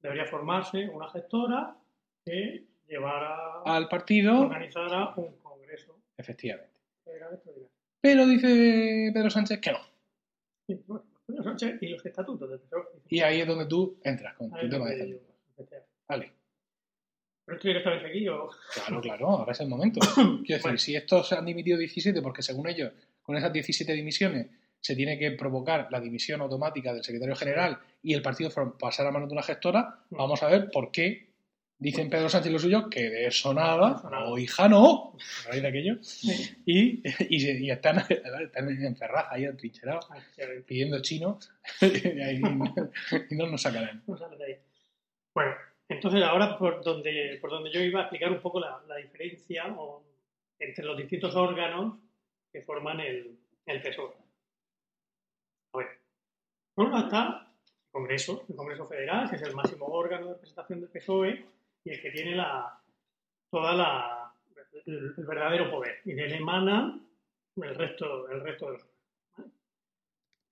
[0.00, 1.76] Debería formarse una gestora
[2.24, 6.78] que llevara, al partido, organizara un congreso efectivamente.
[7.04, 7.40] federal.
[8.00, 9.78] Pero dice Pedro Sánchez que no.
[10.66, 12.60] Sí, bueno, Pedro Sánchez y los estatutos del.
[13.08, 15.28] Y ahí es donde tú entras con tu tema de estatutos.
[16.08, 16.32] Vale.
[17.44, 18.50] Pero estoy directamente aquí o...
[18.74, 20.00] Claro, claro, ahora es el momento.
[20.14, 20.78] Quiero decir, Bueno.
[20.78, 22.92] si estos se han dimitido 17, porque según ellos,
[23.22, 24.48] con esas 17 dimisiones,
[24.80, 29.10] se tiene que provocar la dimisión automática del secretario general y el partido pasar a
[29.10, 30.16] manos de una gestora, Mm.
[30.16, 31.27] vamos a ver por qué
[31.78, 35.14] dicen Pedro Sánchez y los suyos que de eso nada, o hija no,
[35.46, 35.94] a raíz de aquello,
[36.66, 40.18] y, y, están, están en Ferraz ahí atrincherados, Ah,
[40.66, 41.38] pidiendo chino,
[41.80, 42.38] y,
[43.36, 44.02] no- nos sacarán.
[45.34, 45.54] Bueno,
[45.88, 49.66] entonces ahora por donde, por donde yo iba a explicar un poco la, la diferencia
[49.76, 50.02] o,
[50.58, 51.98] entre los distintos órganos
[52.52, 54.14] que forman el, el PSOE.
[55.74, 55.86] A ver,
[56.74, 57.52] por un lado está
[57.86, 61.44] el Congreso, el Congreso Federal, que es el máximo órgano de representación del PSOE
[61.84, 62.82] y el que tiene la,
[63.50, 64.34] toda la,
[64.86, 66.00] el, verdadero poder.
[66.04, 67.00] Y de él emana
[67.56, 68.86] el resto, el resto de los.
[69.36, 69.50] ¿vale?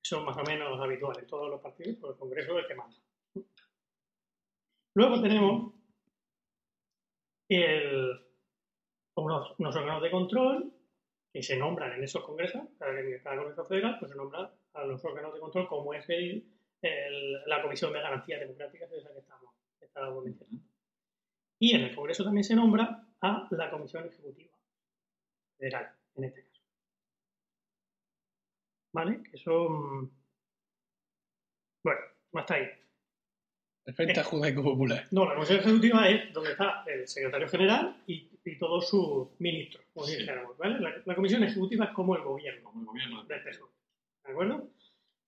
[0.05, 2.69] Eso es más o menos habitual en todos los partidos, pero el Congreso es el
[2.69, 2.97] que manda.
[4.95, 5.75] Luego tenemos
[7.49, 8.21] el,
[9.17, 10.73] unos, unos órganos de control
[11.33, 15.35] que se nombran en esos congresos, cada, congreso federal, pues se nombra a los órganos
[15.35, 16.51] de control como es el,
[16.81, 20.65] el- la Comisión de Garantías Democráticas, esa que estamos, que estábamos mencionando.
[21.59, 24.53] Y en el Congreso también se nombra a la Comisión Ejecutiva
[25.59, 26.63] Federal, en este caso.
[28.93, 29.23] ¿Vale?
[29.23, 30.11] Que son...
[31.83, 32.01] Bueno,
[32.35, 32.67] hasta ahí.
[33.85, 35.07] Perfecta judaico popular.
[35.13, 39.85] No, la comisión ejecutiva es donde está el secretario general y, y todos sus ministros,
[39.95, 40.81] como si dijéramos, ¿vale?
[40.81, 43.71] La, la comisión ejecutiva es como el gobierno Como el gobierno del PSOE,
[44.25, 44.69] ¿de acuerdo?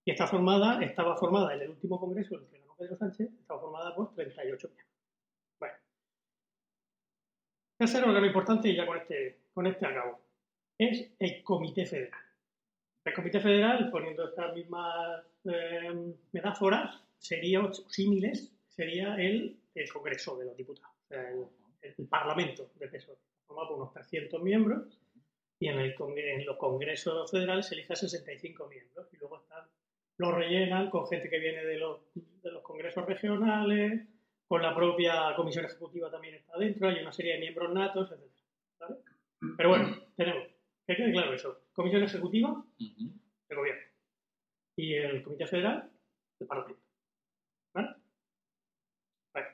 [0.04, 3.60] Y está formada, estaba formada en el último congreso, el que ganó Pedro Sánchez, estaba
[3.60, 4.87] formada por 38 miembros.
[7.78, 10.18] Tercer órgano importante, y ya con este, con este acabo,
[10.76, 12.20] es el Comité Federal.
[13.04, 19.60] El Comité Federal, poniendo estas mismas eh, metáforas, sería, símiles, sería el,
[19.92, 23.16] Congreso de los Diputados, el, Parlamento del PSOE,
[23.46, 24.98] formado por unos 300 miembros,
[25.60, 29.64] y en, el en los congresos federales se eligen 65 miembros, y luego están,
[30.16, 32.00] los rellenan con gente que viene de los,
[32.42, 34.02] de los congresos regionales,
[34.48, 38.32] con la propia comisión ejecutiva también está dentro, hay una serie de miembros natos, etc.
[38.80, 38.96] ¿vale?
[39.56, 40.48] Pero bueno, tenemos,
[40.86, 43.82] que quede claro eso, comisión ejecutiva, el gobierno.
[44.76, 45.90] Y el Comité Federal,
[46.40, 46.82] el Parlamento.
[47.74, 47.88] ¿Vale?
[49.34, 49.46] Vale.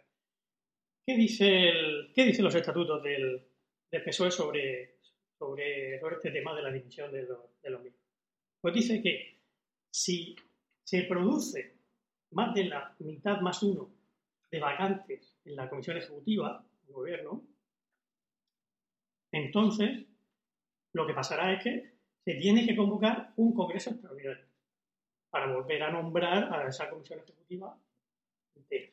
[1.06, 3.46] ¿Qué, dice el- ¿Qué dicen los estatutos del,
[3.90, 4.98] del PSOE sobre,
[5.38, 8.04] sobre, sobre este tema de la división de los, de los miembros?
[8.60, 9.40] Pues dice que
[9.90, 10.36] si
[10.86, 11.78] se produce
[12.32, 13.93] más de la mitad más uno
[14.54, 17.44] de vacantes en la Comisión Ejecutiva del Gobierno,
[19.32, 20.06] entonces
[20.92, 21.94] lo que pasará es que
[22.24, 24.46] se tiene que convocar un Congreso extraordinario
[25.28, 27.76] para volver a nombrar a esa comisión ejecutiva
[28.54, 28.92] entera.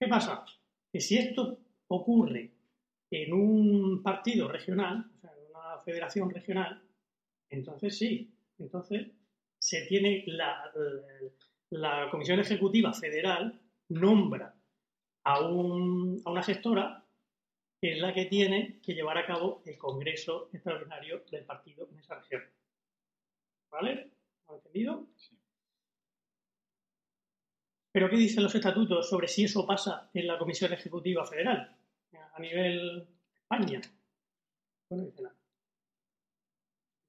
[0.00, 0.42] ¿Qué pasa?
[0.90, 1.58] Que si esto
[1.88, 2.50] ocurre
[3.10, 6.82] en un partido regional, o sea, en una federación regional,
[7.50, 9.08] entonces sí, entonces
[9.58, 11.30] se tiene la, la,
[11.70, 14.54] la comisión ejecutiva federal nombra
[15.24, 17.04] a, un, a una gestora
[17.80, 21.98] que es la que tiene que llevar a cabo el Congreso Extraordinario del partido en
[21.98, 22.42] esa región.
[23.70, 24.10] ¿Vale?
[24.48, 25.06] ¿Lo entendido?
[27.92, 31.76] ¿Pero qué dicen los estatutos sobre si eso pasa en la Comisión Ejecutiva Federal?
[32.34, 33.80] A nivel España.
[34.88, 35.36] Pues no dice nada.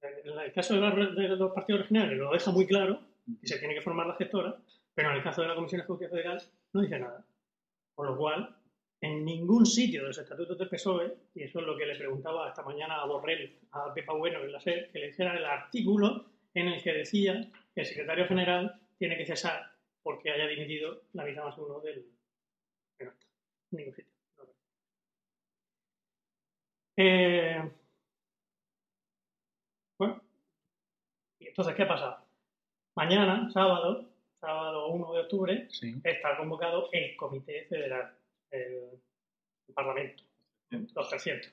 [0.02, 3.00] En el caso de, los partidos regionales lo deja muy claro,
[3.40, 4.56] que se tiene que formar la gestora,
[4.94, 6.42] pero en el caso de la Comisión Ejecutiva Federal
[6.72, 7.24] no dice nada.
[7.94, 8.56] Por lo cual,
[9.00, 12.48] en ningún sitio de los estatutos del PSOE, y eso es lo que le preguntaba
[12.48, 16.26] esta mañana a Borrell, a Pepa Bueno en la SER, que le dijera el artículo
[16.54, 21.24] en el que decía que el secretario general tiene que cesar porque haya dimitido la
[21.24, 22.06] mitad más uno del.
[22.98, 23.26] que no está
[23.72, 24.12] en ningún sitio.
[24.36, 24.44] No
[26.96, 27.70] Eh,
[29.98, 30.22] bueno,
[31.38, 32.24] y entonces, ¿qué pasa?
[32.94, 34.08] Mañana, sábado,
[34.40, 35.94] sábado 1 de octubre, Sí.
[36.04, 38.12] está convocado el Comité Federal,
[38.50, 39.00] el,
[39.68, 40.22] el Parlamento,
[40.70, 41.50] los 300.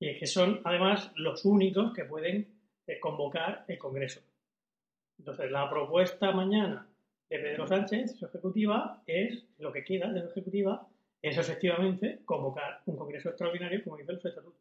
[0.00, 4.20] Y es que son, además, los únicos que pueden eh, convocar el Congreso.
[5.18, 6.88] Entonces, la propuesta mañana
[7.28, 10.88] de Pedro Sánchez, su ejecutiva, es, lo que queda de su ejecutiva,
[11.20, 14.58] es efectivamente convocar un Congreso extraordinario, como dice los estatutos.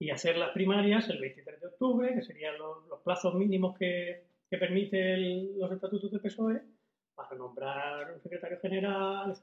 [0.00, 4.24] Y hacer las primarias el 23 de octubre, que serían los, los plazos mínimos que,
[4.50, 6.62] que permiten los estatutos del PSOE,
[7.14, 9.40] para nombrar un secretario general, etc.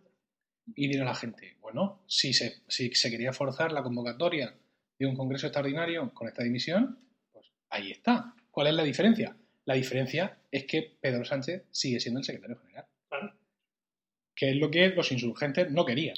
[0.75, 4.53] Y dirá la gente, bueno, si se, si se quería forzar la convocatoria
[4.97, 6.97] de un Congreso extraordinario con esta dimisión,
[7.31, 8.33] pues ahí está.
[8.51, 9.35] ¿Cuál es la diferencia?
[9.65, 13.33] La diferencia es que Pedro Sánchez sigue siendo el secretario general, Claro.
[14.35, 16.15] que es lo que los insurgentes no querían.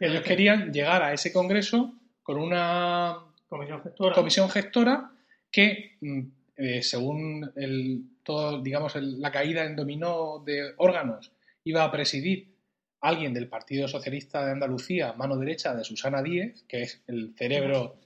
[0.00, 3.18] Ellos querían llegar a ese Congreso con una
[3.48, 4.14] Comisión gestora.
[4.14, 5.12] comisión gestora
[5.50, 6.22] que, mm,
[6.56, 11.32] eh, según el, todo, digamos, el- la caída en dominó de órganos,
[11.64, 12.54] iba a presidir
[13.00, 17.96] alguien del Partido Socialista de Andalucía, mano derecha de Susana Díez, que es el cerebro,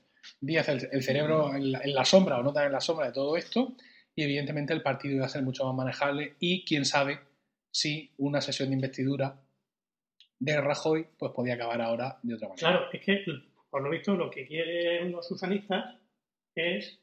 [0.41, 3.37] Díaz, el, el cerebro en la, sombra o no tan en la sombra de todo
[3.37, 3.75] esto,
[4.15, 7.21] y evidentemente el partido iba a ser mucho más manejable y quién sabe
[7.71, 9.41] si una sesión de investidura
[10.41, 12.69] de Rajoy pues podía acabar ahora de otra manera.
[12.69, 13.25] Claro, es que,
[13.71, 15.97] por lo visto, lo que quieren los susanistas
[16.55, 16.99] es.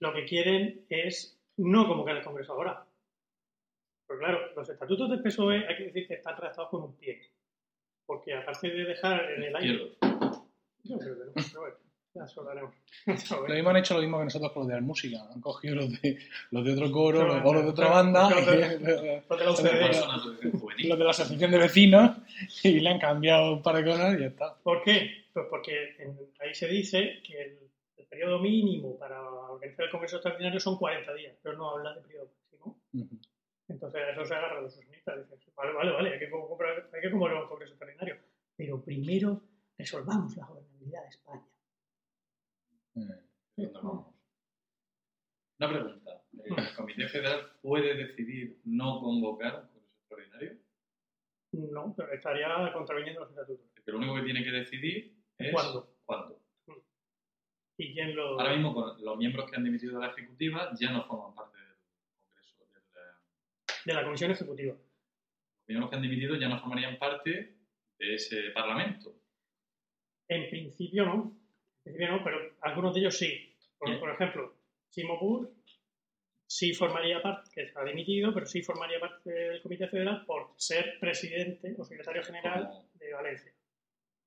[0.00, 2.86] Lo que quieren es no convocar el Congreso ahora.
[4.06, 7.30] Pero claro, los estatutos del PSOE hay que decir que están redactados con un pie.
[8.04, 9.96] Porque aparte de dejar en el aire.
[10.84, 11.76] Yo creo que no, pero bueno,
[12.14, 15.18] lo mismo han hecho lo mismo que nosotros con los de la música.
[15.32, 16.18] Han cogido los de,
[16.50, 18.68] los de otro coro, los, los de otra banda, Los de la
[20.96, 22.16] de- asociación de de vecinos
[22.62, 24.54] y le han cambiado un par de cosas y ya está.
[24.62, 25.24] ¿Por qué?
[25.32, 27.58] Pues porque en- ahí se dice que el,
[27.96, 32.00] el periodo mínimo para organizar el Congreso Extraordinario son 40 días, pero no habla de
[32.02, 32.78] periodo máximo.
[33.68, 35.16] Entonces eso se agarran los susanistas.
[35.30, 38.16] Dicen, vale, vale, vale, hay que, comprar- hay que convocar un Congreso Extraordinario.
[38.56, 39.40] Pero primero
[39.78, 41.42] resolvamos la gobernabilidad de España.
[42.94, 44.14] ¿Dónde vamos?
[45.58, 46.22] Una pregunta.
[46.44, 50.58] ¿El Comité Federal puede decidir no convocar un Congreso Extraordinario?
[51.52, 53.66] No, pero estaría contraviniendo los estatutos.
[53.86, 55.94] Lo único que tiene que decidir es ¿Cuándo?
[56.04, 56.40] cuándo.
[57.78, 58.38] ¿Y quién lo...?
[58.40, 61.58] Ahora mismo con los miembros que han dimitido de la Ejecutiva ya no forman parte
[61.58, 62.64] del Congreso.
[62.72, 62.82] del,
[63.86, 64.74] De la Comisión Ejecutiva.
[64.74, 67.58] los miembros que han dimitido ya no formarían parte
[67.98, 69.14] de ese Parlamento.
[70.28, 71.38] En principio no.
[71.84, 73.56] En principio no, pero algunos de ellos sí.
[73.78, 74.54] Por, ejemplo,
[74.88, 75.48] Simo Puig
[76.46, 80.98] sí formaría parte, que está dimitido, pero sí formaría parte del Comité Federal por ser
[81.00, 83.52] presidente o secretario general de Valencia.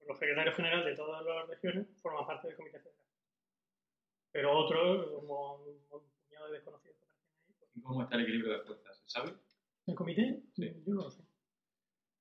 [0.06, 3.02] Los secretarios generales de todas las regiones forman parte del Comité Federal.
[4.32, 8.16] Pero otros, como un, un puñado de desconocidos que aparecen ahí, pues, ¿Y ¿Cómo está
[8.16, 8.98] el equilibrio de fuerzas?
[8.98, 9.34] ¿Se sabe?
[9.88, 10.42] ¿El comité?
[10.54, 10.84] Sí.
[10.86, 11.24] Yo no lo sé.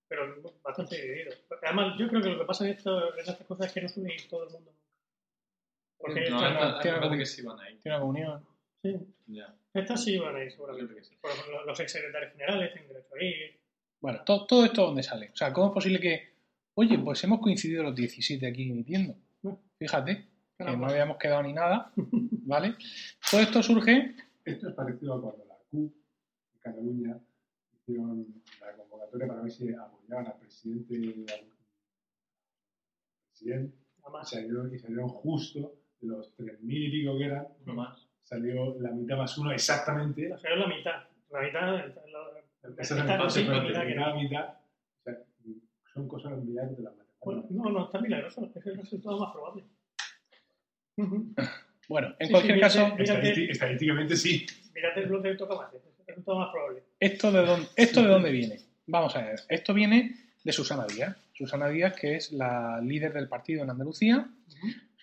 [0.07, 1.32] Pero bastante dividido.
[1.62, 3.89] Además, yo creo que lo que pasa en, esto, en estas cosas es que no
[3.89, 4.72] suele ir todo el mundo.
[6.07, 7.76] Porque no, estas, esta- tiene algún- que sí van ahí.
[7.78, 8.46] Tiene una comunión.
[8.82, 8.96] sí,
[9.74, 11.02] estas sí van a ir yo seguramente.
[11.05, 11.16] sí.
[11.20, 13.61] Por ejemplo, los exsecretarios generales tienen derecho a ir.
[14.00, 15.30] Bueno, to- todo esto dónde sale.
[15.32, 16.34] O sea, ¿cómo es posible que,
[16.74, 19.14] oye, pues hemos coincidido los 17 aquí emitiendo?
[19.78, 20.28] Fíjate,
[20.59, 22.74] que no habíamos quedado ni nada, ¿vale?
[23.30, 25.92] Todo esto surge, Esto es parecido a cuando la CUP
[26.55, 27.18] en Cataluña
[27.72, 31.24] hicieron la convocatoria para ver si apoyaban al presidente,
[33.30, 33.76] presidente
[34.22, 35.74] y salieron, y salieron justo
[36.05, 38.07] los 3.000 y pico que eran, Uno más.
[38.22, 40.32] salió la mitad más uno exactamente.
[40.32, 41.02] o es la mitad.
[41.30, 41.78] La mitad.
[42.78, 43.24] Esa es la mitad, no.
[43.26, 45.18] O sea,
[45.92, 47.18] son cosas milagros de la matemática.
[47.24, 48.50] Bueno, no, no, está milagroso.
[48.55, 49.64] Es el resultado más probable.
[51.86, 54.46] Bueno, en Sí, cualquier sí, caso, mírate- estadísticamente sí.
[54.74, 55.74] Mírate el bloque de tocamas.
[55.74, 56.82] Es el resultado más probable.
[56.98, 58.61] ¿Esto de, dónde, ¿Esto de dónde viene?
[58.86, 59.40] Vamos a ver.
[59.50, 61.14] Esto viene de Susana Díaz.
[61.34, 64.26] Susana Díaz, que es la líder del partido en Andalucía.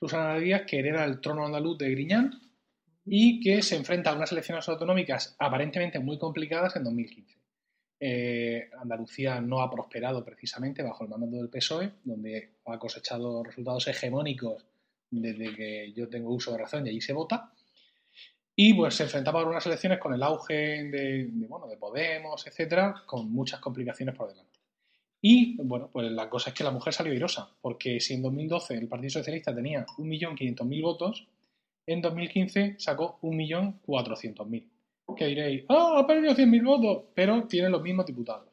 [0.02, 2.32] Susana Díaz, que hereda el trono andaluz de Griñán
[3.06, 7.38] y que se enfrenta a unas elecciones autonómicas aparentemente muy complicadas en 2015.
[8.00, 13.88] Eh, Andalucía no ha prosperado precisamente bajo el mandato del PSOE, donde ha cosechado resultados
[13.90, 14.66] hegemónicos
[15.12, 17.54] desde que yo tengo uso de razón y allí se vota.
[18.56, 20.54] Y pues se enfrentaba a unas elecciones con el auge
[20.86, 24.61] de, de, bueno, de Podemos, etcétera, con muchas complicaciones por delante.
[25.22, 28.74] Y bueno, pues la cosa es que la mujer salió airosa, porque si en 2012
[28.76, 31.28] el Partido Socialista tenía 1.500.000 votos,
[31.86, 34.68] en 2015 sacó 1.400.000.
[35.16, 37.04] Que diréis, ¡ah, ha perdido 100.000 votos!
[37.14, 38.48] Pero tiene los mismos diputados.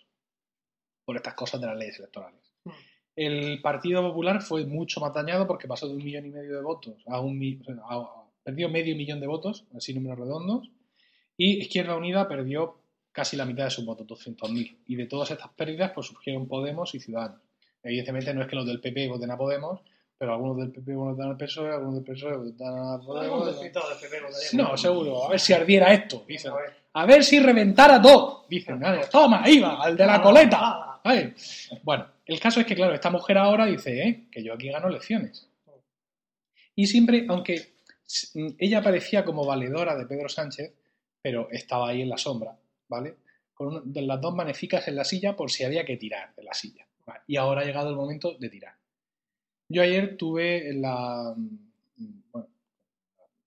[1.04, 2.40] Por estas cosas de las leyes electorales.
[2.64, 2.70] Mm.
[3.16, 6.62] El Partido Popular fue mucho más dañado porque pasó de un millón y medio de
[6.62, 10.18] votos a un mi- o sea, a- a- perdió medio millón de votos, así números
[10.18, 10.70] redondos,
[11.36, 12.77] y Izquierda Unida perdió
[13.18, 14.76] casi la mitad de sus votos, 200.000.
[14.86, 17.40] Y de todas estas pérdidas, pues surgieron Podemos y Ciudadanos.
[17.82, 19.80] Evidentemente no es que los del PP voten a Podemos,
[20.16, 23.44] pero algunos del PP votan al PSOE, algunos del PSOE votan a Podemos
[24.54, 25.24] No, seguro.
[25.24, 26.52] A ver si ardiera esto, dicen.
[26.92, 27.24] A ver.
[27.24, 28.44] Si reventara todo.
[28.48, 31.00] Dicen, "Vale, toma, va, al de la coleta.
[31.02, 31.34] Ay.
[31.82, 34.28] Bueno, el caso es que, claro, esta mujer ahora dice, ¿eh?
[34.30, 35.48] Que yo aquí gano elecciones.
[36.76, 37.54] Y siempre, aunque
[38.06, 40.72] s- ella parecía como valedora de Pedro Sánchez,
[41.22, 42.56] pero estaba ahí en la sombra,
[42.88, 43.16] ¿vale?
[43.54, 46.54] Con de las dos magníficas en la silla por si había que tirar de la
[46.54, 46.86] silla.
[47.06, 48.74] Vale, Y ahora ha llegado el momento de tirar.
[49.70, 51.34] Yo ayer tuve la...
[51.36, 52.48] mm, Bueno,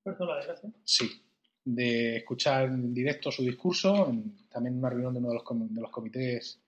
[0.04, 0.72] Perdón, la desgracia.
[0.84, 1.10] Sí,
[1.64, 5.44] de escuchar en directo su discurso, en- también en una reunión de uno de los,
[5.44, 6.60] com- de los comités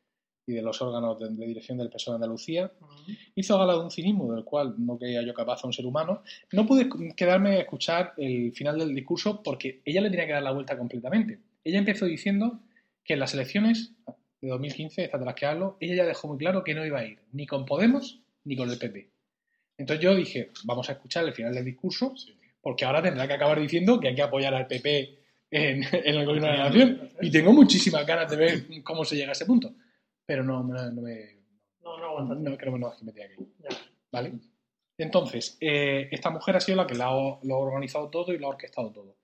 [0.45, 2.71] y de los órganos de, de dirección del PSOE de Andalucía.
[2.79, 3.11] Ujú.
[3.35, 6.21] Hizo gala de un cinismo del cual no creía yo capaz a un ser humano.
[6.51, 10.43] No pude quedarme a escuchar el final del discurso porque ella le tenía que dar
[10.43, 11.39] la vuelta completamente.
[11.63, 12.61] Ella empezó diciendo
[13.03, 13.93] que en las elecciones
[14.41, 16.99] de 2015, estas de las que hablo, ella ya dejó muy claro que no iba
[16.99, 19.09] a ir ni con Podemos ni con el PP.
[19.77, 22.13] Entonces yo dije, vamos a escuchar el final del discurso
[22.61, 25.19] porque ahora tendrá que acabar diciendo que hay que apoyar al PP
[25.51, 27.09] en, en el gobierno de la nación.
[27.21, 29.73] Y tengo muchísimas ganas de ver cómo se llega a ese punto.
[30.25, 31.43] Pero no, no, no me...
[31.81, 32.37] No, no aguantas.
[32.39, 33.13] No, creo que no, que me.
[33.59, 33.69] Ya.
[34.11, 34.33] ¿Vale?
[34.97, 38.37] Entonces, eh, esta mujer ha sido la que la ha, lo ha organizado todo y
[38.37, 39.17] lo ha orquestado todo.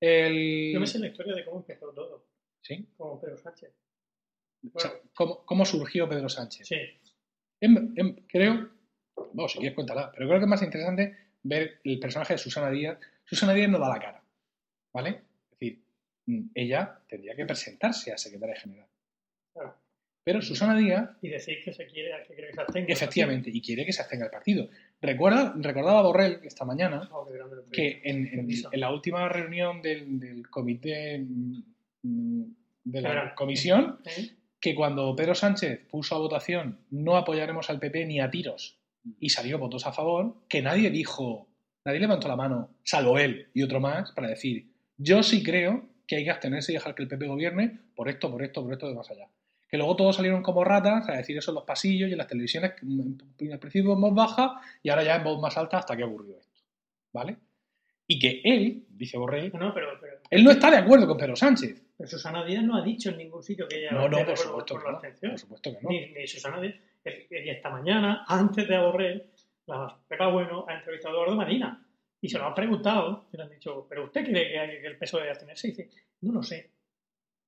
[0.00, 0.72] El...
[0.72, 2.26] Yo me sé la historia de cómo empezó todo,
[2.62, 2.86] ¿Sí?
[2.96, 3.70] con Pedro Sánchez.
[4.72, 6.66] O sea, ¿cómo, cómo surgió Pedro Sánchez?
[6.66, 6.76] Sí,
[7.60, 8.70] Em- em- creo,
[9.34, 12.70] bueno, si quieres cuéntala, pero creo que es más interesante ver el personaje de Susana
[12.70, 12.98] Díaz.
[13.24, 14.22] Susana Díaz no da la cara,
[14.94, 15.10] ¿vale?
[15.52, 15.82] Es decir,
[16.26, 18.88] mm, ella tendría que presentarse a secretaria general.
[19.52, 19.76] Claro.
[20.24, 22.92] Pero Susana Díaz, y decir que se quiere, que quiere que se abstenga.
[22.92, 24.68] efectivamente, y quiere que se abstenga el partido.
[25.02, 27.26] Recuerda, recordaba Borrell esta mañana Oh,
[27.72, 28.68] que en, en- Permiso.
[28.72, 31.18] en la última reunión del, del comité
[32.02, 32.42] mm,
[32.84, 34.30] de la comisión, ¿Eh?
[34.60, 38.78] que cuando Pedro Sánchez puso a votación no apoyaremos al PP ni a tiros
[39.18, 41.48] y salió votos a favor, que nadie dijo,
[41.84, 44.66] nadie levantó la mano, salvo él y otro más, para decir,
[44.98, 48.30] yo sí creo que hay que abstenerse y dejar que el PP gobierne por esto,
[48.30, 49.28] por esto, por esto de más allá.
[49.70, 52.26] Que luego todos salieron como ratas a decir eso en los pasillos y en las
[52.26, 56.02] televisiones, al principio en voz baja y ahora ya en voz más alta hasta que
[56.04, 56.60] ocurrió esto.
[57.12, 57.36] ¿Vale?
[58.06, 61.16] Y que él, dice Borrell, No, no, pero, pero, él no está de acuerdo con
[61.16, 61.80] Pedro Sánchez.
[61.96, 64.76] pero Susana Díaz no ha dicho en ningún sitio que ella No, no, por supuesto
[64.76, 64.96] que la no.
[64.96, 65.30] abstención.
[65.32, 65.88] Por supuesto que no.
[65.90, 66.74] Ni, ni Susana Díaz.
[67.04, 69.30] Ella esta mañana, antes de Borrell,
[69.66, 71.86] la Pepa Bueno ha entrevistado a Eduardo Marina
[72.20, 74.98] y se lo han preguntado y le han dicho, ¿pero usted cree que, que el
[74.98, 75.68] peso debe abstenerse?
[75.68, 75.90] Y dice,
[76.22, 76.70] no lo sé.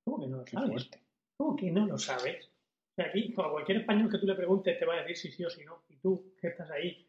[0.05, 0.71] ¿Cómo que no lo Qué sabes?
[0.71, 1.02] fuerte.
[1.37, 2.47] ¿Cómo que no lo sabes?
[2.47, 5.33] O sea, aquí, a cualquier español que tú le preguntes te va a decir si
[5.33, 5.83] sí o si no.
[5.89, 7.09] Y tú, que estás ahí,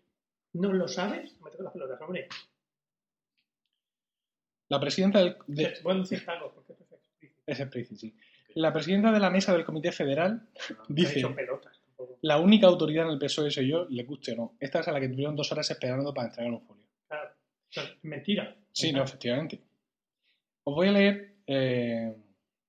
[0.53, 1.39] ¿no lo sabes?
[1.41, 2.27] Me toco las pelotas, hombre.
[4.69, 7.41] La presidenta del, de- a decir algo, porque esto es explícito.
[7.45, 8.15] es explícito, sí.
[8.55, 11.79] La presidenta de la mesa del Comité Federal He dice: dicho pelotas.
[12.21, 14.57] La única autoridad en el PSOE soy yo, le guste o no.
[14.59, 16.85] Esta es a la que tuvieron dos horas esperando para entregar un folio.
[17.07, 17.31] Claro.
[18.03, 18.55] Mentira.
[18.71, 19.61] Sí, no, efectivamente.
[20.63, 21.35] Os voy a leer.
[21.47, 22.15] eh,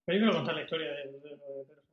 [0.05, 1.05] Pero yo quiero contar la historia de...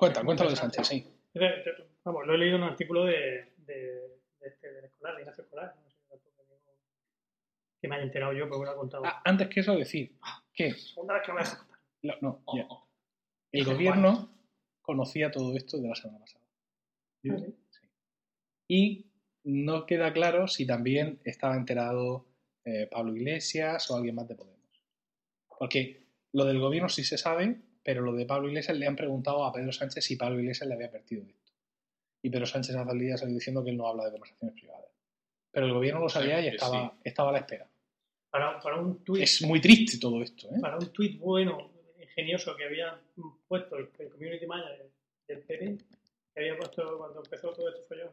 [0.01, 1.07] Cuenta, cuéntalo de Sánchez, sí.
[1.35, 3.75] De- de- Vamos, lo he leído en un artículo de, de,
[4.39, 5.75] de este, escolar, de Ignacio Escolar.
[6.09, 6.29] No sé
[7.79, 9.03] que me haya enterado yo, pero me lo ha contado.
[9.05, 10.17] Ah, antes que eso, decir
[10.53, 11.79] que Segunda vez que me deja contar.
[12.01, 12.65] no, no, Oh, ya.
[12.67, 12.87] oh.
[13.51, 14.35] el Qué gobierno
[14.81, 16.43] conocía todo esto de la semana pasada.
[17.29, 17.55] Ah, sí.
[17.69, 17.87] Sí.
[18.67, 19.11] Y
[19.43, 22.25] no queda claro si también estaba enterado
[22.65, 24.59] eh, Pablo Iglesias o alguien más de Podemos.
[25.59, 29.43] Porque lo del gobierno sí se sabe, pero lo de Pablo Iglesias le han preguntado
[29.45, 31.51] a Pedro Sánchez si Pablo Iglesias le había advertido de esto.
[32.23, 34.85] Y Pedro Sánchez hace el día salido diciendo que él no habla de conversaciones privadas.
[35.51, 36.97] Pero el gobierno lo sabía y estaba, sí.
[37.03, 37.67] estaba a la espera.
[38.29, 40.47] Para, para un tuit Es muy triste todo esto.
[40.49, 40.59] ¿eh?
[40.61, 42.97] para un tuit bueno, ingenioso que había
[43.47, 44.89] puesto el, el community manager
[45.27, 45.77] del PP,
[46.33, 48.11] que había puesto cuando empezó todo este follón,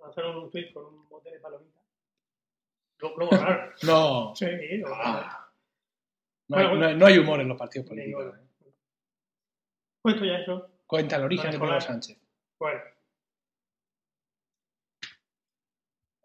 [0.00, 1.82] lanzaron un tuit con un bote de palomitas.
[2.98, 3.70] Lo, lo borraron.
[3.84, 4.46] No, sí,
[4.78, 5.22] lo borraron.
[5.24, 5.48] Ah.
[6.48, 8.24] no, hay, Bueno, no hay- no hay humor en los partidos políticos.
[8.34, 8.47] Digo,
[10.08, 11.80] Puesto ya eso, Cuenta el origen de Pedro.
[11.80, 12.18] Sánchez.
[12.58, 12.80] bueno.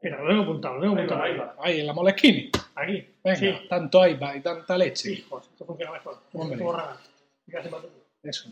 [0.01, 1.23] Mira, lo tengo apuntado, lo tengo Ahí va, apuntado.
[1.23, 1.55] ahí va.
[1.59, 2.51] Ahí, en la Moleskine.
[2.75, 3.15] Aquí.
[3.23, 3.67] Venga, Sí.
[3.69, 5.11] tanto iPad y tanta leche.
[5.13, 6.21] Hijos, esto funciona mejor.
[6.33, 6.57] Hombre.
[6.61, 7.89] Patricio.
[8.23, 8.49] Eso.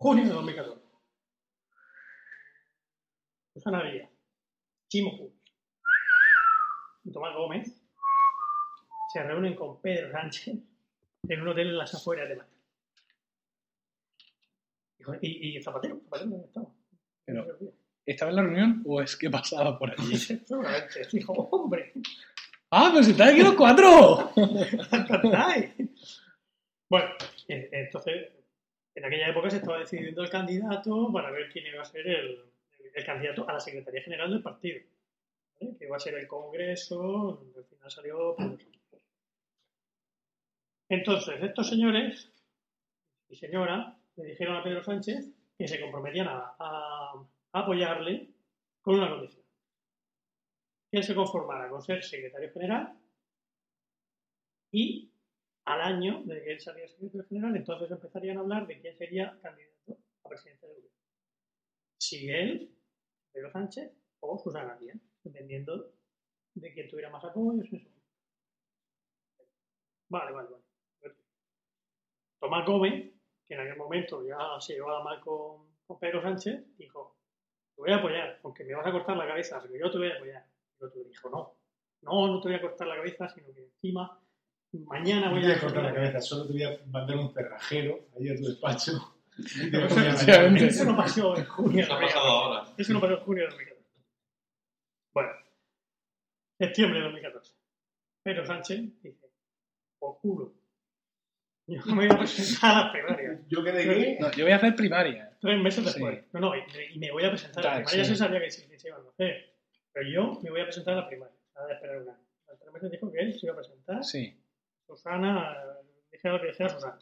[0.00, 0.80] Junio de 2014.
[3.54, 4.08] Susana Díaz,
[4.88, 5.32] Chimo Puig
[7.04, 7.72] y Tomás Gómez
[9.12, 10.56] se reúnen con Pedro Sánchez
[11.28, 12.52] en un hotel en las afueras de Madrid.
[15.22, 16.66] Y, Zapatero, Zapatero ¿dónde estaba?
[17.24, 17.46] Pero-
[18.06, 20.16] ¿Estaba en la reunión o es que pasaba por allí?
[20.44, 21.92] Seguramente, dijo, hombre,
[22.70, 24.30] ¡Ah, pues están aquí los cuatro!
[26.90, 27.08] Bueno,
[27.48, 28.28] eh, entonces
[28.94, 32.50] En aquella época se estaba decidiendo el candidato para ver quién iba a ser el,
[32.94, 34.80] el candidato a la Secretaría General del partido.
[35.58, 38.36] Que iba a ser el Congreso, al final salió.
[40.88, 42.32] Entonces, estos señores
[43.28, 48.30] y señora le dijeron a Pedro Sánchez que se comprometían a, a- apoyarle
[48.82, 49.44] con una condición.
[50.90, 52.98] Que él se conformara con ser secretario general
[54.72, 55.10] y
[55.64, 59.38] al año de que él saliera secretario general, entonces empezarían a hablar de quién sería
[59.42, 60.98] candidato a presidente del gobierno.
[62.00, 62.74] Si él,
[63.32, 65.92] Pedro Sánchez o Susana Díaz, dependiendo
[66.54, 67.66] de quién tuviera más apoyos.
[67.72, 67.90] Eso.
[70.08, 70.64] Vale, vale, vale.
[72.40, 73.12] Tomás Gómez,
[73.48, 77.16] que en aquel momento ya se llevaba mal con, con Pedro Sánchez, dijo,
[77.74, 80.10] te voy a apoyar, aunque me vas a cortar la cabeza, pero yo te voy
[80.10, 80.46] a apoyar.
[80.78, 81.54] Y el otro dijo, no,
[82.02, 84.20] no, no te voy a cortar la cabeza, sino que encima
[84.72, 87.32] mañana No voy te voy a cortar la cabeza, solo te voy a mandar un
[87.32, 88.92] cerrajero ahí a tu despacho.
[89.38, 91.84] Eso, no pasó en junio.
[91.84, 92.74] Eso ahora.
[92.76, 93.88] Eso no pasó en junio de 2014.
[95.14, 95.30] Bueno,
[96.58, 97.54] septiembre de 2014.
[98.24, 99.30] Pedro Sánchez dice,
[99.98, 100.54] por culo.
[101.68, 103.40] Yo me voy a presentar a las primarias.
[103.48, 104.16] Yo quedé que.
[104.20, 105.36] No, yo voy a hacer primaria.
[105.40, 105.90] Tres meses Sí.
[105.90, 106.24] después.
[106.32, 106.60] No, no, y,
[106.94, 108.06] y me voy a presentar a las primarias.
[108.06, 108.12] sí.
[108.14, 109.54] Se sabía que se, que se iban a hacer.
[109.92, 111.38] Pero yo me voy a presentar a las primarias.
[111.68, 112.18] De esperar un año.
[112.46, 114.02] A los tres meses dijo que él se iba a presentar.
[114.04, 114.40] Sí.
[114.86, 116.94] Susana, eh, dije lo que decía Susana.
[116.96, 117.00] O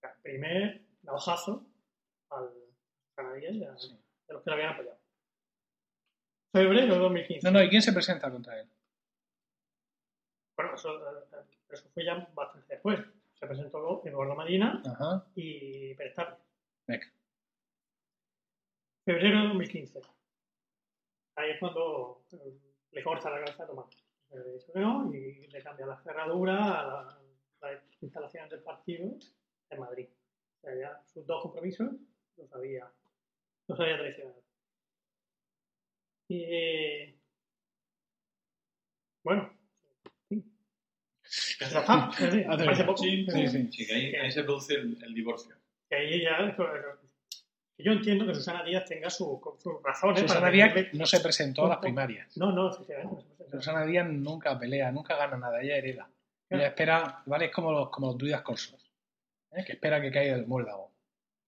[0.00, 1.66] sea, primer navajazo
[2.30, 2.50] al
[3.42, 3.98] y a, Sí.
[4.28, 4.98] a los que la habían apoyado.
[6.52, 7.46] Febrero de 2015.
[7.50, 8.68] No, no, ¿y quién se presenta contra él?
[10.56, 11.24] Bueno, eso, eh,
[11.70, 13.00] eso fue ya bastante después.
[13.44, 15.26] Se presentó Eduardo Marina Ajá.
[15.34, 16.38] y Pérez Tapia.
[16.86, 17.06] Venga.
[19.04, 20.00] Febrero de 2015.
[21.36, 22.58] Ahí es cuando eh,
[22.92, 23.86] le corta la cabeza a Tomás.
[24.30, 27.20] Le dice que no y le cambia la cerradura a la-
[27.60, 29.14] las instalaciones del partido
[29.68, 30.08] en Madrid.
[30.08, 31.90] O sea, ya sus dos compromisos
[32.38, 32.90] los había,
[33.68, 34.42] los había traicionado.
[36.28, 37.14] Y
[39.22, 39.63] bueno, sí.
[41.34, 43.02] Es decir, Hace- hace poco.
[43.02, 43.68] Sí, Sí, sí.
[43.72, 45.54] Sí, que ahí, ahí se produce el, el divorcio.
[45.88, 46.54] Que ahí ya.
[46.56, 50.20] que Yo entiendo que Susana Díaz tenga su- sus razones.
[50.20, 52.36] Susana para Díaz no se presentó a las primarias.
[52.36, 53.24] No, no, efectivamente.
[53.50, 56.08] Susana Díaz nunca pelea, nunca gana nada, ella hereda.
[56.48, 56.64] Ella Claro.
[56.64, 57.46] espera, ¿vale?
[57.46, 58.92] Es como los, como los druidas corsos,
[59.52, 59.64] ¿eh?
[59.64, 60.92] que espera que caiga el muérdago.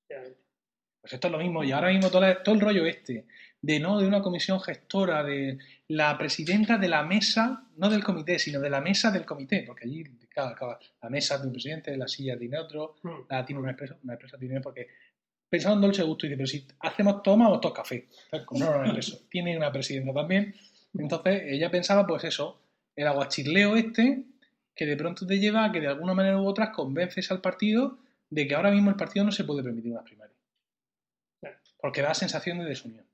[0.08, 3.26] Pues esto es lo mismo, y ahora mismo todo, la- todo el rollo este,
[3.62, 8.38] de no de una comisión gestora, de la presidenta de la mesa, no del comité,
[8.38, 11.96] sino de la mesa del comité, porque allí, claro, claro, la mesa tiene un presidente,
[11.96, 13.10] la silla tiene otro, Mm.
[13.28, 14.88] la tiene una empresa, una empresa tiene porque
[15.48, 18.46] pensaba en Dolce Gusto y dice, pero si hacemos tomamos todos café, ¿sabes?
[18.46, 19.20] Como no, no, no eso.
[19.30, 20.54] Tiene una presidenta también.
[20.98, 22.60] Entonces ella pensaba, pues eso,
[22.94, 24.24] el aguachirleo este,
[24.74, 27.98] que de pronto te lleva a que de alguna manera u otra convences al partido
[28.30, 30.36] de que ahora mismo el partido no se puede permitir unas primarias.
[31.80, 33.06] Porque da sensación de desunión.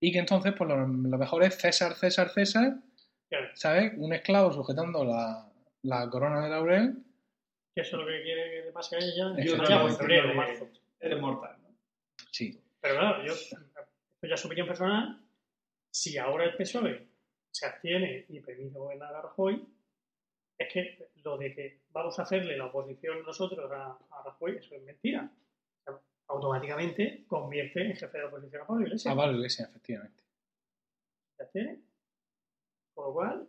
[0.00, 2.74] Y que entonces, pues lo, lo mejor es César, César, César,
[3.28, 3.48] Claro.
[3.54, 3.92] ¿sabes?
[3.96, 5.48] Un esclavo sujetando la,
[5.82, 6.96] la corona de laurel.
[7.74, 9.32] Que eso es lo que quiere que le pase a ella.
[9.38, 9.56] Efectivamente.
[9.56, 10.68] Santiago, en febrero, marzo.
[10.98, 11.56] Eres mortal.
[11.62, 11.68] ¿no?
[12.32, 12.60] Sí.
[12.80, 13.34] Pero claro, yo,
[14.22, 15.20] ya su opinión personal.
[15.92, 17.06] Si ahora el PSOE
[17.52, 19.64] se abstiene y permite gobernar a Rajoy,
[20.58, 24.74] es que lo de que vamos a hacerle la oposición nosotros a, a Rajoy, eso
[24.74, 25.30] es mentira.
[26.30, 29.12] Automáticamente convierte en jefe de la oposición a Pablo Iglesias.
[29.12, 30.24] A Pablo Iglesias, efectivamente.
[31.36, 31.80] ¿Se abstiene?
[32.94, 33.48] Con lo cual,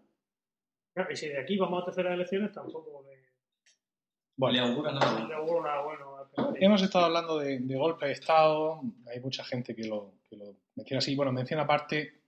[0.94, 5.28] claro, y si de aquí vamos a terceras elecciones, tampoco le, Le augura nada.
[5.28, 6.12] le auguro nada bueno.
[6.56, 10.56] Hemos estado hablando de, de golpe de Estado, hay mucha gente que lo, que lo
[10.76, 11.16] menciona así.
[11.16, 12.22] Bueno, menciona aparte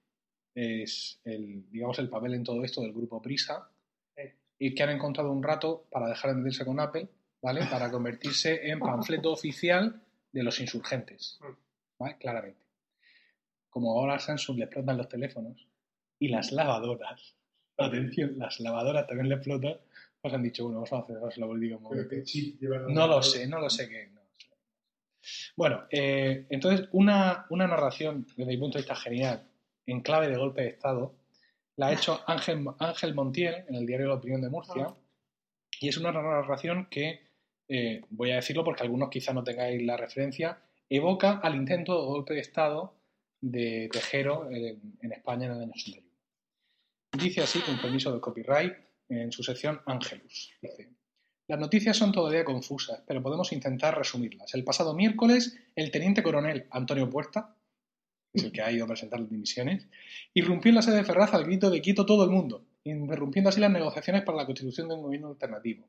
[0.54, 3.70] es el, digamos, el papel en todo esto del grupo Prisa
[4.60, 7.08] y que han encontrado un rato para dejar de meterse con Apple,
[7.41, 7.66] ¿vale?
[7.72, 10.01] Para convertirse en panfleto oficial
[10.34, 11.40] de los insurgentes,
[11.98, 12.18] ¿vale?
[12.18, 12.66] Claramente.
[13.70, 15.66] Como ahora a Samsung le explotan los teléfonos
[16.20, 17.36] y las lavadoras,
[17.78, 19.78] atención, las lavadoras también le explotan,
[20.22, 22.16] pues han dicho, bueno, vamos a hacer la política un momento.
[22.90, 24.08] No lo sé, no lo sé qué.
[24.08, 24.22] no.
[25.56, 29.48] Bueno, eh, entonces una, una narración, desde mi punto de vista genial,
[29.86, 31.16] en clave de golpe de Estado,
[31.76, 34.96] la ha hecho Ángel, Ángel Montiel en el diario La Opinión de Murcia, Ah.
[35.80, 37.26] y es una narración que,
[37.68, 42.05] eh, voy a decirlo porque algunos quizá no tengáis la referencia, evoca al intento de
[42.05, 42.95] golpe de Estado
[43.41, 46.07] de Tejero en, España en el año 81.
[47.18, 48.74] Dice así, con permiso del copyright,
[49.09, 50.53] en su sección Ángelus.
[50.61, 50.89] Dice,
[51.47, 54.53] las noticias son todavía confusas, pero podemos intentar resumirlas.
[54.53, 57.55] El pasado miércoles, el teniente coronel Antonio Puerta,
[58.32, 59.88] que es el que ha ido a presentar las dimisiones,
[60.34, 63.59] irrumpió en la sede de Ferraz al grito de quito todo el mundo, interrumpiendo así
[63.59, 65.86] las negociaciones para la constitución de un gobierno alternativo.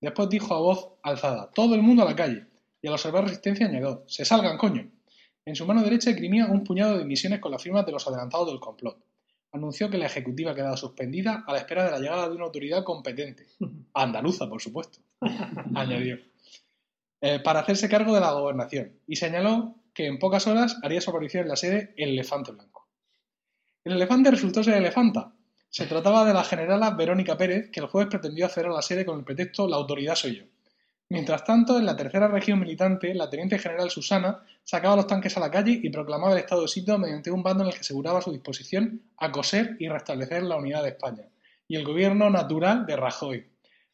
[0.00, 2.46] Después dijo a voz alzada, todo el mundo a la calle,
[2.82, 4.90] y al observar resistencia añadió, ¡se salgan, coño!
[5.44, 8.48] En su mano derecha imprimía un puñado de misiones con las firmas de los adelantados
[8.48, 8.98] del complot.
[9.52, 12.84] Anunció que la ejecutiva quedaba suspendida a la espera de la llegada de una autoridad
[12.84, 13.46] competente.
[13.94, 14.98] Andaluza, por supuesto.
[15.74, 16.18] Añadió.
[17.20, 18.98] Eh, para hacerse cargo de la gobernación.
[19.06, 22.88] Y señaló que en pocas horas haría su aparición en la sede el elefante blanco.
[23.84, 25.32] El elefante resultó ser elefanta.
[25.76, 29.04] Se trataba de la generala Verónica Pérez, que el jueves pretendió hacer a la sede
[29.04, 30.44] con el pretexto la autoridad soy yo.
[31.10, 35.40] Mientras tanto, en la tercera región militante, la teniente general Susana sacaba los tanques a
[35.40, 38.22] la calle y proclamaba el estado de sitio mediante un bando en el que aseguraba
[38.22, 41.24] su disposición a coser y restablecer la unidad de España
[41.68, 43.46] y el gobierno natural de Rajoy,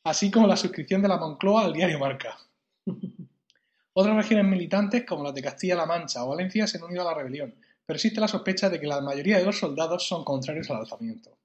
[0.04, 2.38] así como la suscripción de la Moncloa al diario Marca.
[3.92, 7.18] Otras regiones militantes, como las de Castilla-La Mancha o Valencia, se han unido a la
[7.18, 10.76] rebelión, pero existe la sospecha de que la mayoría de los soldados son contrarios al
[10.76, 11.41] alzamiento.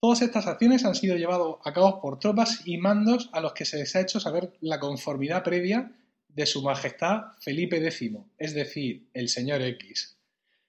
[0.00, 3.66] Todas estas acciones han sido llevadas a cabo por tropas y mandos a los que
[3.66, 5.92] se les ha hecho saber la conformidad previa
[6.26, 10.16] de Su Majestad Felipe X, es decir, el señor X.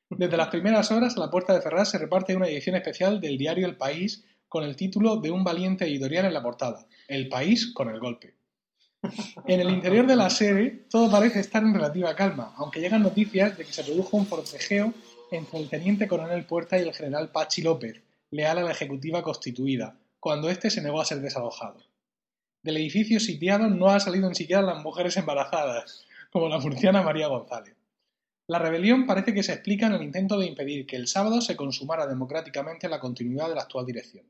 [0.10, 3.38] Desde las primeras horas, a la puerta de Ferraz se reparte una edición especial del
[3.38, 7.72] diario El País con el título de un valiente editorial en la portada, El País
[7.74, 8.36] con el golpe.
[9.48, 13.58] En el interior de la sede todo parece estar en relativa calma, aunque llegan noticias
[13.58, 14.94] de que se produjo un forcejeo
[15.32, 18.02] entre el teniente coronel Puerta y el general Pachi López,
[18.32, 21.78] leal a la ejecutiva constituida, cuando éste se negó a ser desalojado.
[22.64, 27.28] Del edificio sitiado no ha salido ni siquiera las mujeres embarazadas, como la murciana María
[27.28, 27.76] González.
[28.48, 31.56] La rebelión parece que se explica en el intento de impedir que el sábado se
[31.56, 34.26] consumara democráticamente la continuidad de la actual dirección.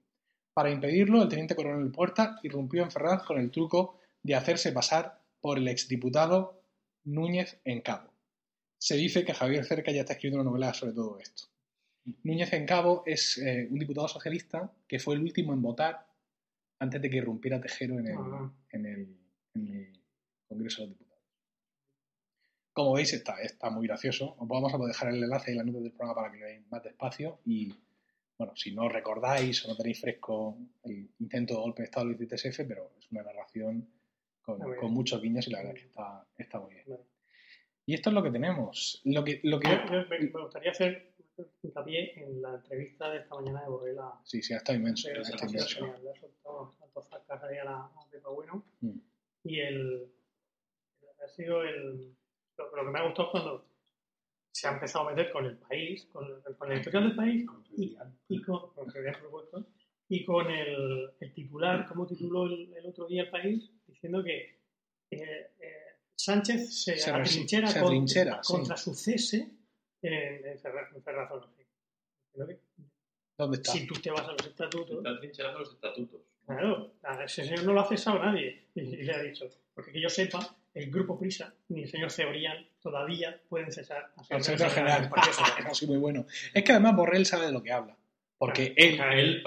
[0.54, 5.20] Para impedirlo, el teniente coronel Puerta irrumpió en Ferraz con el truco de hacerse pasar
[5.40, 6.62] por el exdiputado
[7.04, 8.12] Núñez en Cabo.
[8.78, 11.51] Se dice que Javier Cerca ya está escribiendo una novela sobre todo esto.
[12.24, 16.08] Núñez en Cabo es eh, un diputado socialista que fue el último en votar
[16.80, 18.52] antes de que irrumpiera Tejero en el, Ah.
[18.72, 19.18] en el-
[19.54, 19.92] en el
[20.48, 21.22] Congreso de los Diputados.
[22.74, 24.36] Como veis, está, está muy gracioso.
[24.40, 26.66] Os vamos a dejar el enlace y la nota del programa para que lo veáis
[26.72, 27.40] más despacio.
[27.46, 27.74] Y
[28.38, 32.22] bueno, si no recordáis o no tenéis fresco el intento de golpe de Estado del
[32.22, 33.88] ITSF, pero es una narración
[34.42, 34.60] con,
[34.94, 36.86] muchos guiños y la verdad que está, está muy bien.
[36.88, 37.04] Vale.
[37.86, 39.02] Y esto es lo que tenemos.
[39.04, 39.68] Lo que, lo que...
[40.10, 41.11] Me gustaría hacer
[41.64, 44.12] hincapié en la entrevista de esta mañana de Borrella.
[44.24, 45.10] Sí, sí, ha estado inmenso.
[45.10, 45.38] Inmenso.
[45.38, 46.74] genial, le ha soltado
[47.50, 48.66] ahí a la a Pepa Bueno.
[48.82, 49.00] Mm.
[49.44, 50.12] Y el,
[51.24, 52.16] ha sido el,
[52.58, 53.72] lo, lo que me ha gustado es cuando
[54.52, 56.26] se ha empezado a meter con el país, con,
[56.58, 57.46] con la editorial del país
[57.78, 59.66] y, y con, con supuesto,
[60.10, 64.60] y con el, el titular, como tituló el, el otro día el país, diciendo que
[65.10, 65.82] eh, eh,
[66.16, 68.54] Sánchez se, Se atrinchera, se atrinchera, sí.
[68.54, 69.50] contra su cese
[70.02, 72.58] en, en Ferraz, en que
[73.38, 73.72] ¿Dónde está?
[73.72, 76.22] Si tú te vas a los estatutos, Está trincherando los estatutos.
[76.46, 76.94] Claro,
[77.26, 78.66] ese señor no lo ha cesado nadie.
[78.76, 82.12] Y, y le ha dicho, porque que yo sepa, el grupo Prisa ni el señor
[82.12, 85.10] Cebrián todavía pueden cesar a El ser secretario general.
[85.10, 86.26] Porque eso- ha sido muy bueno.
[86.54, 87.98] Es que además Borrell sabe de lo que habla.
[88.38, 89.44] Porque él, a él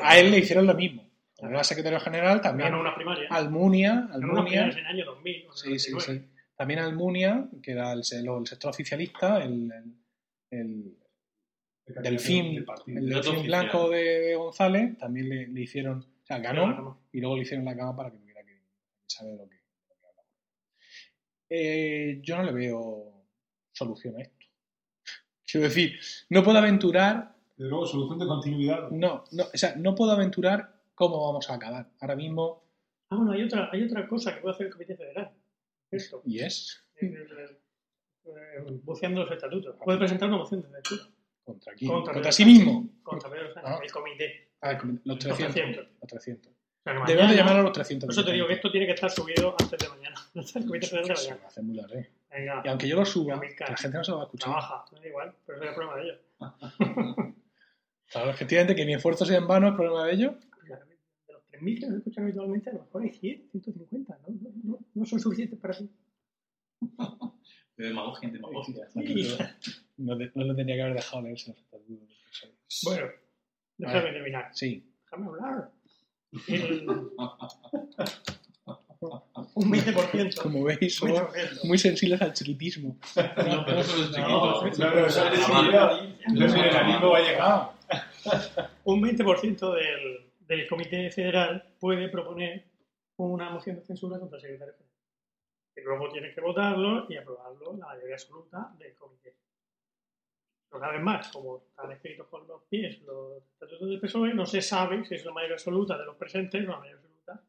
[0.00, 1.08] a él le hicieron lo mismo.
[1.36, 3.28] Cuando era secretario general, también ganó una primaria.
[3.30, 5.46] Almunia, ganó una primaria Almunia, en el año 2000.
[5.48, 6.28] o sí, sí, 99.
[6.30, 6.35] sí.
[6.56, 9.70] También Almunia, que era el, sector oficialista, el,
[10.50, 10.96] el,
[11.86, 16.38] el delfín, del el delfín blanco de, de González, también le, le hicieron, o sea,
[16.38, 18.60] ganó y luego le hicieron la cama para que tuviera que
[19.06, 19.58] saber de lo que
[19.92, 20.28] hablaba.
[21.50, 23.26] Eh, yo no le veo
[23.72, 24.46] solución a esto.
[25.44, 25.98] Quiero decir,
[26.30, 28.90] no puedo aventurar Desde luego, solución de continuidad.
[28.90, 31.88] No, no, o sea, no puedo aventurar cómo vamos a acabar.
[32.00, 32.66] Ahora mismo,
[33.08, 35.30] Ah, bueno, hay otra, hay otra cosa que puede hacer el Comité Federal.
[35.90, 36.84] Esto, y es
[38.82, 39.76] buceando los estatutos.
[39.84, 41.10] Puede presentar una moción de censura
[41.44, 41.90] contra quién?
[41.90, 42.88] Contra sí mismo.
[43.02, 43.80] contra Pedro Sánchez, Ah.
[43.84, 44.48] el comité.
[44.60, 45.54] Ah, el los 300.
[45.54, 45.88] 300.
[46.00, 46.52] Los 300.
[46.52, 48.06] O sea, que Debemos de llamar a los 300.
[48.06, 50.16] Por eso te digo que esto tiene que estar subido antes de mañana.
[50.34, 51.40] el Comité Federal de Se mañana.
[51.40, 51.94] va a hacer muy largo.
[52.30, 54.50] Venga, Y aunque yo lo suba, la gente no se lo va a escuchar.
[54.50, 56.18] trabaja, me da igual, pero es el problema de ellos.
[58.08, 60.34] Claro, efectivamente, que mi esfuerzo sea en vano es problema de ellos.
[61.60, 64.28] De los 3.000 que nos escuchan habitualmente, a lo mejor hay 100, 150, ¿no?
[64.28, 65.88] No, no, no son suficientes para ti.
[67.76, 68.88] De demagogia en demagogia.
[69.98, 72.08] No, te- no le tendría que haber dejado leerse los estatutos.
[72.84, 73.06] Bueno,
[73.76, 74.48] déjame terminar.
[74.54, 74.82] Sí.
[75.04, 75.70] Déjame hablar.
[76.48, 76.86] El-
[79.54, 80.40] un 20%.
[80.42, 81.64] Como veis, somos 20%.
[81.64, 82.96] muy sensibles al chiquitismo.
[83.16, 85.10] No, pero eso es No, chiquito.
[85.10, 86.42] sensibilidad, el
[87.04, 87.72] va a llegar.
[88.84, 92.64] Un 20% del, del Comité Federal puede proponer
[93.16, 94.94] una moción de censura contra el secretario general.
[95.76, 99.36] Y luego tiene que votarlo y aprobarlo la mayoría absoluta del comité.
[100.68, 104.46] Pero una vez más, como están escritos con los pies los estatutos del PSOE, no
[104.46, 107.42] se sabe si es la mayoría absoluta de los presentes o la mayoría absoluta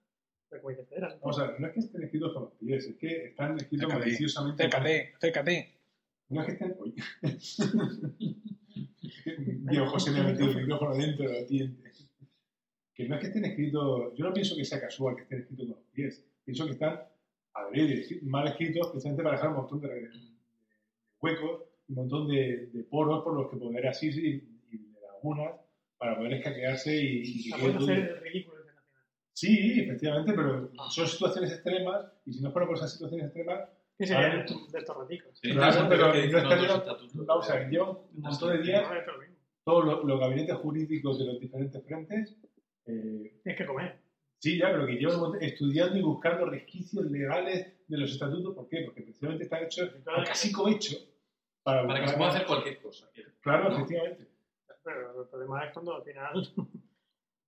[0.51, 1.17] del Comité Federal.
[1.21, 3.93] Vamos a ver, no es que estén escritos con los pies, es que están escritos
[3.93, 4.63] maliciosamente.
[4.63, 5.73] Acércate, acércate.
[6.29, 6.75] No es que estén.
[9.69, 12.06] Diego José me ha metido el micrófono dentro de los dientes.
[12.97, 14.13] Que no es que estén escritos.
[14.15, 16.25] Yo no pienso que sea casual que estén escritos con los pies.
[16.43, 16.99] Pienso que están
[17.53, 20.09] adrede, mal escritos, precisamente para dejar un montón de, de
[21.21, 25.53] huecos, un montón de, de poros por los que poder así y, y de lagunas
[25.97, 28.57] para poder escaquearse y, y que hacer el ridículo.
[29.33, 34.05] Sí, efectivamente, pero son situaciones extremas y si no fuera por esas situaciones extremas, ¿Qué
[34.05, 35.39] sería Ahora- de, estos raticos?
[35.39, 36.95] Sí, Claro, pero no está
[37.25, 38.83] vamos a ver, lleva un montón de días
[39.63, 42.35] todos los, los gabinetes jurídicos de los diferentes frentes,
[42.87, 43.99] eh, Tienes que comer.
[44.39, 48.55] sí, ya, pero que montón- estudiando y buscando resquicios legales de los estatutos.
[48.55, 48.83] ¿Por qué?
[48.85, 50.21] Porque precisamente están hechos Claro.
[50.21, 50.97] o casi cohecho
[51.63, 53.09] para, Para que se pueda hacer cualquier cosa.
[53.41, 53.75] Claro, ¿no?
[53.75, 54.27] efectivamente.
[54.83, 56.33] Pero el problema es cuando al final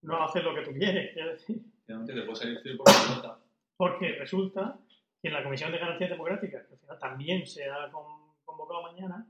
[0.01, 1.13] no haces lo que tú quieres.
[1.13, 1.61] quiero decir.
[1.85, 3.39] Finalmente te puede salir por la nota.
[3.77, 4.77] Porque resulta
[5.21, 8.81] que en la Comisión de Garantías Democráticas, que al final también se ha con- convocado
[8.83, 9.25] mañana,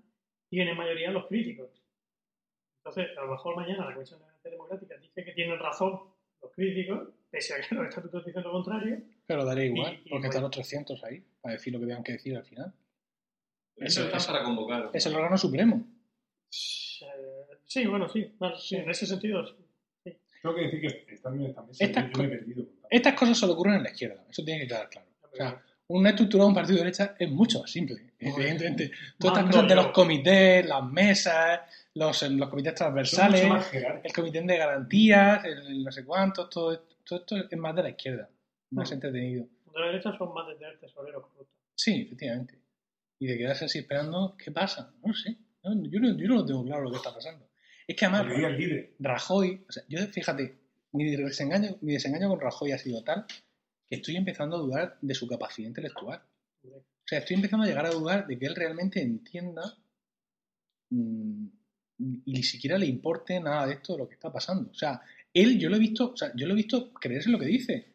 [0.49, 1.69] tienen mayoría los críticos.
[2.83, 5.99] Entonces, a lo mejor mañana la Comisión de Garantías Democráticas dice que tienen razón
[6.41, 9.01] los críticos, pese a que los estatutos dicen lo contrario.
[9.25, 10.25] Pero daré igual, Y- y porque bueno.
[10.27, 12.73] están los 300 ahí, para decir lo que tengan que decir al final.
[13.75, 14.89] Eso Eso- está para convocar.
[14.93, 15.85] Es el órgano supremo.
[17.01, 17.05] Eh,
[17.65, 18.31] sí, bueno, sí,
[18.75, 19.45] en ese sentido.
[19.45, 19.55] sí.
[20.41, 22.65] Tengo que decir que yo, yo me he perdido.
[22.89, 25.07] Estas cosas solo ocurren en la izquierda, eso tiene que quedar claro.
[25.31, 28.91] O sea, una estructura de un partido de derecha es mucho más simple, evidentemente.
[29.17, 31.61] Todas estas cosas de los comités, las mesas,
[31.95, 33.43] los, los comités transversales,
[34.03, 37.75] el comité de garantías, el, el no sé cuántos, todo, esto- todo esto es más
[37.75, 38.29] de la izquierda,
[38.71, 38.93] más Mm.
[38.93, 39.45] entretenido.
[39.73, 41.55] De la derecha son más de tener tesoreros corruptos.
[41.75, 42.59] Sí, efectivamente.
[43.19, 44.93] Y de quedarse así esperando, ¿qué pasa?
[45.03, 45.37] No sé.
[45.63, 47.47] No, yo, no, yo no lo tengo claro lo que está pasando.
[47.87, 48.27] Es que además.
[48.99, 50.55] Rajoy, o sea, yo fíjate,
[50.93, 53.25] mi desengaño, mi desengaño con Rajoy ha sido tal
[53.87, 56.21] que estoy empezando a dudar de su capacidad intelectual.
[57.09, 59.75] O sea, estoy empezando a llegar a dudar de que él realmente entienda
[60.91, 61.47] mm,
[61.97, 64.69] y ni siquiera le importe nada de esto de lo que está pasando.
[64.69, 65.01] O sea,
[65.33, 67.93] él, yo lo he visto, o sea, yo lo he visto creerse lo que dice.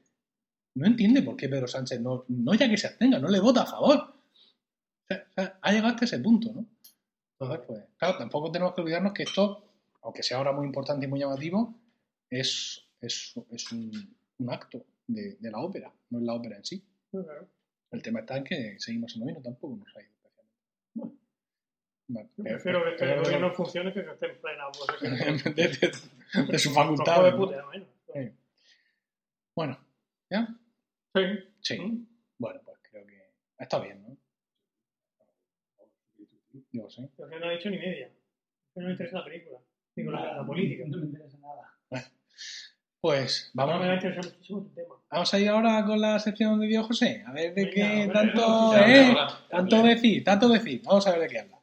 [0.74, 3.62] No entiende por qué Pedro Sánchez no, no ya que se abstenga, no le vota
[3.62, 4.14] a favor.
[5.36, 6.66] Ha llegado hasta ese punto, ¿no?
[7.38, 9.64] Entonces, pues, claro, tampoco tenemos que olvidarnos que esto,
[10.02, 11.72] aunque sea ahora muy importante y muy llamativo,
[12.28, 14.12] es, es, es un,
[14.48, 16.82] acto de, la ópera, no es la ópera en sí.
[17.90, 21.18] El tema está en que seguimos en lo mismo, tampoco nos ha ido especialmente.
[22.06, 25.54] Vale, Yo pero- prefiero que este gobierno funcione que que esté en plena posesión.
[25.54, 27.30] de, de- de su facultad.
[27.30, 27.36] ¿no?
[27.38, 27.86] bueno.
[28.12, 28.30] Sí.
[29.56, 29.78] Bueno,
[30.30, 30.48] ¿ya?
[31.14, 31.22] Sí.
[31.60, 31.78] Sí.
[31.80, 32.06] Mm.
[32.38, 33.22] Bueno, pues creo que
[33.58, 34.16] está bien, ¿no?
[36.72, 37.08] Yo sé.
[37.16, 38.08] Pero que no ha dicho ni media.
[38.74, 39.58] Que no me interesa la película.
[39.94, 40.84] Digo, la, la política.
[40.88, 41.72] No me interesa nada.
[43.00, 44.70] Pues vamos, me va a interesar muchísimo.
[45.14, 47.22] Vamos a ir ahora con la sección de Dios José.
[47.26, 49.16] A ver de Venga, qué tanto, ¿eh?
[49.48, 50.82] Tanto decir, tanto decir.
[50.84, 51.58] Vamos a ver de qué habla.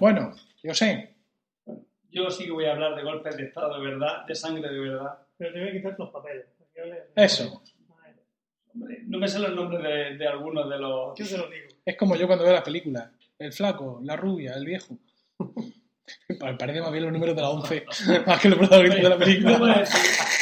[0.00, 1.14] Bueno, yo sé.
[2.10, 4.78] Yo sí que voy a hablar de golpes de Estado de verdad, de sangre de
[4.78, 5.18] verdad.
[5.36, 6.46] Pero te voy a quitar los papeles.
[6.74, 7.62] Le- Eso.
[8.72, 11.18] Hombre, no me sé los nombres de, de algunos de los...
[11.18, 11.66] Yo te lo digo.
[11.84, 13.10] Es como yo cuando veo las películas.
[13.38, 14.96] El flaco, la rubia, el viejo.
[16.38, 17.84] Pa- Parece más bien los números de la 11
[18.26, 19.78] más que los protagonistas de la película.
[19.78, 20.00] decir,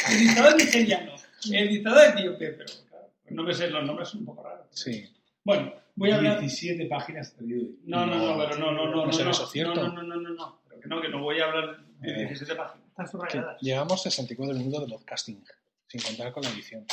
[0.09, 1.11] El dictador nigeriano,
[1.51, 4.67] el dictador etíope, pero claro, pues no me sé los nombres, son un poco raros.
[4.71, 5.05] Sí.
[5.43, 6.39] Bueno, voy a hablar...
[6.39, 9.43] 17 páginas traído de No, no, no, pero no, no, no, No no, será eso
[9.43, 9.75] no, cierto.
[9.75, 12.17] no, no, no, no, no, pero que no, que no voy a hablar de Eh.
[12.27, 12.87] 17 páginas.
[12.89, 13.61] Están subrayadas.
[13.61, 15.43] llevamos 64 minutos de podcasting,
[15.87, 16.85] sin contar con la edición.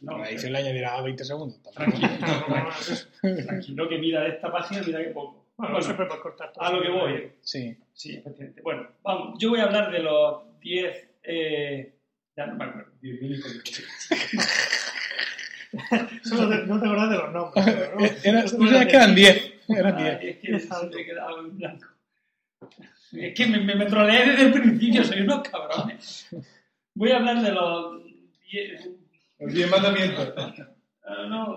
[0.00, 1.58] No, la edición le añadirá 20 segundos.
[1.74, 2.08] Tranquilo,
[2.48, 2.68] Bueno,
[3.46, 5.44] tranquilo, que mira esta página, mira que poco.
[5.58, 6.64] No siempre puedes cortar todo.
[6.64, 7.32] a lo que voy.
[7.40, 7.76] Sí.
[7.92, 8.62] Sí, efectivamente.
[8.62, 11.08] Bueno, vamos, yo voy a hablar de los 10...
[11.24, 11.94] Eh,
[12.36, 12.92] ya no me acuerdo.
[13.02, 14.48] 10.000 hijos de puta.
[16.24, 17.64] Solo te- no te acordás de los nombres.
[17.74, 18.06] pero, ¿no?
[18.24, 19.52] Era, Tú tú sabes que eran 10.
[19.68, 20.20] Eran Ay, 10.
[20.22, 21.86] es que he quedado en blanco.
[23.12, 26.28] Es que me, me, me troleé desde el principio, soy unos cabrones.
[26.94, 28.02] Voy a hablar de los
[28.50, 28.88] 10...
[29.40, 30.34] Los 10 mandamientos.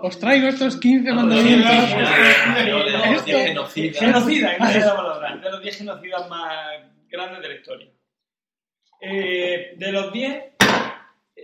[0.02, 1.70] Os traigo estos 15 No, mandamientos.
[1.70, 3.98] no, de los Esto- 10 genocidas.
[3.98, 5.36] Genocida, esa es la palabra.
[5.36, 7.88] De los 10 genocidas más grandes de la historia.
[9.00, 10.42] Eh, de los 10,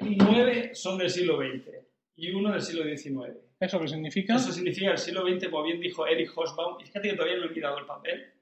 [0.01, 1.69] 9 son del siglo XX
[2.17, 3.37] y uno del siglo XIX.
[3.61, 4.37] ¿Eso qué significa?
[4.37, 7.51] Eso significa el siglo XX, como bien dijo Erich Hobsbawm, fíjate que todavía no he
[7.51, 8.33] mirado el papel,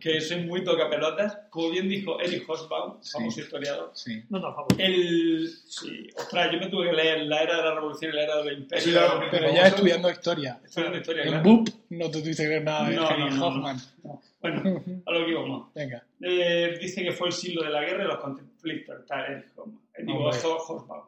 [0.00, 3.10] que soy muy tocapelotas, como bien dijo Erich Hobsbawm, Sí.
[3.12, 4.22] famoso historiador, Sí.
[4.28, 4.66] No te favor.
[4.78, 5.48] el...
[5.66, 8.42] Sí, ostras, yo me tuve que leer la era de la revolución y la era
[8.42, 8.84] del imperio.
[8.84, 9.66] Sí, claro, Pero ya famoso.
[9.76, 10.60] estudiando historia.
[10.64, 11.44] Estudiando historia, En claro.
[11.44, 13.76] BUP no te tuviste que ver nada de No, Henry no, no, Hoffman.
[14.04, 14.22] no.
[14.40, 15.74] Bueno, a lo que íbamos.
[15.74, 16.04] Venga.
[16.20, 19.04] Eh, dice que fue el siglo de la guerra y los conflictos.
[19.06, 20.38] Tal, eh, como- eh, digo, Hombre.
[20.44, 21.04] Ho- Horsbauer.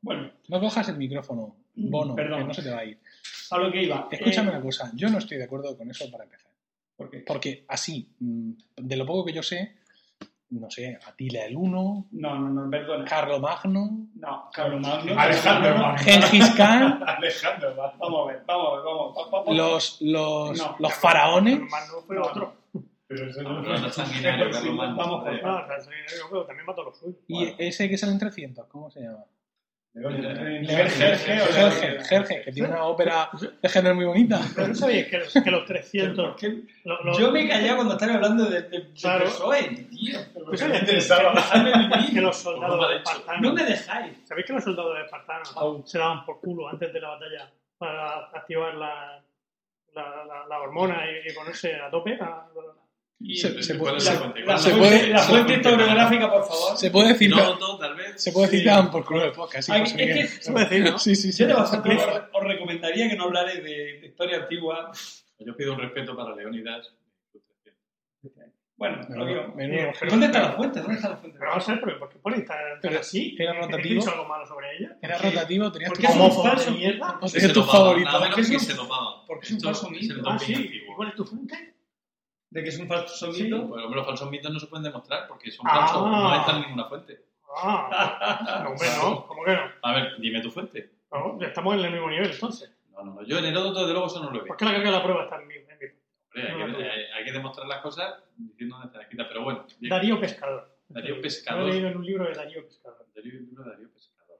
[0.00, 2.40] Bueno, No cojas el micrófono, Bono, Perdón.
[2.40, 2.98] que no se te va a ir.
[3.50, 4.08] a lo que iba.
[4.10, 6.50] Escúchame Eh, una cosa, yo no estoy de acuerdo con eso para empezar.
[7.02, 7.18] ¿Por qué?
[7.26, 9.76] Porque así, mm, de lo poco que yo sé,
[10.50, 13.04] no sé, Atila el Uno, No, no, no, perdona.
[13.06, 15.18] Carlo Magno, No, Carlos Magno.
[15.18, 15.98] Alejandro no, no, Magno.
[16.04, 17.94] Gengis Khan, Alejandro, va.
[17.98, 19.16] Vamos a ver, vamos a ver, vamos.
[19.16, 21.60] va- va- va- los, los, No, los faraones.
[22.06, 22.54] Fue No, otro.
[23.08, 24.96] Pero eso No, no pero no es sanguinario, Carlos Magno.
[24.96, 25.44] Vamos con- Joder.
[25.44, 27.16] No, tan sanguinario, pero también mató a los suyos.
[27.28, 29.24] Y ese que sale en 300, ¿cómo se llama?
[32.08, 33.28] Jerje, que tiene una ópera
[33.60, 34.40] de género muy bonita.
[34.54, 36.26] Pero no sabéis que, los- que los 300.
[36.28, 36.62] ¿Por qué?
[36.84, 39.24] lo- lo- Yo me callé cuando están hablando de, de, de Claro.
[39.26, 40.18] PSOE, tío.
[40.32, 41.34] ¿Tú sabes me interesaba.
[42.12, 43.10] que los soldados Por derecho.
[43.10, 43.42] espartanos.
[43.42, 44.18] No me dejáis.
[44.26, 45.82] ¿Sabéis que los soldados espartanos Au.
[45.86, 49.22] se daban por culo antes de la batalla para activar la,
[49.94, 52.14] la, la, la hormona y, y ponerse a tope?
[52.20, 52.46] A-
[53.34, 54.40] Se- se ¿Cuál puede- la fuente?
[54.40, 56.76] la, ¿Cuál es se la fuente, puede- la se fuente puede- historiográfica, por favor.
[56.76, 58.22] Se puede decir, No, no, tal vez.
[58.22, 58.88] se puede decir Sí.
[58.90, 59.66] por culo del podcast.
[59.66, 60.98] Sí, Ay, es que- Se puede decir, ¿no?
[60.98, 61.42] Sí, sí, sí.
[61.42, 64.90] Yo de vosotros os, os recomendaría que no hablarais de, de historia antigua.
[65.38, 66.92] Yo pido un respeto para Leónidas.
[68.76, 69.52] Bueno, lo digo.
[69.54, 70.10] Menudo Eh, ojero.
[70.10, 70.80] ¿Dónde está la fuente?
[70.80, 71.38] ¿Dónde está la fuente?
[71.38, 73.36] Pero vamos a ver, ¿por por qué tan, tan Pero así?
[73.38, 73.94] era ¿He- he rotativo.
[74.00, 74.96] dicho algo malo sobre ella?
[75.00, 75.30] Era ¿Por qué?
[75.36, 76.12] rotativo, tenías ¿Por qué es
[76.42, 76.70] falso?
[76.72, 77.18] de mierda.
[77.52, 78.10] tu favorito.
[78.18, 78.76] Porque que es un-
[79.28, 80.52] porque falso Ah, doping sí.
[80.52, 80.96] ¿Y antiguo.
[80.96, 81.71] cuál es tu fuente?
[82.52, 83.44] De que es un falso Sí.
[83.44, 83.66] mito.
[83.68, 85.74] Pues, hombre, los falsos mitos no se pueden demostrar porque son Ah.
[85.86, 86.06] falsos.
[86.10, 87.24] No están en ninguna fuente.
[87.56, 89.26] Ah, no, hombre, no.
[89.26, 89.60] ¿Cómo que no?
[89.82, 90.90] A ver, dime tu fuente.
[91.10, 92.70] No, estamos en el mismo nivel entonces.
[92.90, 93.22] No, no, no.
[93.24, 94.46] Yo en Heródoto, de luego, eso no lo veo.
[94.46, 95.54] ¿Por qué la carga de la prueba está en mi?
[95.56, 95.72] en mi-
[96.34, 96.90] Hombre, hay, No, que, no.
[96.90, 99.26] hay- hay que demostrar las cosas diciendo dónde están escritas.
[99.28, 99.90] Pero bueno, bien.
[99.90, 100.74] Darío Pescador.
[100.88, 101.68] Darío Lo Pescador.
[101.68, 103.06] he leído en un libro de Darío Pescador.
[103.14, 104.38] Darío, el libro de Darío Pescador.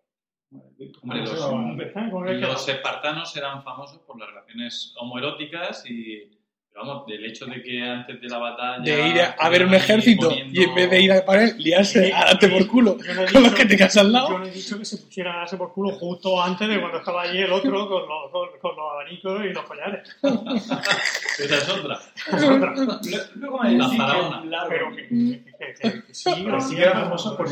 [0.52, 6.30] Hombre, ¿Cómo se los, que los espartanos eran famosos por las relaciones homoeróticas y,
[6.72, 8.82] pero vamos, del hecho de que antes de la batalla...
[8.82, 11.54] De ir a, a ver un ejército poniendo- y en vez de ir a pared,
[11.58, 14.12] liarse Sí, a darte por culo Yo no con los que te casas al Yo
[14.12, 14.38] lado.
[14.38, 17.22] no he dicho que se pusiera a darse por culo justo antes de cuando estaba
[17.22, 20.16] allí el otro con los, con, con los abanicos y los collares.
[21.38, 21.98] Esa es otra.
[23.34, 24.66] Luego me La faraona.
[24.68, 27.48] Pero que, que, que- que- que sí, era famoso por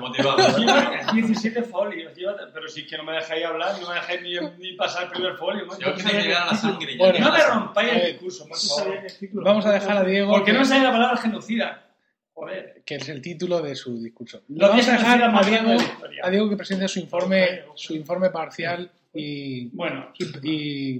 [0.00, 0.48] motivaba.
[0.58, 2.12] Lleva 17 folios,
[2.52, 5.10] pero si es que no me dejáis hablar, no me dejáis ni, ni pasar el
[5.10, 5.64] primer folio.
[5.66, 5.78] ¿no?
[5.78, 6.96] Yo que llegara la sangre.
[6.96, 8.46] No me rompáis el ver, discurso,
[9.32, 11.80] Vamos a dejar a Diego, ¿Por qué no sale la palabra genocida?
[12.36, 12.82] Joder.
[12.84, 14.42] que es el título de su discurso.
[14.48, 15.70] Los Vamos a dejar a más Diego,
[16.22, 20.12] a que presente su informe, su informe parcial y, Bueno,
[20.42, 20.98] y-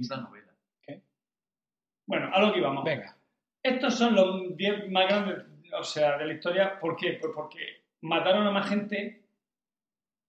[2.07, 2.83] bueno, a lo que íbamos.
[2.85, 3.15] venga.
[3.61, 5.39] Estos son los 10 más grandes,
[5.77, 6.79] o sea, de la historia.
[6.79, 7.17] ¿Por qué?
[7.19, 9.23] Pues porque mataron a más gente,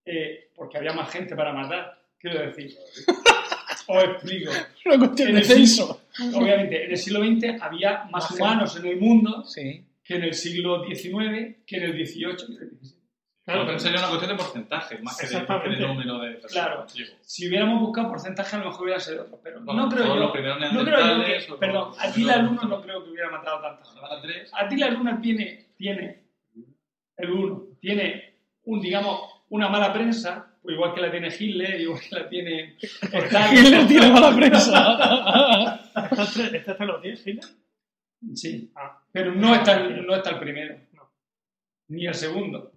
[0.07, 2.03] eh, porque había más gente para matar.
[2.19, 2.75] Quiero decir,
[3.89, 4.51] os explico.
[4.87, 6.03] Una cuestión En de el censo.
[6.35, 9.85] Obviamente, en el siglo XX había más Más humanos en el mundo Sí.
[10.03, 12.97] que en el siglo XIX, que en el XVIII, que en el XVII.
[13.45, 16.53] Claro, pero sería una cuestión de porcentaje, más que de, número de personas.
[16.67, 16.87] Claro.
[16.93, 20.05] Digo, Si hubiéramos buscado porcentaje, a lo mejor hubiera sido otro, pero bueno, no creo
[20.07, 20.17] yo.
[20.17, 23.11] los primeros No creo yo que, o perdón, Atila el primeros- 1 no creo que
[23.11, 24.01] hubiera matado a tanta gente.
[24.03, 24.51] Ahora tres.
[24.53, 26.25] Atila el 1 tiene, tiene,
[27.19, 32.15] el 1, tiene un, digamos, una mala prensa, igual que la tiene Hitler, igual que
[32.15, 32.77] la tiene.
[33.53, 35.81] Hitler tiene mala prensa.
[36.11, 37.45] ¿Estás tres- ¿Estás entre los 10, Hitler?
[38.35, 41.11] Sí, Ah, pero no está, el, no está el primero, No.
[41.89, 42.73] ni el segundo.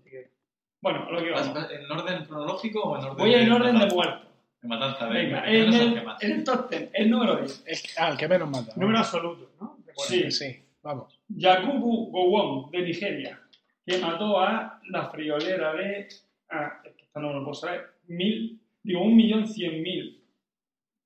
[0.82, 1.72] Bueno, a lo que ¿Vas- vamos.
[1.72, 3.96] ¿En orden cronológico o en orden Voy en orden de matanza?
[3.96, 4.28] muertos.
[4.62, 7.64] De matanza, de Venga, de en el, en el top 10, el número 10.
[7.66, 8.74] El que- ah, el que menos mata.
[8.78, 9.78] número absoluto, ¿no?
[9.86, 10.32] De Sí.
[10.32, 11.20] Sí, vamos.
[11.28, 13.42] Yakubu Gowon, de Nigeria,
[13.86, 16.08] que mató a la friolera de.
[16.50, 17.88] Ah, esto no lo puedo saber.
[18.08, 20.24] Mil, digo, un millón cien mil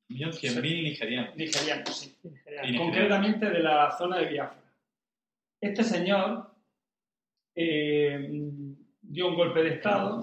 [0.09, 1.35] Millón cien mil nigerianos.
[1.35, 2.17] nigerianos, sí.
[2.23, 2.67] Nigeriano.
[2.67, 2.79] Y Nigeria.
[2.79, 4.61] concretamente de la zona de Biafra.
[5.61, 6.51] Este señor
[7.55, 8.29] eh,
[9.01, 10.21] dio un golpe de Estado.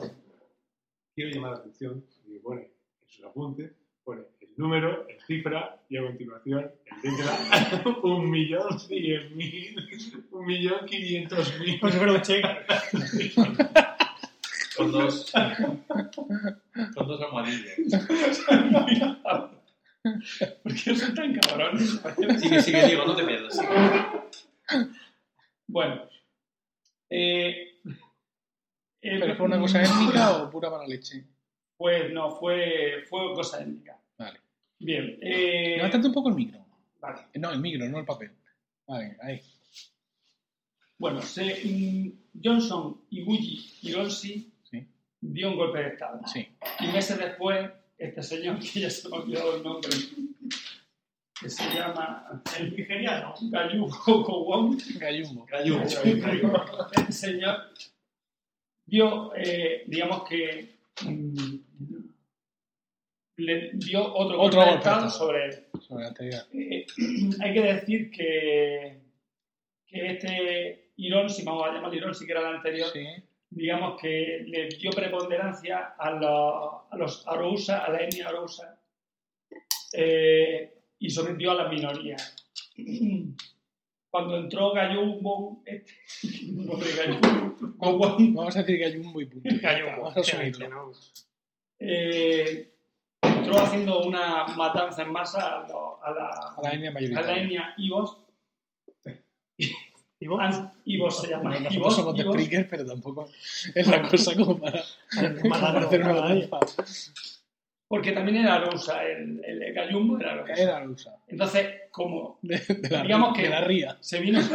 [1.14, 3.72] Quiero llamar la atención y pone en sus apuntes,
[4.04, 6.70] pone el número, el cifra y a continuación
[7.02, 9.76] el letra un millón cien mil,
[10.30, 11.80] un millón quinientos mil.
[11.82, 12.48] Un cheque.
[14.80, 15.30] Con dos.
[16.94, 17.76] con dos almohadillas.
[20.62, 22.00] ¿Por qué son tan cabrones?
[22.40, 23.58] Sigue, sigue, digo, no te pierdas.
[23.58, 23.68] sigue.
[25.66, 26.08] Bueno.
[27.10, 27.74] Eh,
[29.02, 31.26] eh, ¿Pero fue una cosa étnica o pura mala leche?
[31.76, 34.00] Pues no, fue, fue cosa étnica.
[34.16, 34.40] Vale.
[34.78, 35.18] Bien.
[35.20, 36.64] Eh, Levántate un poco el micro.
[37.00, 37.26] vale.
[37.34, 38.30] No, el micro, no el papel.
[38.86, 39.42] Vale, ahí.
[40.96, 42.12] Bueno, se, mm,
[42.42, 44.52] Johnson Iguchi Hiroshi Sí,
[45.20, 46.20] dio un golpe de Estado.
[46.26, 46.48] sí.
[46.80, 49.90] Y meses después, este señor, que ya se me ha olvidado el nombre,
[51.40, 53.34] que se llama El nigeriano.
[53.42, 54.78] Gayugo Kowon.
[54.98, 55.46] Gallumbo.
[55.46, 55.82] Gallo.
[55.82, 57.56] Este señor
[58.86, 61.54] dio, eh, digamos que, mm,
[63.36, 65.64] le dio otro, Otro golpe de estado sobre él.
[65.80, 66.46] Sobre la.
[66.52, 66.86] Eh,
[67.40, 69.00] hay que decir que,
[69.86, 73.06] que este Irón, si vamos a llamarlo Irón, si que era el anterior, Sí.
[73.50, 78.78] Digamos que le dio preponderancia a, los- a los Arousa, a la etnia Arousa,
[79.92, 82.36] eh, y sometió a las minorías.
[84.10, 85.92] Cuando entró Gayumbo, este,
[87.76, 89.48] Gowon, Vamos a decir Gallumbo y punto.
[89.62, 90.12] Gallumbo,
[91.78, 92.72] eh,
[93.22, 97.42] entró haciendo una matanza en masa a, la, A la etnia a la mayoritaria.
[97.42, 98.16] etnia Ibos.
[100.20, 100.26] ¿Y
[100.98, 101.20] vos?
[101.22, 101.50] Se llama.
[101.50, 102.24] Bueno, Ibos, nosotros somos de.
[102.24, 103.28] Spreaker, pero tampoco
[103.74, 104.82] es la cosa como para,
[105.48, 106.48] para hacer una.
[107.88, 110.54] Porque también era Arousa, el, el, Gayumbo era Arousa.
[110.62, 111.16] Era la USA.
[111.26, 113.96] Entonces, como De, de la, Digamos que- de la ría.
[114.00, 114.40] se vino.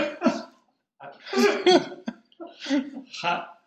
[3.21, 3.59] Ja-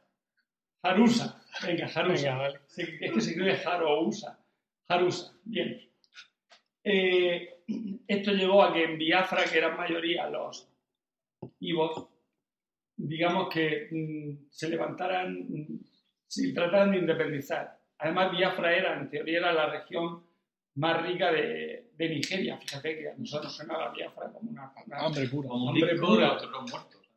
[0.82, 1.42] Harusa.
[1.66, 2.22] Venga, Harusa.
[2.30, 2.60] Venga, vale.
[2.66, 4.38] Se- Es que se escribe Harousa.
[4.88, 5.32] Harusa.
[5.44, 5.80] Bien.
[6.84, 7.60] Eh,
[8.06, 10.68] esto llevó a que en Biafra, que eran mayoría los
[11.60, 12.08] Ibos,
[12.96, 15.80] digamos que mm, se levantaran, mm,
[16.26, 17.78] se trataran de independizar.
[17.98, 20.24] Además, Biafra era, en teoría, era la región
[20.76, 22.56] más rica de, de Nigeria.
[22.58, 25.48] Fíjate que a nosotros sonaba Biafra como una, una- Hambre puro.
[25.48, 26.20] Como un Hombre disco puro.
[26.20, 27.08] de otros muertos.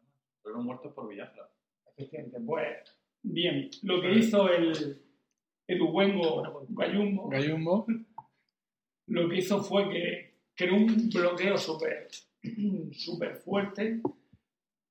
[0.42, 1.48] Fueron muertos por Villafra.
[1.86, 2.68] Efectivamente, pues
[3.22, 5.04] bien, lo que hizo el,
[5.68, 7.86] el Uwengo Gayumbo, Gallumbo.
[9.08, 12.08] lo que hizo fue que creó un bloqueo súper
[12.94, 14.02] súper fuerte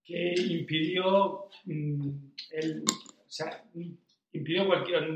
[0.05, 2.10] que impidió mm,
[2.52, 3.62] el, o sea,
[4.32, 5.14] impidió cualquier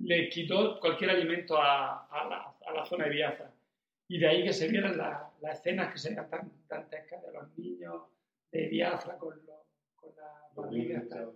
[0.00, 3.52] le quitó cualquier alimento a, a la, a la zona de Biafra
[4.06, 7.58] y de ahí que se vieran la- las escenas que serían tan dantescas de los
[7.58, 8.02] niños
[8.52, 9.66] de Biafra con, los-
[9.96, 11.32] con la barriga tal.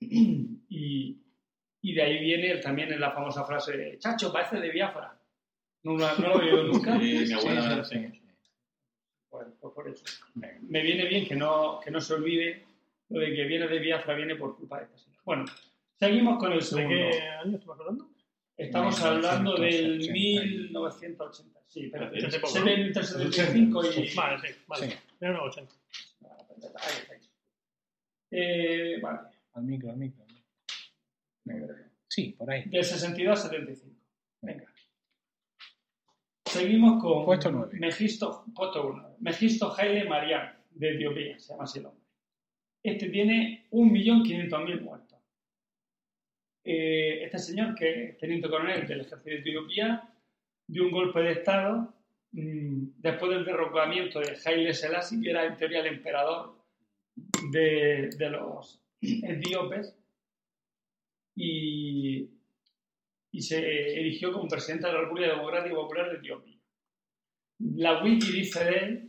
[0.00, 1.20] y,
[1.82, 5.18] y de ahí viene también la famosa frase de Chacho, parece de Biafra.
[5.82, 6.98] No, lo- no lo he oído nunca.
[6.98, 7.98] Sí, mi abuela, Sí, sí, sí.
[7.98, 8.25] Bueno,
[9.76, 10.04] por eso.
[10.34, 12.64] Me, me viene bien que no, que no se olvide
[13.10, 15.22] lo de que viene de Biafra, viene por culpa de esta señora.
[15.24, 15.44] Bueno,
[15.98, 16.88] seguimos con el ¿De segundo.
[16.88, 18.10] qué año estamos hablando?
[18.56, 21.24] Estamos hablando del 1980.
[21.24, 21.60] 1980.
[21.68, 22.64] Sí, pero Hace poco, se ¿no?
[22.64, 24.14] ve entre 75 y...
[24.14, 24.88] Vale, sí, vale.
[24.90, 24.96] Sí.
[25.20, 25.74] 1980.
[26.80, 27.14] Ahí está.
[28.30, 29.18] Eh, vale.
[29.52, 30.24] Al micro, al micro.
[32.08, 32.64] Sí, por ahí.
[32.68, 33.96] Del 62 al 75.
[34.42, 34.64] Venga.
[36.46, 37.68] Seguimos con Puesto.
[37.72, 39.16] Megisto, puesto uno.
[39.20, 42.04] Megisto Haile Mariam, de Etiopía, se llama así el hombre.
[42.82, 45.18] Este tiene 1.500.000 muertos.
[46.64, 50.08] Eh, este señor, que es teniente coronel del ejército de Etiopía,
[50.68, 51.94] dio un golpe de Estado
[52.32, 56.56] mm, después del derrocamiento de Haile Selassie, que era en teoría el emperador
[57.50, 59.96] de, de los etíopes,
[61.34, 62.30] y,
[63.36, 63.58] y se
[64.00, 66.58] erigió como presidente de la República Democrática Popular de Etiopía.
[67.58, 69.08] La wiki dice de él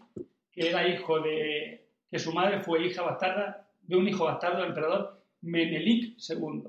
[0.52, 4.68] que era hijo de, que su madre fue hija bastarda de un hijo bastardo del
[4.68, 6.64] emperador Menelik II.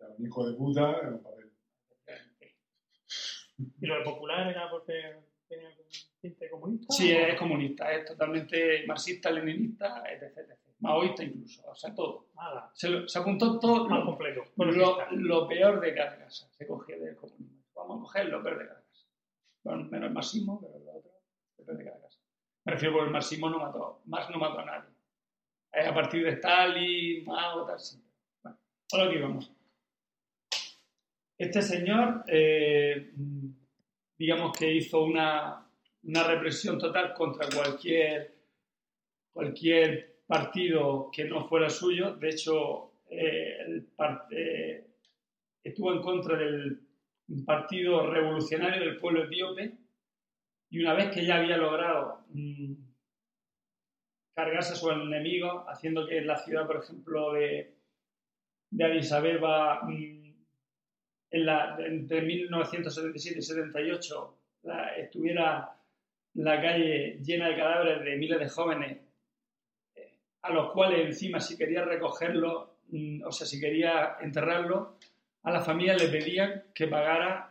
[0.00, 1.52] Era un hijo de puta en un papel.
[3.80, 5.14] ¿Y lo de popular era porque
[5.54, 5.74] tenía un
[6.20, 6.86] tinte comunista?
[6.94, 10.58] Sí, es comunista, es totalmente marxista, leninista, etc, etc.
[10.80, 12.26] Maoísta incluso, o sea, todo.
[12.34, 14.42] Nada, Se, lo- se apuntó todo más lo, completo.
[14.56, 16.48] lo, lo peor de cada casa.
[16.52, 17.62] Se cogía del comunismo.
[17.74, 19.06] Vamos a coger lo peor de cada casa.
[19.62, 21.10] Bueno, menos el marxismo, pero lo otro
[21.56, 22.18] depende de cada casa.
[22.66, 24.90] Me refiero porque el marxismo no mató, Marx no mató a nadie.
[25.72, 28.02] Eh, a partir de Stalin, Mao, tal, sí.
[28.42, 28.58] Bueno,
[28.92, 29.50] ahora aquí vamos.
[31.36, 33.12] Este señor, eh,
[34.16, 35.66] digamos que hizo una,
[36.02, 38.34] una represión total contra cualquier,
[39.32, 42.14] cualquier partido que no fuera suyo.
[42.16, 43.84] De hecho, eh,
[44.30, 44.86] eh,
[45.62, 46.80] estuvo en contra del
[47.44, 49.78] Partido Revolucionario del Pueblo Etíope
[50.70, 52.74] y una vez que ya había logrado mm,
[54.34, 57.76] cargarse a sus enemigos, haciendo que la ciudad, por ejemplo, de,
[58.70, 60.23] de Addis Abeba, mm,
[61.34, 65.70] en la, entre 1977 y 78, la- estuviera
[66.34, 68.98] la calle llena de cadáveres de miles de jóvenes,
[69.96, 74.96] eh, a los cuales encima si quería recogerlo, mm, o sea, si quería enterrarlo,
[75.42, 77.50] a la familia le pedían que pagara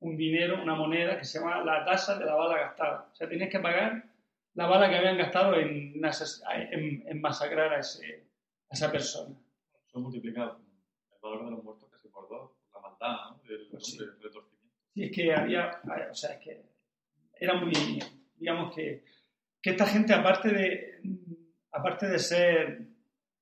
[0.00, 3.08] un dinero, una moneda que se llama la tasa de la bala gastada.
[3.12, 4.04] O sea, tenías que pagar
[4.54, 5.94] la bala que habían gastado en,
[6.70, 8.24] en- en masacrar a, ese-
[8.68, 9.34] a esa persona.
[9.86, 10.60] Se ha multiplicado
[11.14, 12.50] el valor de los muertos casi por dos,
[13.48, 13.98] Del Pues sí.
[13.98, 14.48] retorcimiento.
[14.94, 15.80] Es que había,
[16.10, 16.62] o sea, es que
[17.40, 17.72] era muy,
[18.36, 19.04] digamos que,
[19.60, 21.00] que esta gente, aparte de,
[21.72, 22.86] aparte de ser,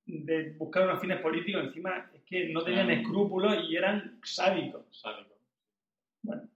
[0.07, 4.87] de buscar unos fines políticos, encima es que no tenían escrúpulos y eran sádicos.
[4.91, 5.35] Sádico.
[6.23, 6.49] Bueno,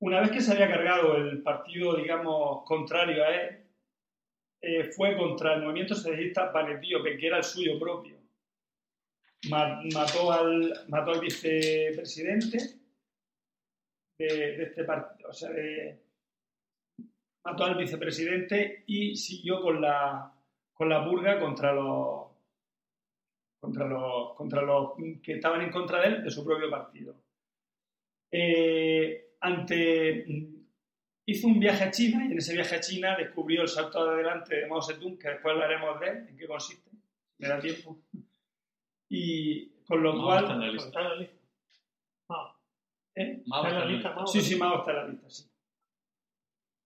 [0.00, 3.58] una vez que se había cargado el partido, digamos, contrario a él,
[4.62, 8.16] eh, fue contra el movimiento socialista Vanetíope, que era el suyo propio.
[9.50, 12.58] Ma- Mató al, mató al vicepresidente
[14.18, 16.00] de, este partido, o sea, de-
[17.44, 20.32] mató al vicepresidente y siguió con la,
[20.72, 22.28] con la purga contra los,
[23.60, 24.92] contra, los, contra los
[25.22, 27.16] que estaban en contra de él, de su propio partido.
[28.30, 30.24] Eh, ante,
[31.26, 34.54] hizo un viaje a China y en ese viaje a China descubrió el salto adelante
[34.56, 37.98] de Mao Zedong, que después hablaremos de él, en qué consiste, si me da tiempo.
[39.14, 40.44] Y con lo cual...
[40.44, 40.86] está en la lista.
[40.88, 41.36] está en la lista.
[43.14, 43.42] ¿eh?
[43.46, 44.26] Mao está en está la en la lista.
[44.26, 45.44] Sí, sí, Mao está en la lista, sí.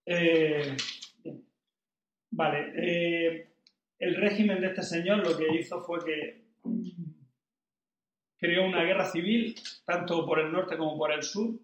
[0.05, 0.77] Eh,
[1.23, 1.45] bien.
[2.31, 2.71] Vale.
[2.75, 3.47] eh,
[3.99, 6.89] el régimen de este señor lo que hizo fue que mm,
[8.37, 9.55] creó una guerra civil,
[9.85, 11.55] tanto por el norte como por el sur,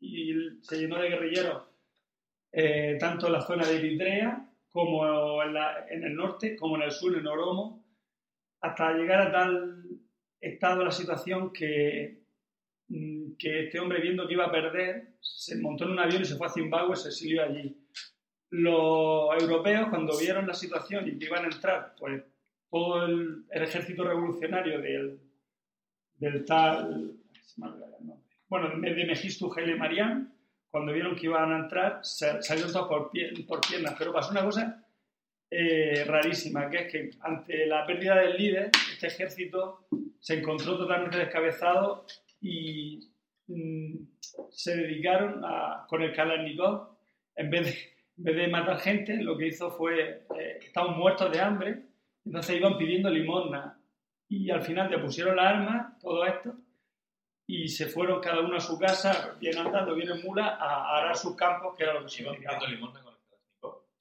[0.00, 1.62] y se llenó de guerrilleros,
[2.52, 6.82] eh, tanto en la zona de Eritrea como en, la- en el norte, como en
[6.82, 7.81] el sur, en Oromo,
[8.62, 9.84] hasta llegar a tal
[10.40, 12.22] estado la situación que
[12.88, 16.24] mm, que este hombre viendo que iba a perder, se montó en un avión y
[16.24, 17.76] se fue a Zimbabue, se exilió allí.
[18.50, 22.22] Los europeos, cuando vieron la situación y que iban a entrar, pues
[22.70, 25.20] todo el, el ejército revolucionario del,
[26.16, 27.12] del tal,
[28.48, 30.32] bueno, de, Mengistu Haile Mariam,
[30.70, 34.44] cuando vieron que iban a entrar, salieron todos por, pie- por piernas, pero pasó una
[34.44, 34.81] cosa
[35.54, 39.86] eh, rarísima, que es que ante la pérdida del líder, este ejército
[40.18, 42.06] se encontró totalmente descabezado
[42.40, 43.12] y
[43.48, 43.96] mm,
[44.48, 46.96] se dedicaron a, con el Kalashnikov,
[47.36, 47.72] en vez, de,
[48.16, 51.82] en vez de matar gente, lo que hizo fue, eh, estaban muertos de hambre,
[52.24, 53.78] entonces iban pidiendo limosna
[54.30, 56.54] y al final le pusieron las armas, todo esto,
[57.46, 61.14] y se fueron cada uno a su casa, bien andando, bien en mula, a, arar
[61.14, 63.11] sus campos, que era lo que se Iban pidiendo limosna con.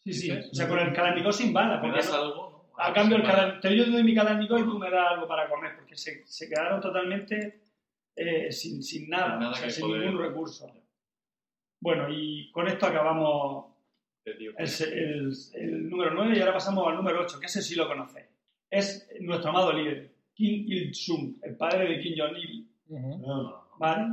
[0.03, 2.35] Sí, sí, o sea, con el Kalashnikov sin balas, ¿Me porque das no- algo?
[2.75, 2.83] no?
[2.83, 3.23] a cambio, el.
[3.23, 5.95] Kalashnikov, te yo te doy mi Kalashnikov y tú me das algo para comer, porque
[5.95, 7.61] se, se quedaron totalmente
[8.15, 10.73] eh, sin, sin nada, Sin nada o sea, sin poder- ningún recurso.
[11.79, 13.67] Bueno, y con esto acabamos
[14.25, 17.75] el, se- el- el número 9 y ahora pasamos al número 8, que ese sí
[17.75, 18.25] lo conocéis.
[18.69, 22.67] Es nuestro amado líder, Kim Il-sung, el padre de Kim Jong-il.
[23.77, 24.07] ¿vale?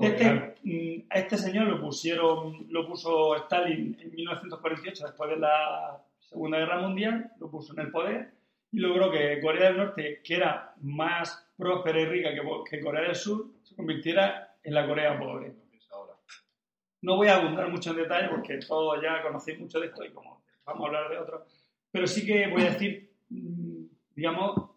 [0.00, 6.02] Este, mm, a este señor lo pusieron, lo puso Stalin en 1948, después de la
[6.20, 8.30] Segunda Guerra Mundial, lo puso en el poder
[8.72, 13.02] y logró que Corea del Norte, que era más próspera y rica que, que Corea
[13.02, 15.54] del Sur, se convirtiera en la Corea pobre.
[17.02, 20.10] No voy a abundar mucho en detalle porque todos ya conocéis mucho de esto y
[20.10, 21.44] como vamos a hablar de otro,
[21.90, 23.84] pero sí que voy a decir, mm,
[24.16, 24.70] digamos,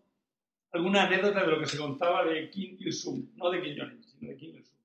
[0.72, 4.30] alguna anécdota de lo que se contaba de Kim Il-sung, no de Kim Jong-il, sino
[4.30, 4.77] de Kim Il-sung.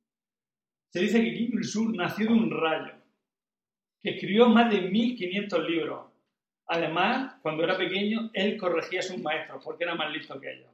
[0.93, 2.93] Se dice que Kim Il-sung nació de un rayo,
[4.01, 6.07] que escribió más de 1500 libros.
[6.67, 10.71] Además, cuando era pequeño, él corregía a sus maestros porque era más listo que ellos.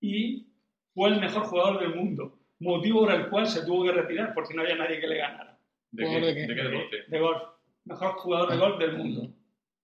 [0.00, 0.46] Y
[0.94, 4.54] fue el mejor jugador del mundo, motivo por el cual se tuvo que retirar porque
[4.54, 5.58] no había nadie que le ganara
[5.90, 6.62] ¿De qué, ¿Jugador de de qué?
[6.62, 6.96] deporte?
[7.08, 7.42] de golf,
[7.84, 9.32] mejor jugador de golf del mundo,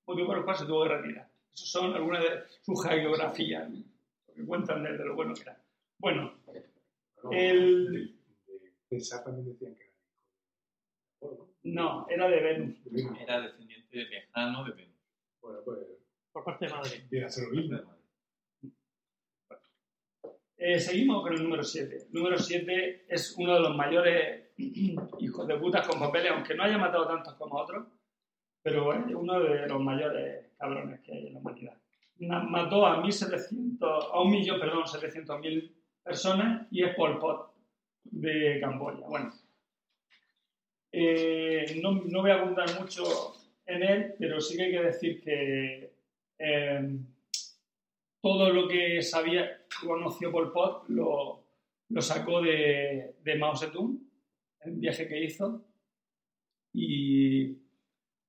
[0.07, 1.29] motivo por el cual se tuvo que retirar.
[1.53, 2.31] Esas son algunas de
[2.63, 5.61] sus geografías, lo que cuentan de, de lo bueno que era.
[5.99, 6.33] Bueno,
[7.25, 8.17] no, el-
[8.91, 9.95] César también decían que era
[11.23, 12.77] hijo de- no, era de Venus.
[13.21, 14.97] Era descendiente lejano de Venus.
[15.41, 15.79] Bueno, pues
[16.33, 17.07] por parte de madre.
[17.11, 17.79] viene a ser lo mismo.
[20.57, 22.07] Eh, seguimos con el número 7.
[22.09, 26.65] El número 7 es uno de los mayores hijos de putas con papeles, aunque no
[26.65, 27.87] haya matado tantos como otros,
[28.63, 31.77] pero es uno de los mayores cabrones que hay en la humanidad.
[32.19, 37.50] Mató a 1.700, a un millón, perdón, 700.000 personas y es Pol Pot
[38.05, 39.07] de Camboya.
[39.07, 39.33] Bueno,
[40.93, 43.35] eh, no, no voy a abundar mucho
[43.67, 45.93] en él, pero sí que hay que decir que
[46.39, 46.99] eh,
[48.21, 51.45] todo lo que sabía, conoció Pol Pot, lo,
[51.89, 53.99] lo sacó de, de Mao Zedong,
[54.61, 55.65] el viaje que hizo.
[56.73, 57.57] Y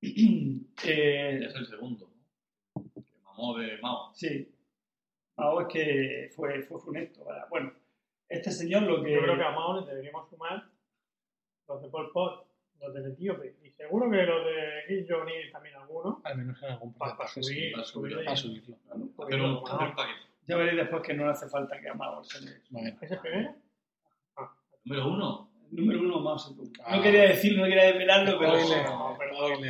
[0.00, 2.10] eh, Es el segundo,
[2.74, 2.82] ¿no?
[2.94, 4.12] Que mamó de Mao.
[4.14, 4.48] sí,
[5.36, 7.24] Mao es que fue, fue funesto.
[7.24, 7.46] ¿verdad?
[7.50, 7.72] Bueno,
[8.32, 9.12] este señor lo que...
[9.12, 10.64] Yo creo que a Mao le deberíamos sumar
[11.68, 12.46] los de Pol Pot,
[12.80, 16.70] los del Etíope, y seguro que los de Kim Jong-il también algunos, Al menos en
[16.70, 18.76] algún para subir, para subir, subir para subirlo.
[19.18, 20.02] Hacer un paquete.
[20.46, 22.62] Ya veréis después que no le hace falta que a Mao se le...
[22.70, 23.54] Bueno, ¿Ese es primero?
[24.84, 25.50] Número uno.
[25.70, 26.72] Número uno, Mao Zedong.
[26.84, 26.96] Ah.
[26.96, 28.58] No quería decirlo, no quería desvelarlo, pero...
[28.58, 29.64] Spoiler, no, perdón,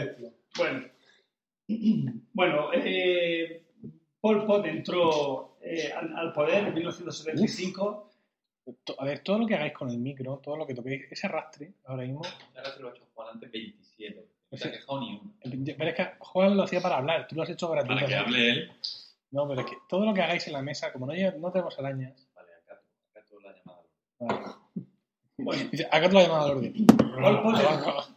[0.00, 0.32] esto.
[0.56, 0.86] Bueno,
[2.32, 3.64] bueno eh,
[4.20, 8.10] Pol Pot entró eh, al, al poder en 1975.
[8.84, 11.26] To- A ver, todo lo que hagáis con el micro, todo lo que toquéis, ese
[11.26, 12.22] arrastre ahora mismo.
[12.56, 14.26] Ahora se lo ha hecho Juan antes 27.
[14.50, 14.62] No Sí.
[14.62, 15.32] se ha quejado ni uno.
[15.42, 18.50] Pero es que Juan lo hacía para hablar, tú lo has hecho Para que hable
[18.50, 18.72] él.
[19.30, 21.78] No, pero es que todo lo que hagáis en la mesa, como no, no tenemos
[21.78, 22.26] arañas.
[22.34, 22.80] Vale, acá,
[23.14, 23.82] acá toda la llamada.
[24.20, 24.54] vale.
[25.36, 26.86] Bueno, acá te lo ha llamado al orden.
[26.86, 28.08] Pol Pot, Abajo.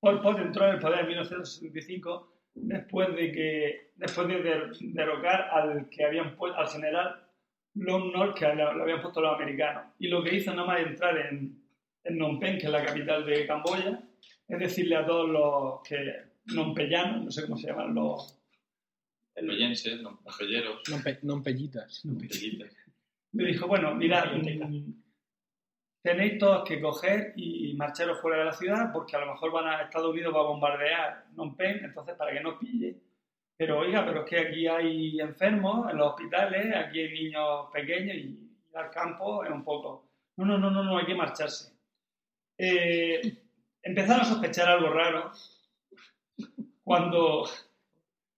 [0.00, 5.48] Pol Pot entró en el poder en 1965 después de que después de der- derrocar
[5.52, 7.20] al que habían pu- al general
[7.74, 9.92] Lon Nol que lo, habían puesto los americanos.
[9.98, 11.60] Y lo que hizo nada más entrar en,
[12.04, 14.00] en Phnom Penh, que es la capital de Camboya,
[14.48, 15.96] es decirle a todos los que
[16.54, 18.38] nompeyanos, no sé cómo se llaman los
[19.34, 22.02] el- Pellenses, los pelleros, No, pe- no pellitas.
[22.04, 22.76] pellitas.
[23.32, 24.26] le dijo, bueno, mirad,
[26.04, 29.68] tenéis todos que coger y marcharos fuera de la ciudad porque a lo mejor van
[29.68, 31.24] a Estados Unidos va a bombardear
[31.56, 32.94] Penh, entonces para que no os pille.
[33.56, 38.16] Pero oiga, pero es que aquí hay enfermos en los hospitales, aquí hay niños pequeños
[38.16, 40.10] y ir al campo es un poco...
[40.36, 41.72] No, no, no, no, no hay que marcharse.
[42.58, 43.22] Eh,
[43.82, 45.32] empezaron a sospechar algo raro
[46.82, 47.48] cuando,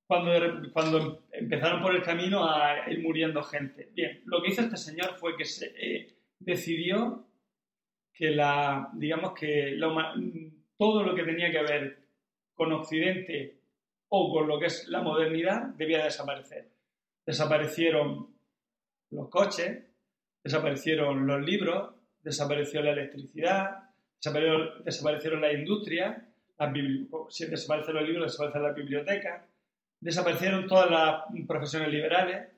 [0.06, 3.90] cuando, cuando empezaron por el camino a ir muriendo gente.
[3.93, 7.26] Bien, lo que hizo este señor fue que se, eh, decidió
[8.16, 9.78] que la, digamos que
[10.78, 11.98] todo lo que tenía que ver
[12.55, 13.59] con Occidente
[14.09, 16.66] o con lo que es la modernidad debía desaparecer.
[17.26, 18.34] Desaparecieron
[19.10, 19.84] los coches,
[20.43, 26.22] desaparecieron los libros, desapareció la electricidad, desaparecieron, desaparecieron las industrias,
[27.28, 29.43] si desaparecen los libros, desaparecen las bibliotecas,
[30.01, 32.48] desaparecieron todas las profesiones liberales,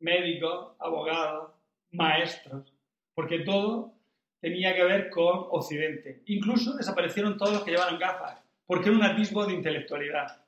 [0.00, 1.52] médicos, abogados,
[1.92, 2.74] maestros,
[3.14, 3.99] porque todo
[4.40, 6.22] tenía que ver con Occidente.
[6.26, 10.44] Incluso desaparecieron todos los que llevaban gafas, porque era un atisbo de intelectualidad.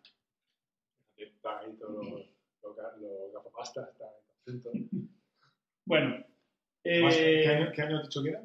[5.84, 6.24] Bueno,
[6.84, 8.42] eh, ¿Qué, año, ¿Qué año has dicho que era?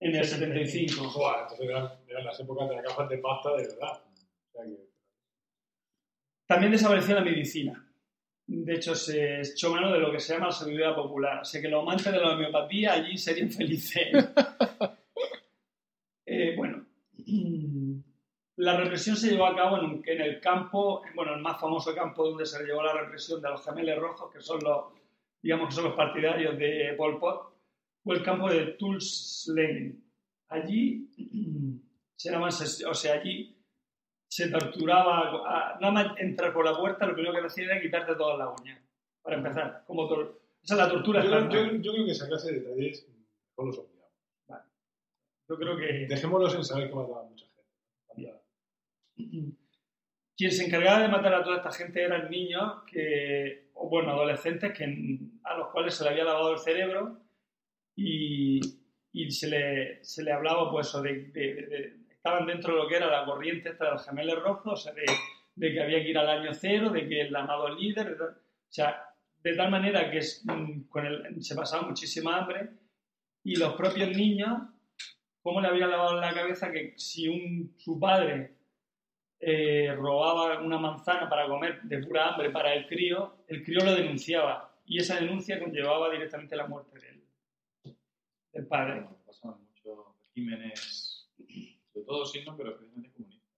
[0.00, 1.08] en el 75.
[1.08, 4.02] Joder, entonces eran, eran las épocas de las gafas de pasta de verdad.
[6.46, 7.87] También desapareció la medicina.
[8.50, 11.38] De hecho, se echó mano de lo que se llama la sabiduría popular.
[11.40, 14.08] Así que los amantes de la homeopatía allí serían felices.
[16.30, 16.84] Eh, bueno,
[18.56, 21.94] la represión se llevó a cabo en, un- en el campo, bueno, el más famoso
[21.94, 24.92] campo donde se llevó la represión de los gemelos rojos, que son los,
[25.42, 27.54] digamos que son los partidarios de Pol Pot,
[28.04, 30.04] fue el campo de Tulslen.
[30.48, 31.08] Allí,
[32.16, 33.56] se llama, o sea, allí
[34.30, 37.80] se torturaba, a- nada más entrar por la puerta, lo primero que te hacían era
[37.80, 38.80] quitarte todas las uñas,
[39.22, 39.84] para empezar.
[39.86, 43.08] Como tor- esa es la tortura Yo, yo, yo creo que esa clase de detalles
[43.56, 43.98] mejor los olvidamos.
[45.48, 48.32] Yo creo que Dejémoslos en saber que mataban mucha gente.
[50.36, 54.72] quien se encargaba de matar a toda esta gente eran niños que, o bueno, adolescentes
[54.76, 54.84] que,
[55.42, 57.18] a los cuales se le había lavado el cerebro
[57.96, 58.60] y,
[59.12, 62.96] y se, le, se le hablaba pues de- de- de- estaban dentro de lo que
[62.96, 65.06] era la corriente esta de los gemelos rojos, o sea, de,
[65.54, 68.70] de que había que ir al año cero, de que el amado líder, de o
[68.70, 69.02] sea,
[69.42, 72.68] de tal manera que es, mm, con el- se pasaba muchísima hambre
[73.44, 74.58] y los propios niños,
[75.42, 78.54] cómo le había lavado en la cabeza que si un, su padre
[79.40, 83.94] eh, robaba una manzana para comer de pura hambre para el crío, el crío lo
[83.94, 87.22] denunciaba y esa denuncia conllevaba directamente la muerte del,
[88.52, 89.06] del padre.
[89.24, 91.17] Pasaban muchos regímenes,
[91.98, 93.48] sobre todo signos, pero especialmente comunistas.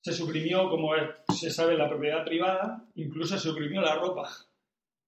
[0.00, 0.92] Se suprimió, como
[1.34, 4.28] se sabe, la propiedad privada, incluso se suprimió la ropa.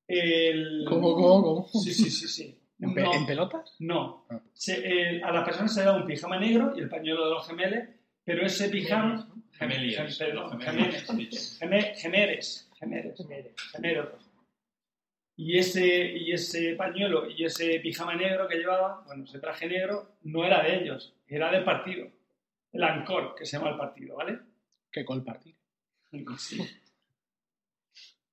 [0.07, 0.85] El...
[0.89, 1.69] ¿Cómo, cómo, cómo?
[1.69, 2.59] Sí, sí, sí, sí.
[2.81, 3.15] ¿En, pe- No.
[3.15, 3.77] en pelotas?
[3.79, 4.27] No.
[4.31, 4.41] Ah.
[4.53, 4.81] Se-
[5.17, 7.47] eh, a las personas se le da un pijama negro y el pañuelo de los
[7.47, 7.89] gemeles,
[8.25, 9.29] pero ese pijama...
[9.53, 11.59] Gemelias, Gem- los perdón, gemelos, gemeles.
[11.59, 11.99] gemeres,
[12.79, 13.21] gemeres.
[15.37, 20.17] Y ese, y ese pañuelo y ese pijama negro que llevaba, bueno, ese traje negro,
[20.23, 22.07] no era de ellos, era del partido.
[22.73, 24.39] El ANCOR, que se llama el partido, ¿vale?
[24.93, 25.57] ¿Qué col partido?
[26.39, 26.61] Sí.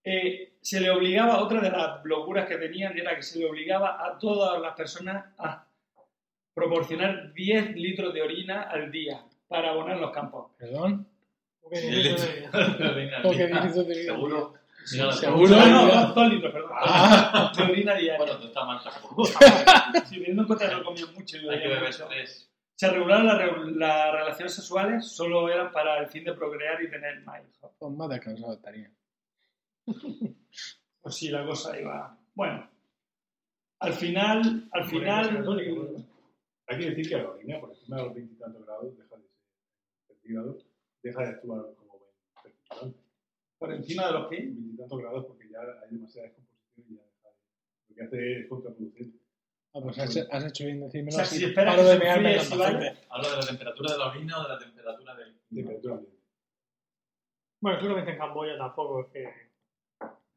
[0.04, 4.06] Eh, se le obligaba, otra de las locuras que tenían era que se le obligaba
[4.06, 5.68] a todas las personas a
[6.54, 10.52] proporcionar 10 litros de orina al día para abonar los campos.
[10.58, 11.08] ¿Perdón?
[11.62, 13.62] Porque Sí, el eso hecho- de- la orina ¿Cómo que al día.
[13.62, 14.14] dices de orina?
[14.14, 14.54] Seguro.
[14.94, 15.48] Mira Seguro.
[15.48, 15.56] seguro.
[15.68, 16.72] No, no, dos litros, perdón.
[16.74, 17.52] Ah.
[17.58, 18.18] De orina diaria.
[18.18, 19.26] Bueno, tú estás mal tampoco.
[19.26, 19.34] Sí,
[20.16, 22.50] teniendo en cuenta que no comían mucho y Hay que beber tres.
[22.80, 26.90] Se regularon las re- las relaciones sexuales, solo eran para el fin de procrear y
[26.92, 27.72] tener más hijos.
[27.80, 28.92] Pues más descansado estaría.
[31.02, 32.16] Pues sí, la cosa iba.
[32.36, 32.70] Bueno,
[33.80, 36.04] al final, al final, Católica.
[36.68, 39.32] Hay que decir que la orina, por encima de los veintitantos grados, deja de ser
[40.08, 40.66] centígrados,
[41.02, 42.00] deja de actuar como
[42.44, 43.00] fertilizante.
[43.58, 47.30] por encima de los que Veintitantos grados porque ya hay demasiada descomposición y ya deja
[47.30, 47.36] de...
[47.90, 49.18] Lo que hace es contraproducente.
[49.78, 51.38] Ah, pues has, has hecho bien decírmelo O sea, así.
[51.38, 52.78] si esperas Paro que de mearme en enfríe, la si maceta.
[52.80, 52.98] vale.
[53.10, 55.40] ¿Habla de la temperatura de la orina o de la temperatura del...
[55.54, 56.00] Temperatura.
[57.60, 59.34] Bueno, seguramente en Camboya tampoco es que.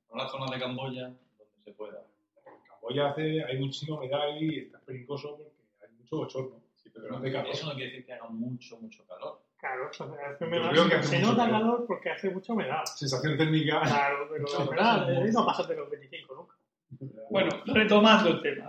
[0.09, 2.03] Por la zona de Camboya, donde se pueda.
[2.47, 5.53] En Camboya hace, hay muchísima humedad y está peligroso porque
[5.85, 6.63] hay mucho bochorno.
[6.77, 7.51] Sí, pero Pero no de calor.
[7.53, 9.43] eso no quiere decir que haga mucho, mucho calor.
[9.59, 10.71] Claro, Yo humedad.
[10.71, 11.61] creo que hace se mucho nota calor.
[11.61, 12.85] calor porque hace mucha humedad.
[12.87, 13.81] Sensación térmica.
[13.83, 16.55] Claro, pero la humedad eh, no pasa de los 25 nunca.
[17.31, 18.67] Bueno, retomando el tema.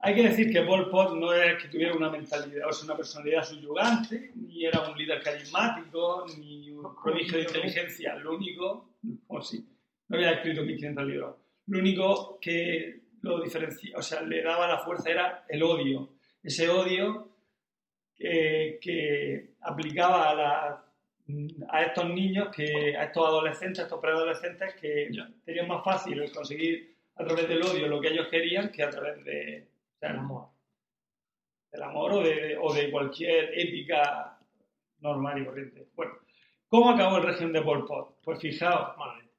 [0.00, 2.96] Hay que decir que Pol Pot no es que tuviera una mentalidad, o sea, una
[2.96, 8.16] personalidad subyugante, ni era un líder carismático, ni un prodigio de inteligencia.
[8.16, 8.94] Lo único,
[9.28, 9.64] o sí,
[10.08, 11.36] no había escrito 1500 libros.
[11.68, 16.08] Lo único que lo diferencia, o sea, le daba la fuerza era el odio.
[16.42, 17.28] Ese odio
[18.16, 20.84] que, que aplicaba a, la-
[21.68, 25.30] a estos niños, que, a estos adolescentes, a estos preadolescentes, que Ya.
[25.44, 28.90] tenían más fácil el conseguir a través del odio lo que ellos querían que a
[28.90, 29.68] través de,
[30.00, 30.48] del amor.
[31.70, 34.38] Del amor o de, o de cualquier ética
[35.00, 35.88] normal y corriente.
[35.94, 36.12] Bueno,
[36.68, 38.20] ¿cómo acabó el régimen de Pol Pot?
[38.22, 39.32] Pues fijaos, Malamente.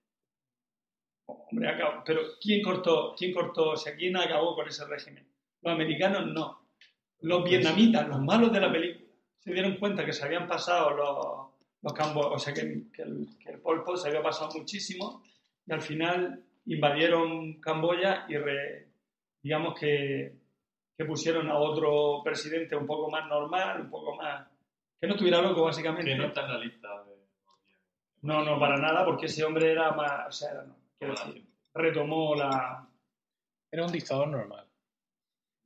[1.26, 2.04] Hombre, acabó.
[2.06, 3.16] Pero ¿quién cortó?
[3.18, 3.72] ¿Quién cortó?
[3.72, 5.28] O sea, ¿quién acabó con ese régimen?
[5.62, 6.68] Los americanos no.
[7.22, 9.06] Los vietnamitas, los malos de la película,
[9.40, 13.30] se dieron cuenta que se habían pasado los, los campos, o sea, que, que el,
[13.40, 15.24] que el Pol Pot se había pasado muchísimo
[15.66, 18.88] y al final invadieron Camboya y re-
[19.41, 20.35] digamos que,
[20.98, 24.48] que pusieron a otro presidente un poco más normal, un poco más...
[24.99, 26.11] que no estuviera loco, básicamente.
[26.11, 27.14] Que no está en la lista de...
[28.22, 30.27] No, no, para nada, porque ese hombre era más...
[30.27, 32.88] O sea, era, no, quiero Como decir, retomó la...
[33.69, 34.65] Era un dictador normal.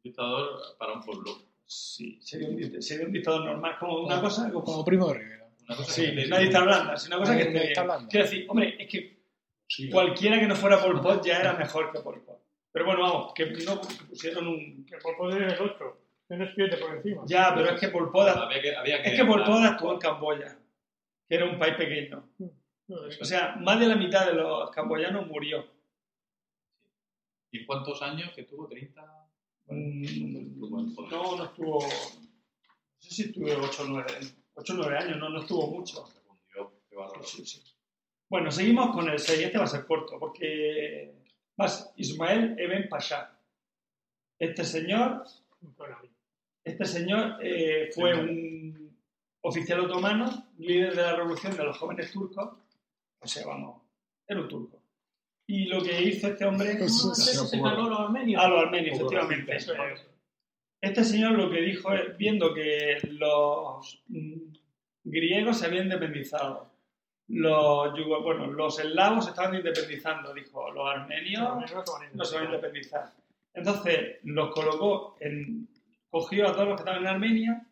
[0.03, 1.31] dictador para un pueblo.
[1.65, 4.49] Sí, sería un, sería un dictador normal, como una cosa...
[4.51, 5.47] Como, Como primo de Rivera.
[5.67, 8.07] Una cosa sí, que una dictadura blanda, es una cosa que Una blanda.
[8.09, 9.16] Quiero decir, hombre, es que
[9.68, 12.39] Sí, cualquiera que no fuera Pol Pot ya era mejor que Pol Pot.
[12.72, 14.85] Pero bueno, vamos, que no pusieron un...
[14.85, 15.98] Que por poder es el 8.
[16.27, 17.23] Tienes 7 por encima.
[17.26, 18.27] Ya, pero es que Pol Pot...
[18.27, 20.60] había que, había que Es que Pol Pot actuó en Camboya,
[21.27, 22.30] que era un país pequeño.
[23.10, 25.65] Es- O sea, más de la mitad de los camboyanos murió.
[27.52, 28.69] ¿Y cuántos años que tuvo?
[28.69, 28.94] ¿30?
[29.68, 30.60] Mm.
[31.10, 31.80] No, no estuvo...
[31.84, 31.89] No
[32.99, 34.07] sé si estuvo 8 o 9,
[34.56, 36.06] 8 o 9 años, no, no estuvo mucho.
[36.07, 37.23] Se fundió, qué bárbaro.
[37.23, 37.61] Sí, sí.
[38.29, 39.39] Bueno, seguimos con el 6.
[39.39, 41.13] Este va a ser corto, porque
[41.57, 43.31] más Ismael Eben Pasha.
[44.39, 45.23] Este señor,
[46.63, 48.95] este señor eh, fue un
[49.41, 52.49] oficial otomano, líder de la revolución de los jóvenes turcos.
[53.19, 53.81] O sea, vamos,
[54.27, 54.81] era un turco.
[55.47, 58.43] Y lo que hizo este hombre se cargó a los armenios.
[58.43, 59.55] a los armenios, Poco efectivamente.
[59.55, 60.05] Eso es.
[60.81, 64.53] Este señor lo que dijo es, viendo que los mm,
[65.05, 66.66] griegos se habían independizado,
[67.29, 67.93] los,
[68.23, 71.71] bueno, los eslavos estaban independizando, dijo, los armenios
[72.13, 73.11] no se van a independizar.
[73.53, 75.67] Entonces los colocó, en,
[76.09, 77.67] cogió a todos los que estaban en Armenia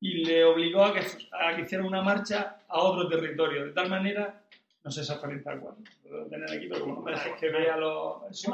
[0.00, 1.00] y le obligó a que,
[1.32, 4.42] a que hicieran una marcha a otro territorio, de tal manera,
[4.82, 8.46] no sé exactamente cuál, lo debo tener aquí, pero bueno, dejes que vea los...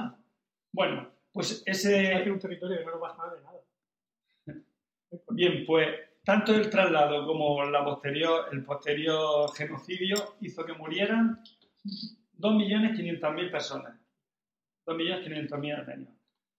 [0.73, 2.15] Bueno, pues ese...
[2.15, 3.61] Hay un territorio que no de nada.
[5.31, 5.89] Bien, pues
[6.27, 11.41] tanto el traslado como la posterior, el posterior genocidio hizo que murieran
[12.39, 13.97] 2.500.000 personas.
[14.87, 16.13] 2.500.000 armenios.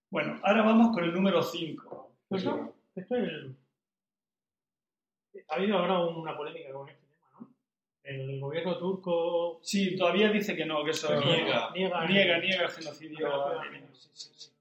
[0.09, 2.15] Bueno, ahora vamos con el número 5.
[2.29, 3.57] Eso, esto es el...
[5.49, 7.53] Ha habido ahora una polémica con este tema, ¿no?
[8.03, 11.71] El gobierno turco Sí, todavía dice que no, que eso Niega.
[11.73, 13.29] niega, niega, niega el genocidio.
[13.91, 14.56] Sí, sí, sí.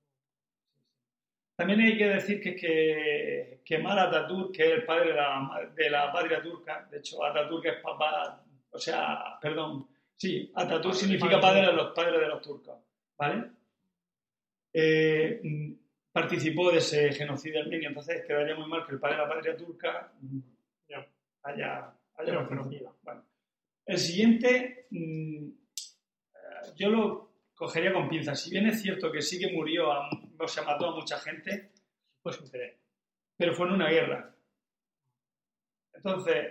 [1.57, 5.91] También hay que decir que, que Kemal Atatürk, que es el padre de la, de
[5.91, 11.67] la patria turca, de hecho Atatürk es papá, o sea, perdón, sí, Atatürk significa padre
[11.67, 12.79] de los padres de los turcos,
[13.17, 13.51] ¿vale?
[14.71, 15.41] Eh,
[16.13, 19.57] participó de ese genocidio armenio, entonces quedaría muy mal que el padre de la patria
[19.57, 20.13] turca
[20.89, 21.07] Ya.
[21.43, 22.41] haya, Haya.
[23.03, 23.25] Bueno,
[23.87, 27.26] el siguiente, mm, eh, yo lo
[27.57, 28.41] cogería con pinzas.
[28.41, 30.09] Si bien es cierto que sí que murió, a-
[30.39, 31.73] o sea, mató a mucha gente,
[32.23, 32.77] Pues interés.
[33.37, 34.35] pero fue en una guerra.
[35.95, 36.47] Entonces,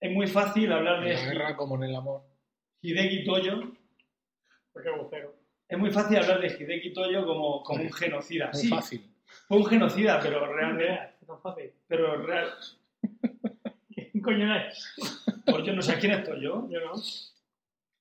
[0.00, 2.22] es muy fácil hablar En de la guerra como en el amor.
[2.82, 3.72] Hideki Toyo.
[4.72, 5.34] Porque agujero.
[5.68, 8.50] Es muy fácil hablar de Hideki Toyo como, como un genocida.
[8.52, 9.10] Muy Sí, fácil.
[9.48, 10.92] fue un genocida, pero realmente.
[11.20, 11.72] Es tan fácil.
[11.88, 12.52] Pero real,
[13.94, 14.94] ¿Quién coño es?
[15.46, 16.68] pues yo no sé quién estoy yo.
[16.70, 16.92] Yo no.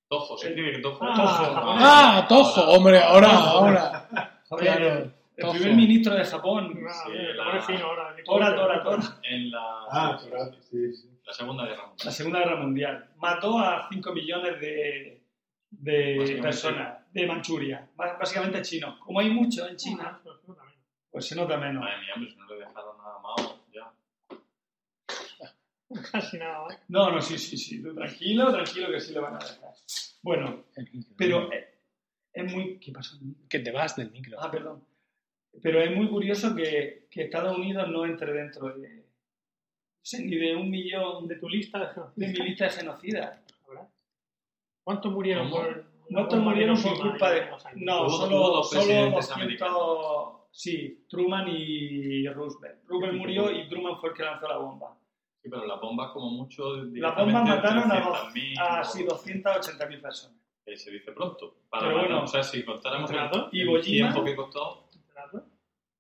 [0.08, 1.00] Tojo, se escribe que Tojo.
[1.04, 1.76] Ah, Tojo.
[1.80, 2.62] ¡Ah, Tojo!
[2.72, 4.10] Hombre, ahora, ahora.
[4.58, 6.80] Claro, el, primer ministro de Japón.
[6.88, 8.16] Ah, Sí, la- fino ahora.
[8.24, 9.04] Tora, tora, tora.
[9.24, 9.60] En la,
[9.92, 10.18] Ah,
[10.62, 11.20] sí, sí.
[11.26, 12.06] la Segunda Guerra Mundial.
[12.06, 13.10] La Segunda Guerra Mundial.
[13.18, 15.24] Mató a 5 millones de,
[15.72, 17.90] de personas de Manchuria.
[17.98, 18.98] Bás- Básicamente chinos.
[19.00, 20.80] Como hay muchos en China, Ah, también.
[21.12, 21.84] pues se nota menos.
[21.84, 23.56] Madre mía, hombre, si no le dejaron nada más, ya.
[26.12, 26.74] Casi nada.
[26.74, 26.78] ¿eh?
[26.88, 27.82] No, no, sí, sí, sí.
[27.82, 29.74] Tranquilo, tranquilo que sí le van a dejar.
[30.24, 30.66] Bueno,
[31.18, 31.68] pero eh,
[32.34, 32.80] es muy...
[32.80, 33.18] ¿Qué pasó?
[33.48, 34.38] Que te vas del micro.
[34.40, 34.84] Ah, perdón.
[35.62, 38.96] Pero es muy curioso que, que Estados Unidos no entre dentro de...
[38.98, 39.04] no
[40.02, 43.40] sé, ni de un millón De tu lista de de mi lista de genocidas.
[44.84, 45.64] ¿Cuántos murieron ¿Cómo?
[45.64, 45.86] por.?
[46.12, 47.48] ¿Cuántos murieron por culpa de.?
[47.76, 50.36] No, solo, dos solo presidentes 200.
[50.52, 52.86] Sí, Truman y Roosevelt.
[52.86, 54.98] Roosevelt murió y Truman fue el que lanzó la bomba.
[55.46, 56.76] Sí, pero las bombas, como mucho.
[56.76, 60.38] Las bombas mataron a, dos- 300.000, a o- sí, 280.000 personas.
[60.66, 61.58] que se dice pronto.
[61.70, 63.18] Para Pero bueno, o sea, si contáramos el,
[63.76, 64.90] el tiempo que costó.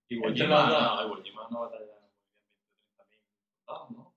[0.09, 2.33] Iwo Jima, no, Iwo Jima no batalla muy bien,
[2.97, 3.19] 20 30.000
[3.67, 4.13] soldados, ¿no?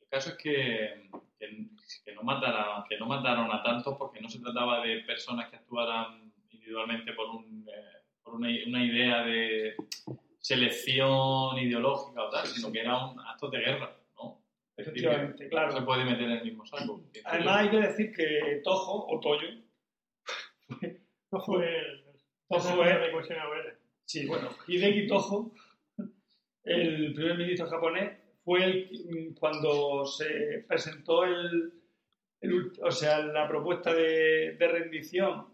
[0.00, 1.66] El caso es que, que,
[2.02, 5.56] que no mataron, que no mataron a tantos porque no se trataba de personas que
[5.56, 9.76] actuaran individualmente por, un, eh, por una, una idea de
[10.40, 14.42] selección ideológica o tal, sino que era un acto de guerra, ¿no?
[14.76, 15.84] Es que Efectivamente, no se claro.
[15.86, 17.02] puede meter en el mismo saco.
[17.24, 19.46] Además, hay que decir que Toho, o Toyo,
[20.80, 21.00] el
[22.94, 23.74] es- de cohesión ABL.
[24.04, 25.52] Sí, bueno, Hideki Toho,
[26.64, 31.72] el primer ministro japonés, fue el cuando se presentó el,
[32.82, 35.46] o sea, la propuesta de, de rendición,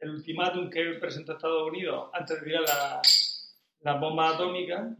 [0.00, 3.02] el ultimátum que presentó Estados Unidos antes de tirar la-
[3.80, 4.96] las bombas atómicas,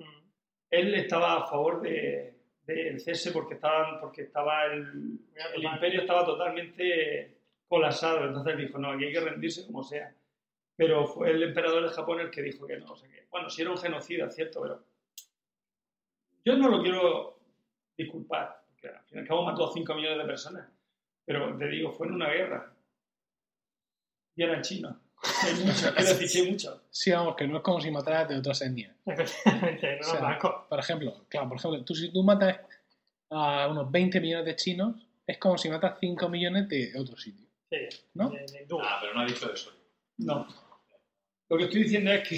[0.71, 2.37] él estaba a favor de,
[2.67, 5.21] del cese porque estaban porque estaba el,
[5.55, 7.39] el imperio estaba totalmente
[7.69, 10.15] colapsado, entonces dijo, no, aquí hay que rendirse como sea.
[10.77, 13.49] Pero fue el emperador de Japón el que dijo que no, o sea que, bueno,
[13.49, 14.85] sí era un genocida, cierto, pero
[16.45, 17.41] yo no lo quiero
[17.97, 20.71] disculpar, porque al fin y al cabo mató a 5 millones de personas,
[21.25, 22.73] pero te digo, fue en una guerra.
[24.37, 24.97] Y eran chinos.
[25.43, 26.81] Hay muchos, quiero decir que hay muchos.
[26.91, 28.95] Sí, vamos, que no es como si mataras de otras etnias.
[29.05, 30.67] Efectivamente, no O sea, blanco.
[30.69, 32.61] Por ejemplo, claro, por ejemplo, tú si tú matas
[33.31, 34.95] a unos 20 millones de chinos,
[35.27, 37.77] es como si matas 5 millones de otro sitio, Sí,
[38.15, 38.31] ¿no?
[38.31, 38.67] de, de.
[38.83, 39.73] Ah, pero no ha dicho eso.
[40.19, 40.47] No.
[41.49, 42.37] Lo que estoy diciendo es que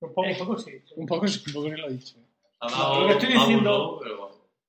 [0.00, 0.70] Un poco, un poco sí.
[0.86, 0.94] sí.
[0.96, 2.16] Un poco, sí, un poco ni lo he dicho.
[2.60, 4.00] Ha No, lo que estoy diciendo-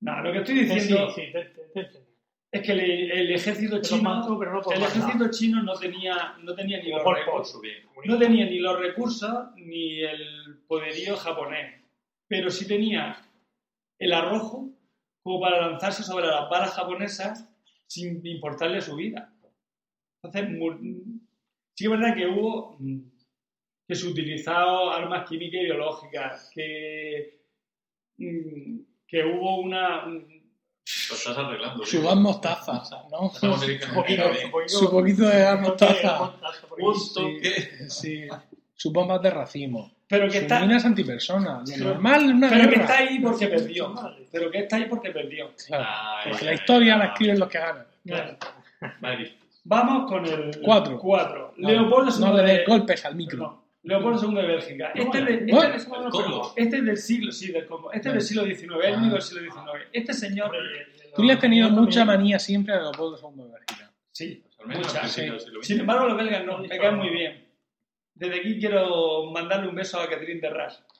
[0.02, 2.07] No, lo que estoy Sí, diciendo sí, te, te entendí.
[2.52, 6.38] Es que el, el ejército Pero chino, mató, pero no el ejército chino no tenía,
[6.42, 7.62] no tenía ni los recursos,
[8.06, 11.82] no tenía ni los recursos ni el poderío japonés,
[12.28, 13.22] pero sí tenía
[14.00, 14.70] el arrojo
[15.24, 17.50] como para lanzarse sobre las balas japonesas
[17.88, 19.34] sin importarle su vida.
[20.24, 20.50] Entonces,
[21.76, 23.00] sí que es verdad que hubo mm,
[23.88, 27.42] que se utilizaron armas químicas y biológicas, que,
[28.18, 30.06] mm, que hubo una...
[31.10, 31.86] Lo estás arreglando.
[31.86, 33.20] Su gas mostaza, ¿no?
[33.22, 34.24] Un poquito.
[34.68, 36.32] Su poquito de mostaza.
[36.80, 37.90] Un Sí, toque.
[37.90, 38.28] sí.
[38.76, 39.92] Sus bombas de racimo.
[40.10, 41.70] Pero que está, minas antipersonas.
[41.70, 42.82] Lo Pero- normal una pero que guerra.
[42.84, 43.96] está ahí porque perdió.
[44.32, 45.52] Pero que está ahí porque perdió.
[45.68, 45.86] Claro.
[45.88, 47.10] Ay, Porque ay, la ay, historia la ay.
[47.10, 47.88] escriben los que ganan.
[48.06, 48.38] Claro.
[49.02, 49.36] Vale.
[49.66, 50.98] Vamos con el Cuatro.
[50.98, 51.54] 4.
[51.58, 52.66] No, Leopoldo no le des de...
[52.66, 53.64] golpes al micro.
[53.88, 54.92] No, Leopoldo II de Bélgica.
[54.94, 55.46] Este, es de- este-
[55.90, 56.28] no lo Congo.
[56.28, 56.54] recuerdo.
[56.56, 57.92] este es del siglo, sí, del Congo.
[57.92, 58.98] Este es del siglo XIX, el Ah.
[58.98, 59.88] único del siglo XIX.
[59.94, 60.52] Este señor,
[61.16, 63.92] Tú le has tenido mucha manía siempre a Leopoldo II de Bélgica.
[64.12, 65.24] sí, Al menos mucha, sí.
[65.62, 67.48] Sin embargo, los belgas no, me caen muy bien.
[68.14, 70.84] Desde aquí quiero mandarle un beso a Catherine de Ras,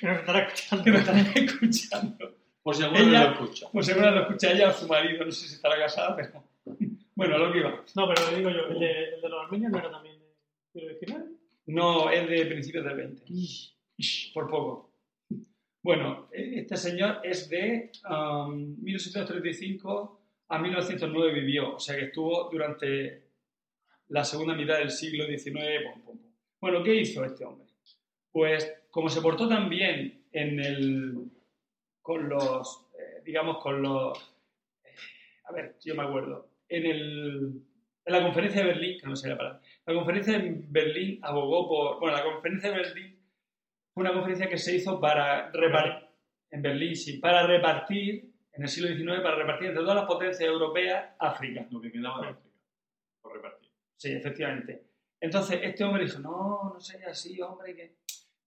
[0.00, 0.84] Que nos estará escuchando.
[0.84, 2.34] que me están escuchando.
[2.62, 3.66] Por si alguno Ella- lo escucha.
[3.72, 6.44] Pues seguro lo escucha ella o su marido, no sé si estará casada, pero...
[7.14, 7.70] Bueno, lo que iba.
[7.94, 10.11] No, pero le digo yo, el de, el de los armenios no era también
[10.74, 11.24] de siglo XIX.
[11.66, 13.24] No, es de principios del 20.
[14.34, 14.92] Por poco.
[15.82, 22.48] Bueno, e- este señor es de um, 1735 a 1909 vivió, o sea que estuvo
[22.50, 23.22] durante
[24.08, 25.56] la segunda mitad del siglo XIX.
[26.60, 27.66] Bueno, ¿qué hizo este hombre?
[28.30, 31.30] Pues como se portó tan bien en el,
[32.00, 34.18] con los, eh, digamos, con los,
[34.84, 34.94] eh,
[35.48, 37.62] a ver, yo me acuerdo, en, el,
[38.04, 41.68] en la conferencia de Berlín, que no sé la palabra, la conferencia de Berlín abogó
[41.68, 43.18] por, bueno, la conferencia de Berlín
[43.92, 46.08] fue una conferencia que se hizo para repartir,
[46.50, 50.48] en Berlín, sí, para repartir, en el siglo XIX, para repartir entre todas las potencias
[50.48, 51.66] europeas África.
[51.70, 52.56] Lo que quedaba de África.
[53.20, 53.70] Por repartir.
[53.96, 54.82] Sí, efectivamente.
[55.20, 57.96] Entonces, este hombre dijo, no, no sé, así, hombre, que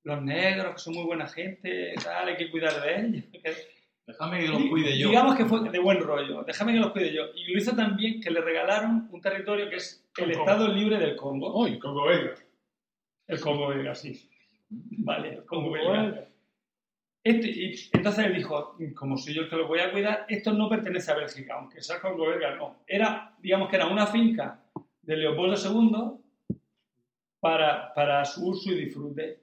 [0.04, 3.24] los negros, que son muy buena gente, tal, hay que cuidar de ellos.
[4.08, 5.10] Déjame que los cuide yo.
[5.10, 7.24] Digamos que fue de buen rollo, déjame que los cuide yo.
[7.34, 10.40] Y lo hizo también que le regalaron un territorio que es el Congo.
[10.40, 11.54] Estado Libre del Congo.
[11.54, 11.80] Hoy.
[11.80, 12.36] Congo belga.
[13.28, 14.30] El Congo belga, sí.
[14.70, 16.28] Vale, el Congo belga.
[17.24, 20.54] Este- y entonces él dijo, como soy yo el que lo voy a cuidar, esto
[20.54, 22.84] no pertenece a Bélgica, aunque sea Congo belga, no.
[22.88, 24.60] Era, digamos que era una finca
[25.02, 26.20] de Leopoldo II
[27.40, 29.40] para, para su uso y disfrute.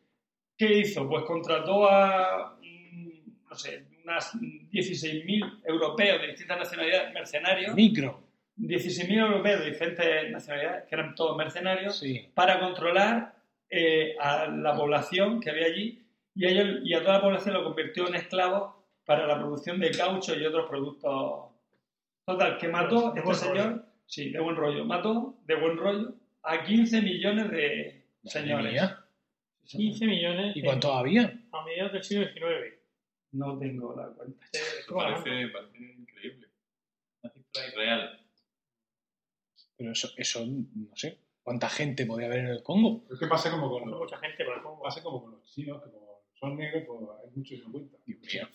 [0.57, 1.09] ¿Qué hizo?
[1.09, 8.21] Pues contrató a, mm, no sé, unas 16.000 europeos de distintas nacionalidades, mercenarios, Micro.
[8.57, 12.31] 16.000 europeos de diferentes nacionalidades, que eran todos mercenarios, Sí.
[12.35, 13.35] para controlar
[13.75, 16.05] eh, a la población que había allí
[16.35, 18.75] y a, ellos- y a toda la población lo convirtió en esclavos
[19.07, 21.51] para la producción de caucho y otros productos.
[22.27, 26.15] Total, que mató De este buen señor, sí, de buen rollo, mató de buen rollo
[26.43, 28.73] a 15 millones de señores.
[28.73, 28.99] mía.
[29.65, 31.33] 15 millones ¿Y en- cuánto había?
[31.53, 32.79] a mediados del siglo XIX.
[33.33, 34.47] No tengo la cuenta.
[34.93, 36.49] Parece, parece increíble.
[37.23, 38.21] Una cifra irreal.
[39.77, 41.19] Pero eso, eso, no sé.
[41.43, 43.05] ¿Cuánta gente podía haber en el Congo?
[43.13, 44.83] Es que pasa como con los, mucha gente para el Congo.
[44.83, 48.01] pasa como con los chinos, que como son negros, pues hay muchos que no cuentan.
[48.07, 48.49] Dios mío.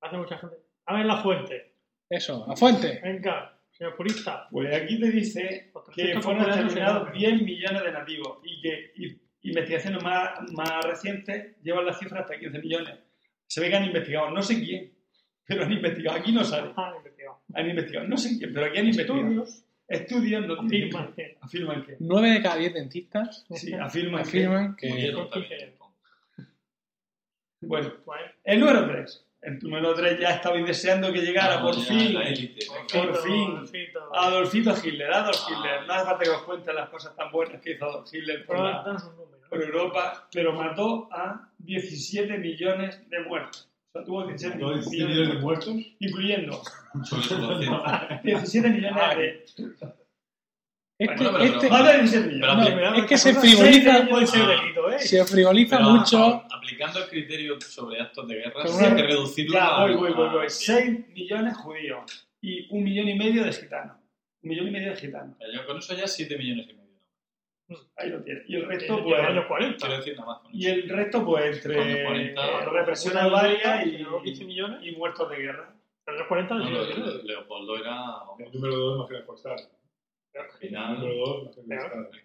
[0.00, 0.56] Hace mucha gente.
[0.86, 1.74] A ver la fuente.
[2.08, 3.00] Eso, la fuente.
[3.02, 4.48] Venga, señor purista.
[4.50, 7.12] Pues aquí te dice que fueron enormes.
[7.12, 12.38] 10 millones de nativos y que y- investigaciones más, más recientes llevan la cifra hasta
[12.38, 12.98] 15 millones.
[13.46, 14.92] Se ve que han investigado, no sé quién,
[15.46, 16.18] pero han investigado.
[16.18, 16.72] Aquí no sale.
[16.76, 17.40] Ah, investigado.
[17.54, 19.20] Han investigado, no sé quién, pero aquí han investigado.
[19.20, 21.36] Estudios Estudios afirman que.
[21.40, 21.96] afirman que.
[21.98, 24.86] Nueve de cada diez dentistas Sí, afirman, afirman que...
[24.88, 25.46] 15.
[25.48, 25.74] que.
[27.62, 29.26] Bueno, Bueno, el número 3.
[29.42, 32.14] El número 3 ya estabais deseando que llegara, Vamos por ya, fin.
[32.92, 33.86] Por fin.
[34.12, 34.74] Adolfito.
[34.84, 35.50] Hitler, Adolf Ah.
[35.50, 35.86] Hitler.
[35.86, 38.58] No hace falta que os cuente las cosas tan buenas que hizo Adolf Hitler por,
[38.60, 38.96] la-
[39.48, 43.69] por Europa, pero mató a 17 millones de muertos.
[43.92, 45.74] O sea, tuvo 17 ¿No hay millones, 100 millones de muertos?
[45.98, 46.62] incluyendo
[47.04, 48.20] Sobre su conciencia.
[48.22, 49.44] 17 millones de...
[50.98, 52.74] Este, Bueno, pero- este- Más de 17 Pero millones.
[52.90, 54.98] no, es que se frivoliza- seis puede ser delito, ¿eh?
[55.00, 56.44] se frivoliza Pero, mucho.
[56.54, 59.96] Aplicando el criterio sobre actos de guerra, sí una- hay que reducirlo Ya, a- voy,
[59.96, 60.44] voy, voy, voy.
[60.50, 63.96] 6 millones judíos y un millón y medio de gitanos.
[64.42, 65.36] Un millón y medio de gitanos.
[65.52, 66.79] Yo con eso ya 7 millones y medio.
[67.96, 68.48] Ahí lo tienes.
[68.48, 69.20] Y el En resto, los pues...
[69.20, 69.76] años 40.
[69.78, 73.16] Quiero decir nada más con Y el resto, pues, entre Con los 40, eh, represión
[73.16, 74.78] albaria, y, luego 15 millones.
[74.82, 75.74] y muertos de guerra.
[76.06, 77.24] En los 40 del No, siglo no, XIX.
[77.24, 77.96] Leopoldo era
[78.38, 79.66] El número 2 más que el Stalin.
[80.34, 81.60] al El final, número 2 más que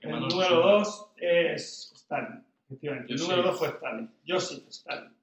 [0.07, 0.71] el número resulta.
[0.71, 3.13] 2 es Stalin, efectivamente.
[3.13, 4.11] El número 2 fue Stalin.
[4.27, 5.15] Joseph Stalin.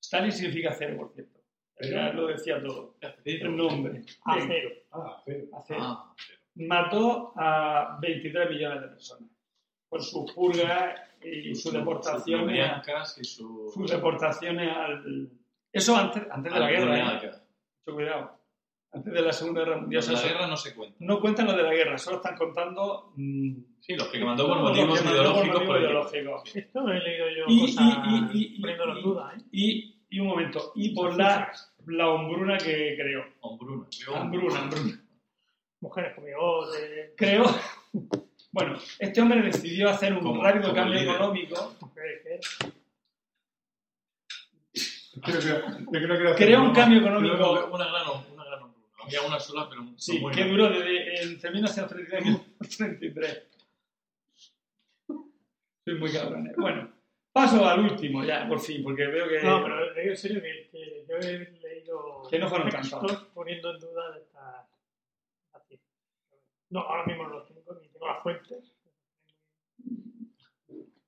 [0.00, 1.38] Stalin significa cero, por cierto.
[1.80, 2.96] Ya lo decía todo.
[3.24, 4.02] El nombre.
[4.24, 4.70] Acero.
[4.92, 5.44] Ah, cero.
[5.54, 5.80] acero.
[5.82, 6.14] Ah,
[6.54, 9.28] Mató a 23 millones de personas
[9.88, 13.70] por sus purgas y sus deportaciones, Briancas y su...
[13.74, 15.30] sus deportaciones al...
[15.72, 17.30] Eso antes, antes de la guerra, ¿eh?
[17.86, 18.38] Mucho cuidado.
[18.90, 19.98] Antes de la Segunda Guerra Mundial.
[19.98, 20.96] Los de la guerra no se cuenta.
[21.00, 23.12] No cuentan lo de la guerra, solo están contando...
[23.16, 25.46] mm, Sí, los que mandó por motivos por ideológicos.
[25.46, 26.12] motivos políticos.
[26.14, 26.56] ideológicos.
[26.56, 27.84] Esto lo he leído yo Y- cosas
[28.32, 29.42] y- y- y- poniéndolo en y- duda, ¿eh?
[29.52, 31.52] Y, y un momento, y por la,
[31.86, 33.24] la hombruna que creó.
[33.40, 33.86] Hombruna.
[34.04, 35.04] Creo- Hambruna, hambruna.
[35.80, 37.44] Mujeres con bigote, Creó.
[38.50, 41.14] Bueno, este hombre decidió hacer un Como- rápido como cambio líder.
[41.14, 41.76] económico.
[41.80, 42.40] mujeres que
[45.20, 47.66] Creo que, yo creo que era Creó un cambio económico.
[47.72, 48.60] Una gran, una gran.
[49.02, 53.42] Había una sola, pero Sí, que duró desde entre 1933 y 1933.
[55.84, 56.46] Soy muy cabrón.
[56.46, 56.52] ¿eh?
[56.56, 56.92] Bueno,
[57.32, 59.42] paso al último ya, por fin, porque veo que.
[59.42, 63.24] No, pero digo en serio que, que yo he leído Que no fueron tantos.
[63.34, 64.66] poniendo en duda cifras.
[66.70, 67.57] No, ahora mismo no los tengo,
[67.98, 68.74] tengo las fuentes.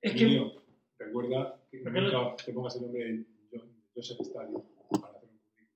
[0.01, 0.25] es que.
[0.25, 0.51] Niño,
[0.97, 4.53] recuerda que ¿Por qué nunca te pongas el nombre de John- Joseph Stalin
[5.01, 5.69] para hacer un currículum.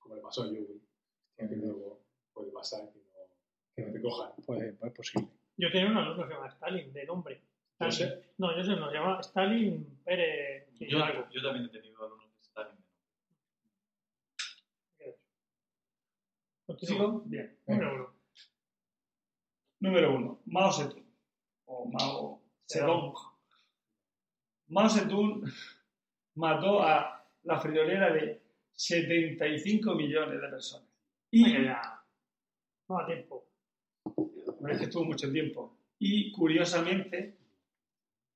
[0.00, 0.80] Como le pasó a Joey.
[1.36, 3.04] Que luego puede pasar que no,
[3.74, 4.32] que no te cojan.
[4.46, 5.28] Pues, pues es posible.
[5.56, 7.42] Yo tenía un alumno que se llama Stalin, de nombre.
[7.72, 7.90] Stalin.
[7.92, 8.26] ¿Joseph?
[8.38, 10.68] No, yo sé, no, se llama Stalin Pérez.
[10.80, 11.28] Yo, algo.
[11.30, 12.78] yo también he tenido alumnos de Stalin.
[16.66, 16.96] Continúa.
[16.96, 17.20] ¿Sigo?
[17.26, 17.58] Bien.
[17.66, 18.13] Uno.
[19.84, 21.04] Número uno, Mao Zedong.
[21.66, 23.12] O Mao Zedong.
[24.68, 25.44] Mao Zedong
[26.36, 28.40] mató a la friolera de
[28.72, 30.88] 75 millones de personas.
[31.30, 31.42] Y.
[32.88, 33.44] No da tiempo.
[34.60, 35.76] No es que estuvo mucho tiempo.
[35.98, 37.36] Y curiosamente,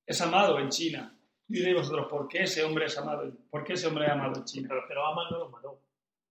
[0.07, 1.19] es amado en China.
[1.47, 3.33] Diréis vosotros, ¿por qué ese hombre es amado?
[3.51, 4.69] ¿Por qué ese hombre es amado en China?
[4.69, 5.81] Pero lo aman no los mató.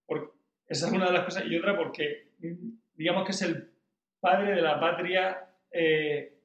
[0.05, 0.35] Por-
[0.67, 1.43] esa es una de las cosas.
[1.47, 2.33] Y otra porque,
[2.93, 3.76] digamos que es el
[4.19, 6.37] padre de la patria eh,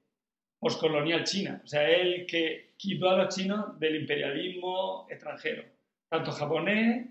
[0.59, 1.61] poscolonial china.
[1.65, 5.65] O sea, él que quitó a los chinos del imperialismo extranjero,
[6.09, 7.09] tanto japonés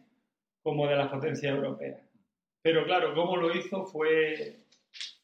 [0.61, 1.99] como de las potencias europeas.
[2.61, 4.65] Pero claro, cómo lo hizo fue,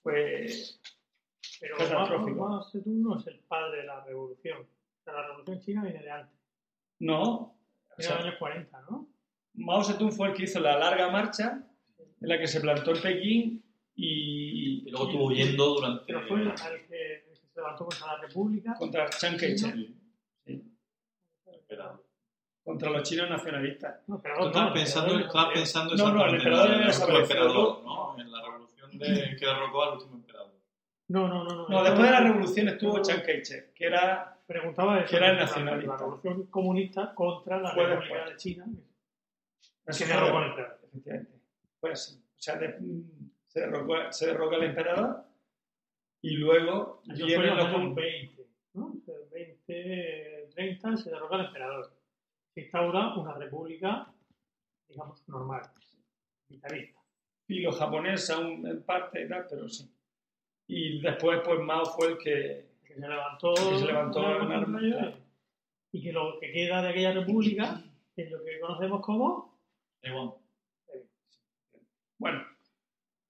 [0.02, 0.48] fue
[1.60, 2.48] Pero Catastrófico.
[2.48, 4.62] Mao Zedong no es el padre de la revolución.
[4.62, 6.40] O sea, la revolución china viene de antes.
[7.00, 7.56] No.
[7.98, 9.08] Sea, los años 40, ¿no?
[9.54, 11.64] Mao Zedong fue el que hizo la larga marcha
[12.00, 13.64] en la que se plantó en Pekín
[14.00, 16.04] y, Y luego estuvo huyendo durante.
[16.06, 16.56] Pero fue el, al
[16.88, 18.76] que, el que se levantó contra la República.
[18.76, 19.98] contra Chiang Kai-shek, Sí.
[20.46, 20.78] sí,
[22.64, 24.02] contra los chinos nacionalistas.
[24.08, 26.92] No, pero no, estabas no, pensando, estabas pensando No, no, el emperador en había el
[26.94, 28.20] último emperador, ¿no?
[28.20, 30.52] En la revolución de, que derrocó al último emperador.
[31.10, 31.56] No, no, no.
[31.56, 31.70] no.
[31.70, 35.38] No, después de la revolución estuvo Chiang Kai-shek, que era Preguntaba eso, Que era el
[35.38, 35.92] nacionalista.
[35.94, 38.32] La revolución comunista contra la Fue República después.
[38.32, 38.66] de China.
[39.86, 40.80] Que se fue derrocó el emperador.
[40.86, 41.32] efectivamente.
[41.80, 42.16] Fue así.
[42.16, 43.17] O sea, de- mm,
[43.58, 45.24] se, derrocó, se derroca el emperador
[46.22, 48.04] y luego vienen los comunistas.
[48.04, 48.86] 20, ¿no?
[48.86, 51.92] O sea, 20, 30 se derroca el emperador.
[52.54, 54.14] Se instaura una república,
[54.88, 55.64] digamos, normal,
[56.48, 57.00] vitalista.
[57.48, 59.92] y los japoneses aún en parte y tal, pero sí.
[60.68, 62.66] Y después, pues Mao fue el que.
[62.86, 65.18] que se levantó, Que se levantó una claro.
[65.92, 67.82] y que lo que queda de aquella república
[68.16, 69.60] es lo que conocemos como
[70.02, 70.34] Taiwán.
[72.20, 72.57] Bueno,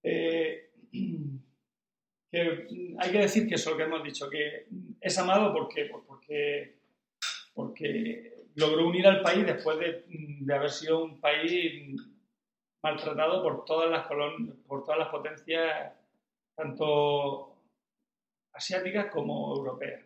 [0.10, 0.70] eh,
[2.32, 4.68] que mm, hay que decir que eso que hemos dicho, que
[5.02, 5.86] es amado ¿por qué?
[5.86, 6.76] Pues porque,
[7.54, 11.96] porque logró unir al país después de, mm, de haber sido un país
[12.84, 15.94] maltratado por todas las colon- por todas las potencias,
[16.56, 17.54] tanto
[18.54, 20.04] asiáticas como europeas.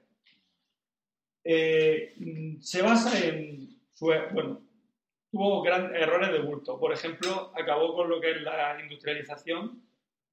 [1.44, 4.62] Eh, mm, se basa en su, bueno,
[5.32, 6.80] tuvo grandes errores de bulto.
[6.80, 9.82] Por ejemplo, acabó con lo que es la industrialización,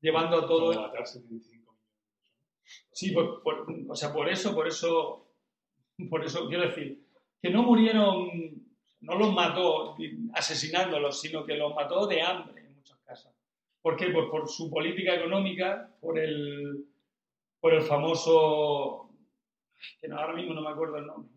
[0.01, 0.73] llevando a todo.
[0.73, 1.75] Como matar 75
[2.93, 5.27] Sí, por, por- o sea, por eso, por eso,
[6.11, 7.03] por eso quiero decir
[7.41, 8.29] que no murieron,
[9.01, 9.97] no los mató
[10.35, 13.33] asesinándolos, sino que los mató de hambre en muchos casos.
[13.81, 14.11] ¿Por qué?
[14.11, 16.85] Pues por su política económica, por el,
[17.61, 19.09] por el famoso,
[20.01, 21.33] que no, ahora mismo no me acuerdo el nombre,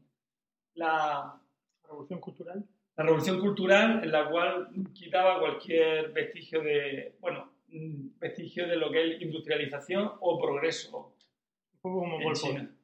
[0.73, 1.39] la,
[1.83, 2.65] revolución cultural.
[2.97, 9.15] la revolución cultural en la cual quitaba cualquier vestigio de, bueno, vestigio de lo que
[9.15, 11.15] es industrialización o progreso
[11.76, 12.41] Un poco como en Pol Pot.
[12.41, 12.76] China.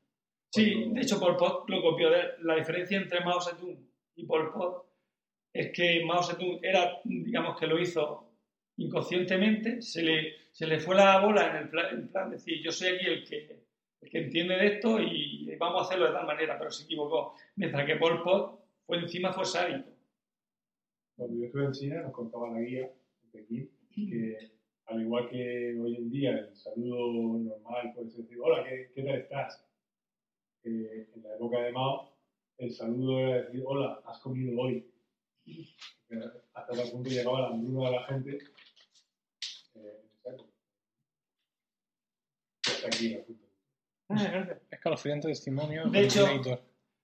[0.50, 2.10] Sí, de hecho Pol Pot lo copió.
[2.10, 3.78] de- La diferencia entre Mao Zedong
[4.16, 4.86] y Pol Pot
[5.54, 8.24] es que Mao Zedong era, digamos que lo hizo
[8.78, 12.72] inconscientemente, se le, se le fue la bola en el plan, en plan decir, yo
[12.72, 13.60] soy aquí el que,
[14.02, 17.36] el que entiende de esto y vamos a hacerlo de tal manera, pero se equivocó.
[17.56, 19.90] Mientras que Pol Pot fue encima fue sádico.
[21.16, 22.82] Cuando yo estuve en China, nos contaba la guía
[23.24, 24.38] de Pekín que,
[24.88, 29.04] al igual que hoy en día, el saludo normal puede ser decir: Hola, ¿qué, qué
[29.04, 29.64] tal estás?
[30.64, 32.18] Eh, en la época de Mao,
[32.58, 34.86] el saludo era decir: Hola, ¿has comido hoy?
[36.54, 38.38] Hasta tal punto llegaba la hambruna de la gente.
[39.76, 40.04] Eh,
[42.66, 43.26] hasta aquí el.
[44.72, 45.86] Escalofriante testimonio.
[45.90, 46.26] De hecho-.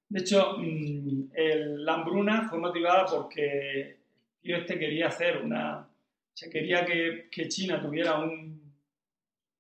[0.10, 3.98] De hecho, mm, el- la hambruna fue motivada porque
[4.42, 5.90] tío este quería hacer una...
[6.34, 8.74] Se quería que, que China tuviera un,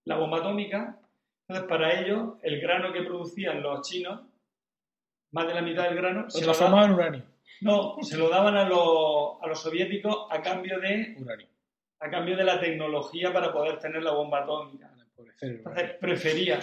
[0.05, 0.99] la bomba atómica.
[1.47, 4.21] Entonces, para ello, el grano que producían los chinos,
[5.31, 7.23] más de la mitad del grano, Lo se lo, daban, en uranio.
[7.61, 11.47] no, se lo daban a los, a los soviéticos a cambio, de, Uranio.
[11.99, 14.89] a cambio de la tecnología para poder tener la bomba atómica.
[15.41, 16.59] Entonces, prefería,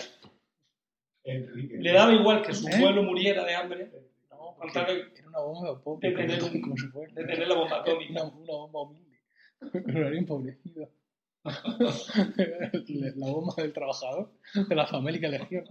[1.25, 1.77] Enrique.
[1.79, 2.73] le daba igual que su ¿Eh?
[2.81, 3.91] pueblo muriera de hambre,
[4.31, 6.09] No, con tal de- Era una bomba pobre.
[6.11, 6.75] de tener un-
[7.15, 8.23] de tener la bomba atómica.
[8.25, 8.81] Una, una bomba
[9.75, 10.89] Uranio empobrecido.
[11.45, 14.31] la bomba del trabajador
[14.69, 15.65] de la famélica legión.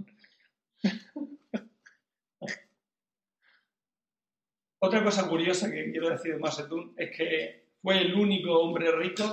[4.82, 8.92] Otra cosa curiosa que quiero decir de Mao Zedong es que fue el único hombre
[8.94, 9.26] rico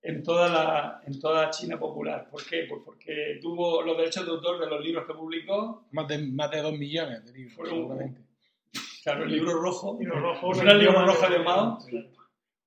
[0.00, 2.28] en toda, la, en toda China popular.
[2.30, 2.64] ¿Por qué?
[2.68, 5.86] Pues porque tuvo los derechos de autor de los libros que publicó.
[5.92, 8.16] Más de, más de dos millones de libros, Fueron-.
[9.04, 9.96] Claro, el libro rojo.
[10.00, 11.80] Libro rojo, era el libro rojo de de- Mao.
[11.80, 12.08] Sí.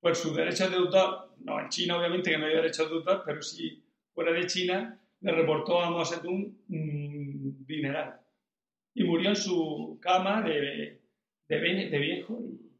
[0.06, 3.23] Pues sus derechos de autor, no en China obviamente que no hay derechos de autor,
[3.26, 3.84] pero sí
[4.14, 8.19] fuera de China, le reportó a Mao Zedong un dineral.
[8.94, 11.02] Y murió en su cama de,
[11.48, 12.72] de, ve- de viejo y,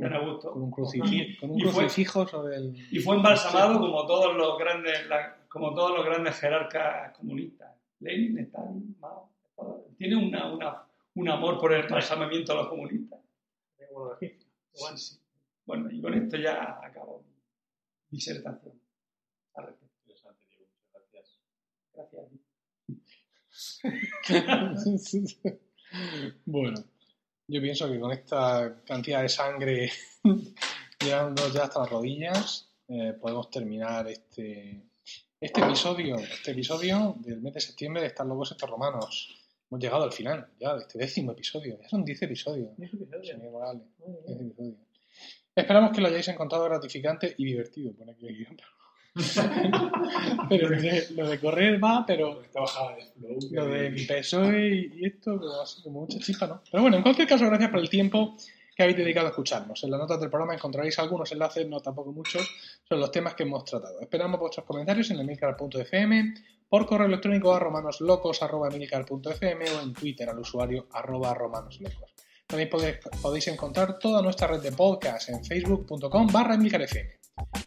[0.00, 0.50] tan a gusto.
[0.50, 1.50] Con un, con
[1.80, 2.74] crucifijo sobre el.
[2.90, 7.70] Y fue embalsamado como todos los grandes, la- como todos los grandes jerarcas comunistas.
[8.00, 9.30] Lenin, Stalin, Mao.
[9.96, 10.82] Tiene una, una-
[11.14, 13.20] un amor por el embalsamamiento de los comunistas.
[14.18, 14.32] Sí,
[14.96, 15.20] sí.
[15.66, 17.24] Bueno, y con esto ya acabo
[18.10, 18.80] mi disertación.
[19.54, 19.96] al respecto.
[20.02, 20.66] Interesante, Diego.
[20.92, 21.40] Muchas gracias.
[24.28, 25.36] Gracias.
[26.46, 26.84] bueno,
[27.48, 29.90] yo pienso que con esta cantidad de sangre
[31.00, 34.88] llegando ya hasta las rodillas, eh, podemos terminar este,
[35.40, 39.34] Este episodio, este episodio del mes de septiembre de Estar locos estos romanos.
[39.68, 41.76] Hemos llegado al final ya de este décimo episodio.
[41.82, 42.70] Ya son 10 episodios.
[42.76, 43.82] Señor Morales,
[44.26, 44.85] 10 episodios.
[45.56, 47.92] Esperamos que lo hayáis encontrado gratificante y divertido.
[47.94, 48.56] Pone aquí el guion.
[50.48, 53.38] pero de- lo de correr va, pero Esta bajada de flow.
[53.50, 56.60] lo de mi PSOE y y esto, como, así, como mucha chispa, ¿no?
[56.70, 58.36] Pero bueno, en cualquier caso, gracias por el tiempo
[58.76, 59.82] que habéis dedicado a escucharnos.
[59.84, 62.46] En las notas del programa encontraréis algunos enlaces, no tampoco muchos,
[62.86, 63.98] sobre los temas que hemos tratado.
[64.02, 66.34] Esperamos vuestros comentarios en emilcar.fm,
[66.68, 72.12] por correo electrónico a romanoslocos.emilcar.fm o en Twitter al usuario arroba romanoslocos.
[72.46, 76.56] También podéis, encontrar toda nuestra red de podcasts en facebook.com barra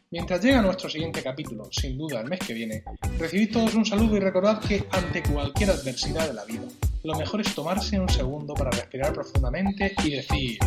[0.09, 2.83] Mientras llega nuestro siguiente capítulo, sin duda el mes que viene,
[3.17, 6.63] recibid todos un saludo y recordad que ante cualquier adversidad de la vida,
[7.03, 10.59] lo mejor es tomarse un segundo para respirar profundamente y decir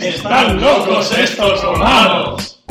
[0.00, 2.62] ¡Están locos estos romanos!